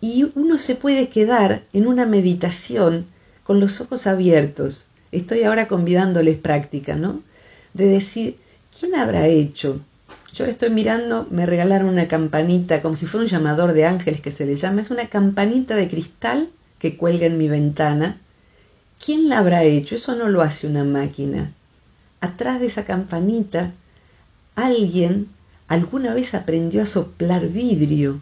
Y 0.00 0.30
uno 0.34 0.58
se 0.58 0.74
puede 0.74 1.08
quedar 1.08 1.64
en 1.72 1.86
una 1.86 2.06
meditación 2.06 3.06
con 3.44 3.60
los 3.60 3.80
ojos 3.80 4.06
abiertos. 4.06 4.86
Estoy 5.12 5.44
ahora 5.44 5.68
convidándoles 5.68 6.36
práctica, 6.36 6.96
¿no? 6.96 7.22
de 7.76 7.86
decir, 7.86 8.38
¿quién 8.78 8.94
habrá 8.94 9.26
hecho? 9.26 9.80
Yo 10.32 10.46
estoy 10.46 10.70
mirando, 10.70 11.26
me 11.30 11.46
regalaron 11.46 11.88
una 11.88 12.08
campanita, 12.08 12.80
como 12.80 12.96
si 12.96 13.06
fuera 13.06 13.24
un 13.24 13.30
llamador 13.30 13.72
de 13.74 13.84
ángeles 13.84 14.20
que 14.20 14.32
se 14.32 14.46
le 14.46 14.56
llama, 14.56 14.80
es 14.80 14.90
una 14.90 15.08
campanita 15.08 15.76
de 15.76 15.88
cristal 15.88 16.48
que 16.78 16.96
cuelga 16.96 17.26
en 17.26 17.38
mi 17.38 17.48
ventana. 17.48 18.18
¿Quién 19.04 19.28
la 19.28 19.38
habrá 19.38 19.62
hecho? 19.64 19.94
Eso 19.94 20.14
no 20.14 20.28
lo 20.28 20.42
hace 20.42 20.66
una 20.66 20.84
máquina. 20.84 21.52
Atrás 22.20 22.60
de 22.60 22.66
esa 22.66 22.84
campanita, 22.84 23.72
alguien 24.56 25.28
alguna 25.68 26.14
vez 26.14 26.34
aprendió 26.34 26.82
a 26.82 26.86
soplar 26.86 27.48
vidrio. 27.48 28.20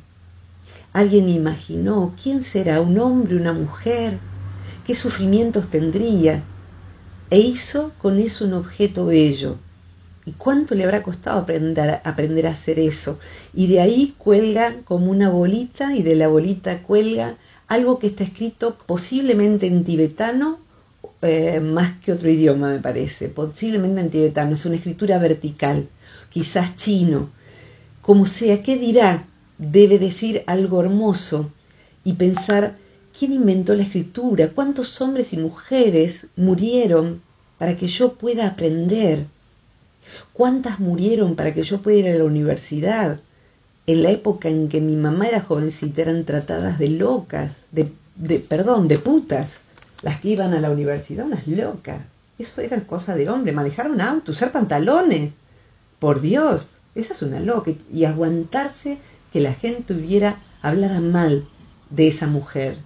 Alguien 0.92 1.28
imaginó 1.28 2.12
quién 2.20 2.42
será, 2.42 2.80
un 2.80 2.98
hombre, 2.98 3.36
una 3.36 3.52
mujer, 3.52 4.18
qué 4.86 4.94
sufrimientos 4.94 5.70
tendría, 5.70 6.42
e 7.30 7.38
hizo 7.38 7.92
con 7.98 8.18
eso 8.18 8.44
un 8.44 8.54
objeto 8.54 9.06
bello. 9.06 9.56
¿Y 10.26 10.32
cuánto 10.32 10.74
le 10.74 10.84
habrá 10.84 11.02
costado 11.02 11.38
aprender, 11.38 12.00
aprender 12.02 12.46
a 12.46 12.50
hacer 12.50 12.78
eso? 12.78 13.18
Y 13.52 13.66
de 13.66 13.80
ahí 13.80 14.14
cuelga 14.18 14.76
como 14.84 15.10
una 15.10 15.30
bolita 15.30 15.94
y 15.94 16.02
de 16.02 16.16
la 16.16 16.28
bolita 16.28 16.82
cuelga 16.82 17.36
algo 17.68 17.98
que 17.98 18.08
está 18.08 18.24
escrito 18.24 18.76
posiblemente 18.86 19.66
en 19.66 19.84
tibetano 19.84 20.58
eh, 21.22 21.60
más 21.60 21.98
que 22.00 22.12
otro 22.12 22.30
idioma, 22.30 22.70
me 22.70 22.80
parece, 22.80 23.28
posiblemente 23.28 24.00
en 24.00 24.10
tibetano, 24.10 24.54
es 24.54 24.66
una 24.66 24.76
escritura 24.76 25.18
vertical, 25.18 25.88
quizás 26.34 26.74
chino, 26.74 27.30
como 28.02 28.26
sea, 28.26 28.60
¿qué 28.60 28.76
dirá? 28.76 29.24
Debe 29.56 30.00
decir 30.00 30.42
algo 30.48 30.80
hermoso 30.80 31.52
y 32.04 32.14
pensar, 32.14 32.74
¿quién 33.16 33.32
inventó 33.32 33.72
la 33.74 33.84
escritura? 33.84 34.48
¿Cuántos 34.48 35.00
hombres 35.00 35.32
y 35.32 35.36
mujeres 35.36 36.26
murieron 36.34 37.22
para 37.56 37.76
que 37.76 37.86
yo 37.86 38.14
pueda 38.14 38.48
aprender? 38.48 39.26
¿Cuántas 40.32 40.80
murieron 40.80 41.36
para 41.36 41.54
que 41.54 41.62
yo 41.62 41.80
pueda 41.80 41.98
ir 41.98 42.08
a 42.08 42.18
la 42.18 42.24
universidad? 42.24 43.20
En 43.86 44.02
la 44.02 44.10
época 44.10 44.48
en 44.48 44.68
que 44.68 44.80
mi 44.80 44.96
mamá 44.96 45.28
era 45.28 45.40
jovencita 45.40 46.02
eran 46.02 46.24
tratadas 46.24 46.80
de 46.80 46.88
locas, 46.88 47.54
de, 47.70 47.92
perdón, 48.40 48.88
de 48.88 48.98
putas, 48.98 49.60
las 50.02 50.20
que 50.20 50.30
iban 50.30 50.52
a 50.52 50.60
la 50.60 50.72
universidad, 50.72 51.26
unas 51.26 51.46
locas. 51.46 52.00
Eso 52.40 52.60
era 52.60 52.80
cosa 52.80 53.14
de 53.14 53.30
hombre, 53.30 53.52
manejar 53.52 53.88
un 53.88 54.00
auto, 54.00 54.32
usar 54.32 54.50
pantalones. 54.50 55.32
Por 56.04 56.20
Dios, 56.20 56.68
esa 56.94 57.14
es 57.14 57.22
una 57.22 57.40
loca. 57.40 57.72
Y 57.90 58.04
aguantarse 58.04 58.98
que 59.32 59.40
la 59.40 59.54
gente 59.54 59.94
hubiera, 59.94 60.42
hablara 60.60 61.00
mal 61.00 61.46
de 61.88 62.08
esa 62.08 62.26
mujer. 62.26 62.76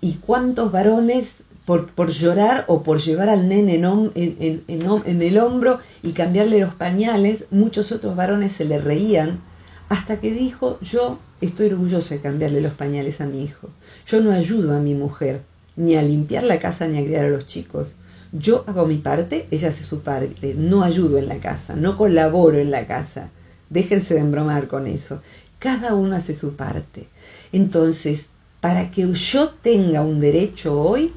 Y 0.00 0.14
cuántos 0.14 0.72
varones 0.72 1.42
por, 1.66 1.88
por 1.88 2.08
llorar 2.08 2.64
o 2.66 2.82
por 2.82 3.00
llevar 3.00 3.28
al 3.28 3.50
nene 3.50 3.74
en, 3.74 4.12
en, 4.14 4.64
en, 4.66 5.22
el 5.22 5.36
hombro 5.36 5.80
y 6.02 6.12
cambiarle 6.12 6.60
los 6.60 6.72
pañales, 6.72 7.44
muchos 7.50 7.92
otros 7.92 8.16
varones 8.16 8.52
se 8.52 8.64
le 8.64 8.78
reían 8.78 9.40
hasta 9.90 10.18
que 10.18 10.32
dijo, 10.32 10.78
yo 10.80 11.18
estoy 11.42 11.66
orgulloso 11.66 12.14
de 12.14 12.22
cambiarle 12.22 12.62
los 12.62 12.72
pañales 12.72 13.20
a 13.20 13.26
mi 13.26 13.42
hijo. 13.44 13.68
Yo 14.06 14.22
no 14.22 14.32
ayudo 14.32 14.74
a 14.74 14.80
mi 14.80 14.94
mujer 14.94 15.42
ni 15.76 15.96
a 15.96 16.02
limpiar 16.02 16.44
la 16.44 16.58
casa 16.58 16.88
ni 16.88 16.96
a 16.96 17.04
criar 17.04 17.26
a 17.26 17.28
los 17.28 17.46
chicos. 17.46 17.94
Yo 18.32 18.64
hago 18.66 18.86
mi 18.86 18.98
parte, 18.98 19.46
ella 19.50 19.70
hace 19.70 19.84
su 19.84 20.00
parte, 20.00 20.54
no 20.54 20.82
ayudo 20.82 21.16
en 21.16 21.28
la 21.28 21.38
casa, 21.38 21.74
no 21.74 21.96
colaboro 21.96 22.58
en 22.58 22.70
la 22.70 22.86
casa. 22.86 23.30
Déjense 23.70 24.14
de 24.14 24.20
embromar 24.20 24.68
con 24.68 24.86
eso. 24.86 25.22
Cada 25.58 25.94
uno 25.94 26.16
hace 26.16 26.34
su 26.34 26.54
parte. 26.54 27.08
Entonces, 27.52 28.28
para 28.60 28.90
que 28.90 29.10
yo 29.12 29.50
tenga 29.50 30.02
un 30.02 30.20
derecho 30.20 30.80
hoy, 30.80 31.12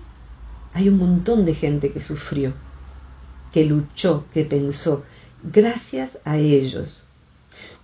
hay 0.73 0.87
un 0.87 0.97
montón 0.97 1.45
de 1.45 1.53
gente 1.53 1.91
que 1.91 1.99
sufrió, 1.99 2.53
que 3.51 3.65
luchó, 3.65 4.25
que 4.33 4.45
pensó. 4.45 5.03
Gracias 5.43 6.17
a 6.23 6.37
ellos. 6.37 7.05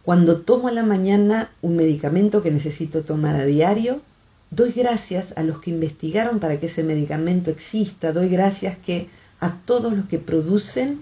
Cuando 0.03 0.37
tomo 0.37 0.69
a 0.69 0.71
la 0.71 0.83
mañana 0.83 1.51
un 1.61 1.75
medicamento 1.75 2.41
que 2.41 2.51
necesito 2.51 3.03
tomar 3.03 3.35
a 3.35 3.43
diario, 3.43 4.01
Doy 4.49 4.71
gracias 4.71 5.33
a 5.35 5.43
los 5.43 5.59
que 5.59 5.71
investigaron 5.71 6.39
para 6.39 6.59
que 6.59 6.67
ese 6.67 6.83
medicamento 6.83 7.51
exista, 7.51 8.13
doy 8.13 8.29
gracias 8.29 8.77
que 8.77 9.09
a 9.39 9.55
todos 9.55 9.93
los 9.93 10.05
que 10.07 10.19
producen 10.19 11.01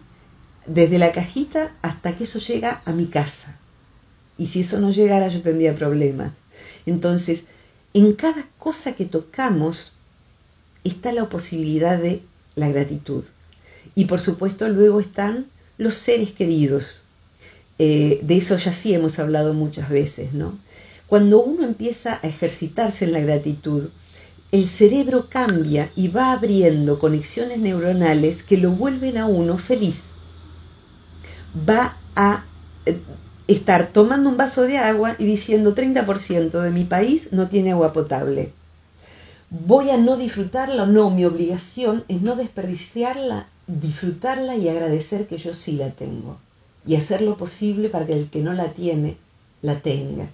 desde 0.65 0.97
la 0.97 1.11
cajita 1.11 1.75
hasta 1.81 2.15
que 2.15 2.23
eso 2.23 2.39
llega 2.39 2.81
a 2.85 2.91
mi 2.91 3.05
casa. 3.05 3.57
Y 4.37 4.47
si 4.47 4.61
eso 4.61 4.79
no 4.79 4.91
llegara 4.91 5.27
yo 5.27 5.41
tendría 5.41 5.75
problemas. 5.75 6.33
Entonces, 6.85 7.43
en 7.93 8.13
cada 8.13 8.45
cosa 8.57 8.93
que 8.93 9.05
tocamos 9.05 9.93
está 10.83 11.11
la 11.13 11.29
posibilidad 11.29 11.97
de 11.97 12.21
la 12.55 12.69
gratitud. 12.69 13.23
Y 13.93 14.05
por 14.05 14.19
supuesto 14.19 14.67
luego 14.67 14.99
están 14.99 15.47
los 15.77 15.95
seres 15.95 16.31
queridos. 16.31 17.03
Eh, 17.77 18.19
de 18.23 18.37
eso 18.37 18.57
ya 18.57 18.71
sí 18.71 18.93
hemos 18.93 19.19
hablado 19.19 19.53
muchas 19.53 19.89
veces, 19.89 20.33
¿no? 20.33 20.57
Cuando 21.07 21.43
uno 21.43 21.63
empieza 21.63 22.19
a 22.23 22.27
ejercitarse 22.27 23.05
en 23.05 23.11
la 23.11 23.19
gratitud, 23.19 23.89
el 24.51 24.67
cerebro 24.67 25.29
cambia 25.29 25.91
y 25.95 26.07
va 26.07 26.31
abriendo 26.31 26.97
conexiones 26.97 27.59
neuronales 27.59 28.41
que 28.41 28.57
lo 28.57 28.71
vuelven 28.71 29.19
a 29.19 29.27
uno 29.27 29.59
feliz. 29.59 30.01
Va 31.69 31.97
a 32.15 32.45
eh, 32.87 32.97
estar 33.47 33.93
tomando 33.93 34.29
un 34.29 34.37
vaso 34.37 34.63
de 34.63 34.79
agua 34.79 35.15
y 35.19 35.25
diciendo 35.25 35.75
30% 35.75 36.59
de 36.59 36.71
mi 36.71 36.85
país 36.85 37.31
no 37.31 37.49
tiene 37.49 37.73
agua 37.73 37.93
potable. 37.93 38.51
Voy 39.51 39.91
a 39.91 39.97
no 39.97 40.17
disfrutarla, 40.17 40.87
no, 40.87 41.11
mi 41.11 41.25
obligación 41.25 42.03
es 42.07 42.23
no 42.23 42.35
desperdiciarla, 42.35 43.45
disfrutarla 43.67 44.55
y 44.55 44.69
agradecer 44.69 45.27
que 45.27 45.37
yo 45.37 45.53
sí 45.53 45.73
la 45.73 45.91
tengo. 45.91 46.39
Y 46.87 46.95
hacer 46.95 47.21
lo 47.21 47.37
posible 47.37 47.89
para 47.89 48.07
que 48.07 48.13
el 48.13 48.29
que 48.31 48.41
no 48.41 48.53
la 48.53 48.73
tiene, 48.73 49.17
la 49.61 49.81
tenga 49.81 50.29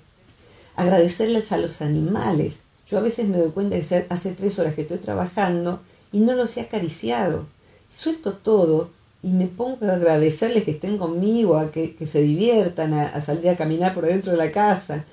agradecerles 0.81 1.51
a 1.51 1.57
los 1.57 1.81
animales. 1.81 2.55
Yo 2.89 2.97
a 2.97 3.01
veces 3.01 3.27
me 3.27 3.37
doy 3.37 3.51
cuenta 3.51 3.79
que 3.79 4.05
hace 4.09 4.31
tres 4.31 4.59
horas 4.59 4.75
que 4.75 4.81
estoy 4.81 4.97
trabajando 4.97 5.79
y 6.11 6.19
no 6.19 6.33
los 6.33 6.57
he 6.57 6.61
acariciado. 6.61 7.45
Suelto 7.89 8.33
todo 8.33 8.89
y 9.23 9.29
me 9.29 9.47
pongo 9.47 9.85
a 9.85 9.93
agradecerles 9.93 10.63
que 10.63 10.71
estén 10.71 10.97
conmigo, 10.97 11.57
a 11.57 11.71
que, 11.71 11.95
se 12.11 12.21
diviertan, 12.21 12.93
a, 12.93 13.21
salir 13.21 13.49
a 13.49 13.57
caminar 13.57 13.93
por 13.93 14.05
dentro 14.05 14.31
de 14.31 14.37
la 14.37 14.51
casa. 14.51 15.05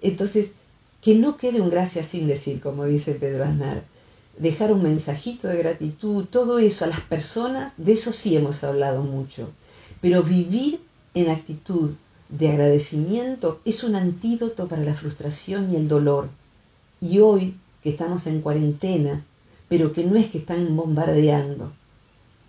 Entonces, 0.00 0.48
que 1.00 1.14
no 1.14 1.36
quede 1.36 1.60
un 1.60 1.70
gracias 1.70 2.06
sin 2.06 2.26
decir, 2.26 2.60
como 2.60 2.84
dice 2.84 3.14
Pedro 3.14 3.44
Aznar. 3.44 3.82
Dejar 4.38 4.72
un 4.72 4.82
mensajito 4.82 5.48
de 5.48 5.58
gratitud, 5.58 6.24
todo 6.24 6.58
eso 6.58 6.84
a 6.84 6.88
las 6.88 7.00
personas, 7.02 7.72
de 7.76 7.92
eso 7.92 8.12
sí 8.12 8.36
hemos 8.36 8.64
hablado 8.64 9.02
mucho. 9.02 9.50
Pero 10.00 10.22
vivir 10.22 10.80
en 11.14 11.30
actitud 11.30 11.92
de 12.32 12.48
agradecimiento 12.48 13.60
es 13.64 13.84
un 13.84 13.94
antídoto 13.94 14.66
para 14.66 14.82
la 14.82 14.94
frustración 14.94 15.70
y 15.70 15.76
el 15.76 15.86
dolor. 15.86 16.30
Y 17.00 17.20
hoy 17.20 17.56
que 17.82 17.90
estamos 17.90 18.26
en 18.26 18.40
cuarentena, 18.40 19.24
pero 19.68 19.92
que 19.92 20.04
no 20.04 20.16
es 20.16 20.28
que 20.28 20.38
están 20.38 20.74
bombardeando, 20.74 21.72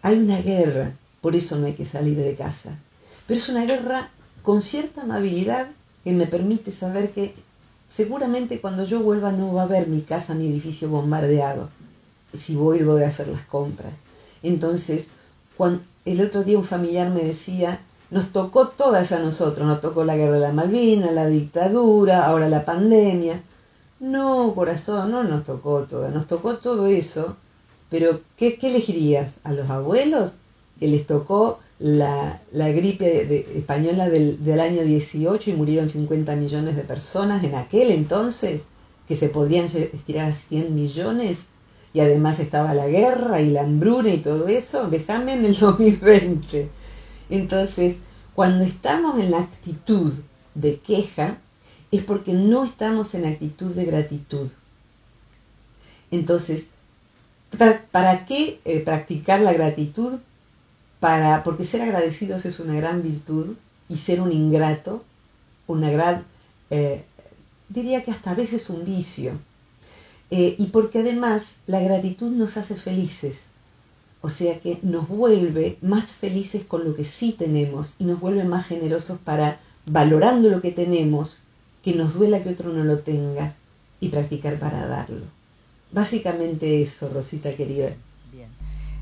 hay 0.01 0.17
una 0.17 0.41
guerra, 0.41 0.93
por 1.21 1.36
eso 1.36 1.57
no 1.57 1.65
hay 1.65 1.73
que 1.73 1.86
salir 1.86 2.17
de 2.17 2.36
casa. 2.36 2.77
Pero 3.27 3.39
es 3.39 3.49
una 3.49 3.65
guerra 3.65 4.09
con 4.41 4.61
cierta 4.61 5.01
amabilidad 5.01 5.69
que 6.03 6.11
me 6.11 6.27
permite 6.27 6.71
saber 6.71 7.11
que 7.11 7.34
seguramente 7.89 8.59
cuando 8.59 8.84
yo 8.86 9.01
vuelva 9.01 9.31
no 9.31 9.53
va 9.53 9.61
a 9.61 9.65
haber 9.65 9.88
mi 9.88 10.01
casa, 10.01 10.34
mi 10.34 10.47
edificio 10.47 10.89
bombardeado, 10.89 11.69
si 12.38 12.55
vuelvo 12.55 12.97
a 12.97 13.07
hacer 13.07 13.27
las 13.27 13.45
compras. 13.45 13.93
Entonces, 14.43 15.07
cuando, 15.57 15.84
el 16.05 16.21
otro 16.21 16.43
día 16.43 16.57
un 16.57 16.65
familiar 16.65 17.09
me 17.09 17.23
decía, 17.23 17.79
nos 18.12 18.32
tocó 18.32 18.68
todas 18.68 19.12
a 19.12 19.20
nosotros, 19.20 19.68
nos 19.68 19.82
tocó 19.82 20.04
la 20.04 20.16
guerra 20.16 20.34
de 20.34 20.39
la 20.39 20.51
Malvinas, 20.51 21.14
la 21.14 21.28
dictadura, 21.28 22.26
ahora 22.26 22.47
la 22.49 22.66
pandemia. 22.66 23.41
No, 23.99 24.54
corazón, 24.54 25.12
no 25.12 25.24
nos 25.24 25.45
tocó 25.45 25.84
todo, 25.84 26.10
nos 26.10 26.28
tocó 26.28 26.58
todo 26.58 26.88
eso, 26.88 27.38
pero 27.89 28.22
¿qué, 28.38 28.60
elegirías? 28.62 29.32
¿A 29.43 29.54
los 29.54 29.70
abuelos 29.70 30.34
que 30.80 30.88
les 30.88 31.08
tocó 31.08 31.60
la, 31.80 32.39
gripe 32.51 33.58
española 33.58 34.10
del, 34.10 34.43
del, 34.43 34.60
año 34.60 34.84
18 34.84 35.49
y 35.49 35.54
murieron 35.54 35.89
50 35.89 36.36
millones 36.36 36.76
de 36.76 36.84
personas 36.84 37.43
en 37.43 37.56
aquel 37.56 37.91
entonces, 37.91 38.62
que 39.08 39.16
se 39.16 39.30
podían 39.30 39.66
estirar 39.66 40.30
a 40.30 40.34
100 40.34 40.76
millones? 40.76 41.45
Y 41.93 41.99
además 41.99 42.39
estaba 42.39 42.74
la 42.74 42.88
guerra 42.88 43.41
y 43.41 43.51
la 43.51 43.62
hambruna 43.62 44.10
y 44.10 44.18
todo 44.18 44.47
eso, 44.47 44.88
déjame 44.89 45.34
en 45.34 45.45
el 45.45 45.56
2020 45.60 46.70
entonces, 47.34 47.95
cuando 48.36 48.63
estamos 48.63 49.19
en 49.19 49.31
la 49.31 49.39
actitud 49.39 50.13
de 50.53 50.77
queja, 50.77 51.39
es 51.91 52.03
porque 52.03 52.31
no 52.31 52.63
estamos 52.63 53.15
en 53.15 53.25
actitud 53.25 53.71
de 53.71 53.86
gratitud. 53.86 54.49
Entonces, 56.11 56.67
¿para, 57.91 58.25
qué 58.27 58.59
eh, 58.65 58.81
practicar 58.81 59.41
la 59.41 59.51
gratitud? 59.51 60.19
Para, 60.99 61.43
porque 61.43 61.65
ser 61.65 61.81
agradecidos 61.81 62.45
es 62.45 62.59
una 62.59 62.75
gran 62.75 63.01
virtud 63.01 63.55
y 63.89 63.97
ser 63.97 64.21
un 64.21 64.31
ingrato, 64.31 65.03
una 65.65 65.89
gran, 65.89 66.25
eh, 66.69 67.03
diría 67.67 68.03
que 68.03 68.11
hasta 68.11 68.29
a 68.29 68.36
veces 68.36 68.69
un 68.69 68.86
vicio. 68.86 69.39
Eh, 70.29 70.55
y 70.59 70.67
porque 70.67 70.99
además 70.99 71.45
la 71.65 71.79
gratitud 71.79 72.29
nos 72.29 72.57
hace 72.57 72.75
felices. 72.75 73.38
O 74.26 74.30
sea 74.30 74.57
que 74.61 74.80
nos 74.84 75.09
vuelve 75.09 75.78
más 75.82 76.13
felices 76.13 76.63
con 76.63 76.86
lo 76.86 76.95
que 76.95 77.03
sí 77.03 77.36
tenemos 77.38 77.95
y 77.99 78.05
nos 78.05 78.21
vuelve 78.21 78.45
más 78.45 78.65
generosos 78.65 79.19
para, 79.19 79.59
valorando 79.86 80.49
lo 80.49 80.61
que 80.61 80.71
tenemos, 80.71 81.41
que 81.84 81.93
nos 81.93 82.13
duela 82.13 82.41
que 82.41 82.51
otro 82.51 82.71
no 82.71 82.86
lo 82.86 82.99
tenga 82.99 83.53
y 83.99 84.07
practicar 84.07 84.59
para 84.59 84.88
darlo. 84.88 85.26
Básicamente 85.91 86.82
eso, 86.82 87.09
Rosita 87.13 87.53
querida. 87.55 87.89
Bien. 88.32 88.47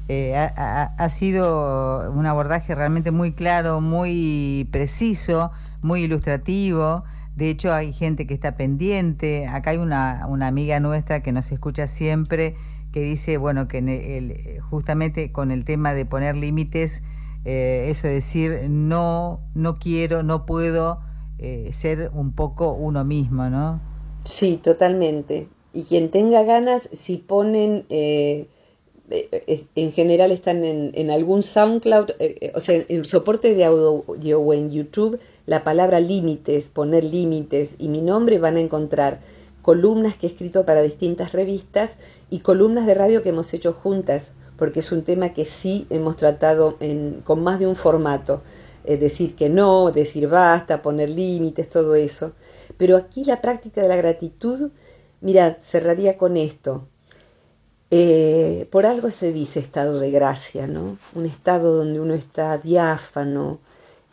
Eh, 0.10 0.36
ha, 0.36 1.10
sido 1.10 2.12
un 2.12 2.26
abordaje 2.26 2.74
realmente 2.74 3.12
muy 3.12 3.32
claro, 3.32 3.80
muy 3.80 4.68
preciso, 4.72 5.52
muy 5.84 6.02
ilustrativo. 6.02 7.04
De 7.36 7.52
hecho, 7.52 7.72
hay 7.72 7.94
gente 7.94 8.26
que 8.26 8.34
está 8.34 8.56
pendiente. 8.56 9.46
Acá 9.48 9.70
hay 9.70 9.78
una, 9.78 10.26
una 10.28 10.48
amiga 10.48 10.80
nuestra 10.80 11.22
que 11.22 11.32
nos 11.32 11.52
escucha 11.52 11.86
siempre 11.86 12.56
que 12.92 13.02
dice, 13.02 13.38
bueno, 13.38 13.68
que 13.68 13.80
el, 13.80 14.62
justamente 14.62 15.32
con 15.32 15.52
el 15.52 15.66
tema 15.66 15.94
de 15.94 16.06
poner 16.06 16.36
límites, 16.36 17.04
eh, 17.46 17.88
eso 17.90 18.08
de 18.08 18.14
decir, 18.16 18.70
no, 18.70 19.40
no 19.56 19.76
quiero, 19.76 20.24
no 20.24 20.46
puedo 20.46 21.00
eh, 21.44 21.74
ser 21.74 22.12
un 22.14 22.34
poco 22.34 22.74
uno 22.74 23.04
mismo, 23.04 23.50
¿no? 23.50 23.82
Sí, 24.26 24.58
totalmente. 24.58 25.48
y 25.74 25.84
quien 25.84 26.12
tenga 26.12 26.44
ganas, 26.44 26.88
si 26.94 27.18
ponen, 27.18 27.86
eh, 27.90 28.46
eh, 29.10 29.66
en 29.74 29.92
general 29.92 30.32
están 30.32 30.64
en, 30.64 31.10
algún 31.10 31.42
SoundCloud, 31.42 32.12
o 32.54 32.60
sea, 32.60 32.86
en 32.88 33.06
soporte 33.06 33.56
de 33.56 33.66
audio 33.66 34.40
o 34.40 34.54
en 34.54 34.70
YouTube, 34.70 35.20
la 35.48 35.64
palabra 35.64 36.00
límites, 36.00 36.70
poner 36.70 37.04
límites 37.06 37.72
y 37.80 37.88
mi 37.88 38.02
nombre 38.02 38.38
van 38.38 38.58
a 38.58 38.60
encontrar 38.60 39.22
columnas 39.62 40.16
que 40.16 40.28
he 40.28 40.30
escrito 40.30 40.66
para 40.66 40.82
distintas 40.82 41.32
revistas 41.32 41.92
y 42.30 42.40
columnas 42.40 42.86
de 42.86 42.94
radio 42.94 43.22
que 43.22 43.30
hemos 43.30 43.54
hecho 43.54 43.74
juntas, 43.74 44.32
porque 44.58 44.82
es 44.82 44.92
un 44.92 45.04
tema 45.04 45.34
que 45.34 45.46
sí 45.46 45.88
hemos 45.90 46.18
tratado 46.18 46.78
en, 46.80 47.22
con 47.24 47.44
más 47.44 47.60
de 47.60 47.68
un 47.68 47.76
formato. 47.76 48.42
decir 48.84 49.36
que 49.36 49.50
no, 49.50 49.92
decir 49.92 50.28
basta, 50.28 50.82
poner 50.82 51.10
límites, 51.10 51.70
todo 51.70 51.96
eso. 51.96 52.34
Pero 52.78 52.98
aquí 52.98 53.24
la 53.24 53.42
práctica 53.42 53.82
de 53.82 53.88
la 53.88 53.96
gratitud, 53.96 54.72
mirad, 55.22 55.58
cerraría 55.62 56.18
con 56.18 56.38
esto. 56.38 56.88
Eh, 57.94 58.68
por 58.72 58.86
algo 58.86 59.12
se 59.12 59.34
dice 59.34 59.60
estado 59.60 60.00
de 60.00 60.12
gracia, 60.12 60.66
¿no? 60.66 60.98
Un 61.14 61.26
estado 61.26 61.76
donde 61.76 62.00
uno 62.00 62.14
está 62.14 62.58
diáfano, 62.58 63.60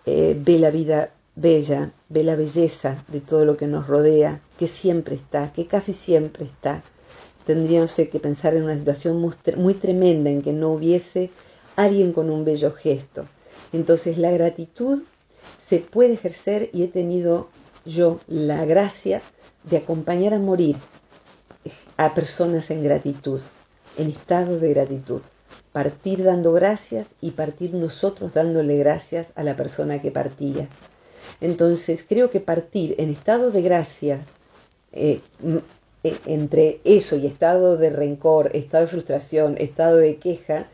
eh, 0.04 0.36
ve 0.36 0.58
la 0.58 0.70
vida 0.70 1.10
bella, 1.40 1.92
ve 2.08 2.24
la 2.24 2.34
belleza 2.34 3.04
de 3.08 3.20
todo 3.20 3.44
lo 3.44 3.56
que 3.56 3.68
nos 3.68 3.86
rodea, 3.86 4.40
que 4.58 4.66
siempre 4.66 5.14
está, 5.14 5.52
que 5.52 5.66
casi 5.66 5.92
siempre 5.92 6.44
está. 6.44 6.82
Tendríamos 7.46 7.94
que 7.94 8.20
pensar 8.20 8.54
en 8.54 8.64
una 8.64 8.76
situación 8.76 9.20
muy, 9.20 9.74
tremenda 9.74 10.30
en 10.30 10.42
que 10.42 10.52
no 10.52 10.72
hubiese 10.72 11.30
alguien 11.76 12.12
con 12.12 12.28
un 12.28 12.44
bello 12.44 12.72
gesto. 12.72 13.26
Entonces 13.72 14.18
la 14.18 14.32
gratitud 14.32 15.02
se 15.60 15.78
puede 15.78 16.14
ejercer 16.14 16.70
y 16.72 16.82
he 16.82 16.88
tenido 16.88 17.48
yo 17.84 18.20
la 18.26 18.64
gracia 18.64 19.22
de 19.62 19.76
acompañar 19.76 20.34
a 20.34 20.38
morir 20.38 20.76
a 21.96 22.14
personas 22.14 22.70
en 22.70 22.82
gratitud, 22.82 23.40
en 23.96 24.10
estado 24.10 24.58
de 24.58 24.70
gratitud. 24.70 25.20
Partir 25.72 26.24
dando 26.24 26.52
gracias 26.52 27.06
y 27.20 27.30
partir 27.30 27.74
nosotros 27.74 28.34
dándole 28.34 28.76
gracias 28.76 29.28
a 29.36 29.44
la 29.44 29.56
persona 29.56 30.02
que 30.02 30.10
partía. 30.10 30.68
Entonces 31.40 32.04
creo 32.08 32.30
que 32.30 32.40
partir 32.40 32.94
en 32.98 33.10
estado 33.10 33.50
de 33.50 33.62
gracia 33.62 34.20
eh, 34.92 35.20
eh, 36.04 36.16
entre 36.26 36.80
eso 36.84 37.16
y 37.16 37.26
estado 37.26 37.76
de 37.76 37.90
rencor, 37.90 38.50
estado 38.54 38.84
de 38.84 38.90
frustración, 38.90 39.56
estado 39.58 39.96
de 39.96 40.16
queja, 40.16 40.66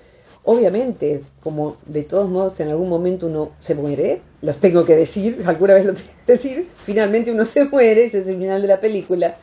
obviamente, 0.45 1.23
como 1.43 1.77
de 1.87 2.03
todos 2.03 2.29
modos 2.29 2.61
en 2.61 2.69
algún 2.69 2.89
momento 2.89 3.27
uno 3.27 3.53
se 3.59 3.75
muere, 3.75 4.21
los 4.43 4.57
tengo 4.59 4.85
que 4.85 4.97
decir, 4.97 5.43
alguna 5.47 5.75
vez 5.75 5.87
lo 5.87 5.95
tengo 5.95 6.09
que 6.27 6.33
decir, 6.33 6.69
finalmente 6.85 7.33
uno 7.33 7.45
se 7.47 7.65
muere, 7.65 8.07
ese 8.07 8.21
es 8.21 8.27
el 8.27 8.39
final 8.39 8.63
de 8.63 8.69
la 8.69 8.81
película, 8.81 9.37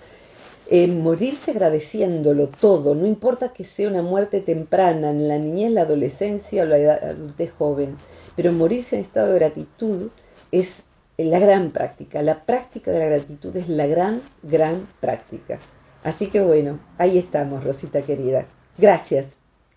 morirse 0.72 1.52
agradeciéndolo 1.52 2.48
todo, 2.48 2.96
no 2.96 3.06
importa 3.06 3.52
que 3.52 3.66
sea 3.66 3.90
una 3.90 4.02
muerte 4.02 4.40
temprana, 4.40 5.10
en 5.10 5.28
la 5.28 5.38
niñez, 5.38 5.72
la 5.72 5.82
adolescencia 5.82 6.64
o 6.64 6.66
la 6.66 6.94
adultez 6.94 7.52
joven, 7.58 7.98
pero 8.38 8.54
morirse 8.54 8.96
en 8.96 9.02
estado 9.02 9.34
de 9.34 9.40
gratitud 9.40 10.10
es 10.52 10.74
la 11.26 11.40
gran 11.40 11.72
práctica. 11.72 12.22
La 12.22 12.44
práctica 12.44 12.92
de 12.92 13.00
la 13.00 13.06
gratitud 13.06 13.56
es 13.56 13.70
la 13.70 13.88
gran, 13.88 14.22
gran 14.44 14.88
práctica. 15.00 15.60
Así 16.04 16.28
que 16.28 16.42
bueno, 16.42 16.80
ahí 16.98 17.18
estamos, 17.18 17.64
Rosita 17.64 18.02
querida. 18.02 18.46
Gracias, 18.78 19.26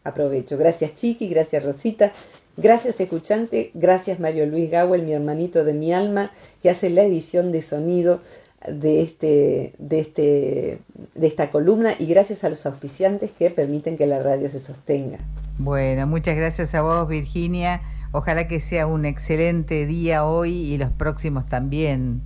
aprovecho. 0.04 0.56
Gracias, 0.56 0.94
Chiqui, 0.96 1.28
gracias, 1.28 1.64
Rosita. 1.64 2.12
Gracias, 2.56 2.98
escuchante. 3.00 3.70
Gracias, 3.74 4.20
Mario 4.20 4.46
Luis 4.46 4.70
Gawel, 4.70 5.02
mi 5.02 5.12
hermanito 5.12 5.64
de 5.64 5.72
mi 5.72 5.92
alma, 5.92 6.30
que 6.62 6.70
hace 6.70 6.88
la 6.88 7.02
edición 7.02 7.52
de 7.52 7.62
sonido 7.62 8.20
de, 8.66 9.02
este, 9.02 9.74
de, 9.78 10.00
este, 10.00 10.78
de 11.14 11.26
esta 11.26 11.50
columna. 11.50 11.94
Y 11.98 12.06
gracias 12.06 12.44
a 12.44 12.48
los 12.48 12.64
auspiciantes 12.64 13.32
que 13.32 13.50
permiten 13.50 13.96
que 13.96 14.06
la 14.06 14.20
radio 14.20 14.48
se 14.50 14.60
sostenga. 14.60 15.18
Bueno, 15.58 16.06
muchas 16.06 16.36
gracias 16.36 16.74
a 16.74 16.82
vos, 16.82 17.08
Virginia. 17.08 17.80
Ojalá 18.16 18.46
que 18.46 18.60
sea 18.60 18.86
un 18.86 19.06
excelente 19.06 19.86
día 19.86 20.24
hoy 20.24 20.52
y 20.52 20.78
los 20.78 20.90
próximos 20.90 21.48
también. 21.48 22.22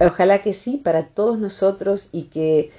Ojalá 0.00 0.42
que 0.42 0.54
sí, 0.54 0.76
para 0.76 1.06
todos 1.06 1.38
nosotros 1.38 2.08
y 2.10 2.24
que 2.24 2.72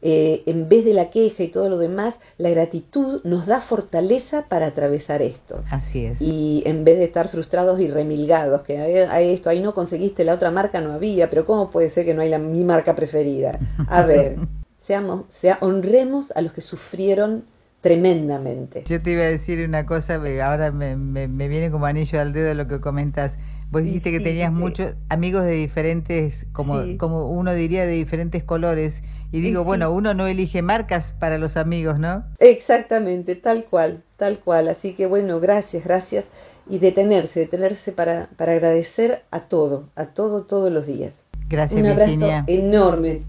eh, 0.00 0.42
en 0.46 0.70
vez 0.70 0.86
de 0.86 0.94
la 0.94 1.10
queja 1.10 1.42
y 1.42 1.48
todo 1.48 1.68
lo 1.68 1.76
demás, 1.76 2.14
la 2.38 2.48
gratitud 2.48 3.20
nos 3.24 3.44
da 3.44 3.60
fortaleza 3.60 4.46
para 4.48 4.68
atravesar 4.68 5.20
esto. 5.20 5.62
Así 5.70 6.06
es. 6.06 6.22
Y 6.22 6.62
en 6.64 6.84
vez 6.84 6.96
de 6.96 7.04
estar 7.04 7.28
frustrados 7.28 7.78
y 7.78 7.88
remilgados, 7.88 8.62
que 8.62 8.78
hay 8.78 9.28
esto, 9.28 9.50
ahí 9.50 9.60
no 9.60 9.74
conseguiste 9.74 10.24
la 10.24 10.32
otra 10.32 10.50
marca, 10.50 10.80
no 10.80 10.94
había, 10.94 11.28
pero 11.28 11.44
¿cómo 11.44 11.68
puede 11.68 11.90
ser 11.90 12.06
que 12.06 12.14
no 12.14 12.22
hay 12.22 12.30
la, 12.30 12.38
mi 12.38 12.64
marca 12.64 12.96
preferida? 12.96 13.58
A 13.86 14.02
ver, 14.02 14.36
seamos, 14.80 15.26
sea, 15.28 15.58
honremos 15.60 16.32
a 16.34 16.40
los 16.40 16.54
que 16.54 16.62
sufrieron 16.62 17.44
tremendamente. 17.82 18.84
Yo 18.86 19.02
te 19.02 19.10
iba 19.10 19.22
a 19.22 19.26
decir 19.26 19.66
una 19.66 19.84
cosa, 19.84 20.20
ahora 20.44 20.70
me, 20.70 20.96
me, 20.96 21.48
viene 21.48 21.70
como 21.70 21.84
anillo 21.84 22.20
al 22.20 22.32
dedo 22.32 22.54
lo 22.54 22.68
que 22.68 22.80
comentas. 22.80 23.38
Vos 23.70 23.82
dijiste 23.82 24.10
que 24.12 24.20
tenías 24.20 24.52
muchos 24.52 24.94
amigos 25.08 25.44
de 25.44 25.52
diferentes, 25.52 26.46
como, 26.52 26.82
como 26.98 27.26
uno 27.30 27.52
diría, 27.54 27.84
de 27.84 27.92
diferentes 27.92 28.44
colores. 28.44 29.02
Y 29.32 29.40
digo, 29.40 29.64
bueno, 29.64 29.90
uno 29.90 30.14
no 30.14 30.26
elige 30.26 30.62
marcas 30.62 31.14
para 31.18 31.38
los 31.38 31.56
amigos, 31.56 31.98
¿no? 31.98 32.24
Exactamente, 32.38 33.34
tal 33.34 33.64
cual, 33.64 34.02
tal 34.16 34.38
cual. 34.38 34.68
Así 34.68 34.92
que 34.92 35.06
bueno, 35.06 35.40
gracias, 35.40 35.84
gracias. 35.84 36.24
Y 36.68 36.78
detenerse, 36.78 37.40
detenerse 37.40 37.90
para, 37.90 38.28
para 38.36 38.52
agradecer 38.52 39.22
a 39.30 39.40
todo, 39.40 39.88
a 39.96 40.06
todo, 40.06 40.42
todos 40.42 40.70
los 40.70 40.86
días. 40.86 41.12
Gracias, 41.48 41.82
Un 41.82 41.96
Virginia. 41.96 42.44
enorme. 42.46 43.22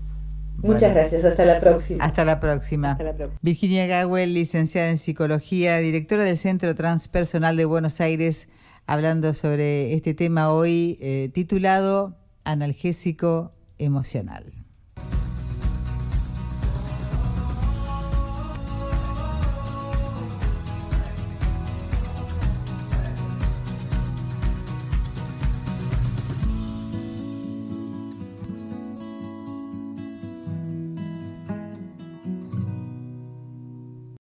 Muchas 0.64 0.94
gracias, 0.94 1.26
hasta 1.26 1.46
la 1.46 1.60
próxima. 1.60 2.04
Hasta 2.04 2.24
la 2.24 2.40
próxima. 2.40 2.98
Virginia 3.42 3.86
Gawel, 3.86 4.34
licenciada 4.34 4.90
en 4.90 4.98
psicología, 4.98 5.78
directora 5.78 6.24
del 6.24 6.38
Centro 6.38 6.74
Transpersonal 6.74 7.58
de 7.58 7.66
Buenos 7.66 8.00
Aires, 8.00 8.48
hablando 8.86 9.34
sobre 9.34 9.94
este 9.94 10.14
tema 10.14 10.52
hoy 10.54 10.98
eh, 11.02 11.30
titulado 11.34 12.16
Analgésico 12.46 13.52
Emocional. 13.78 14.54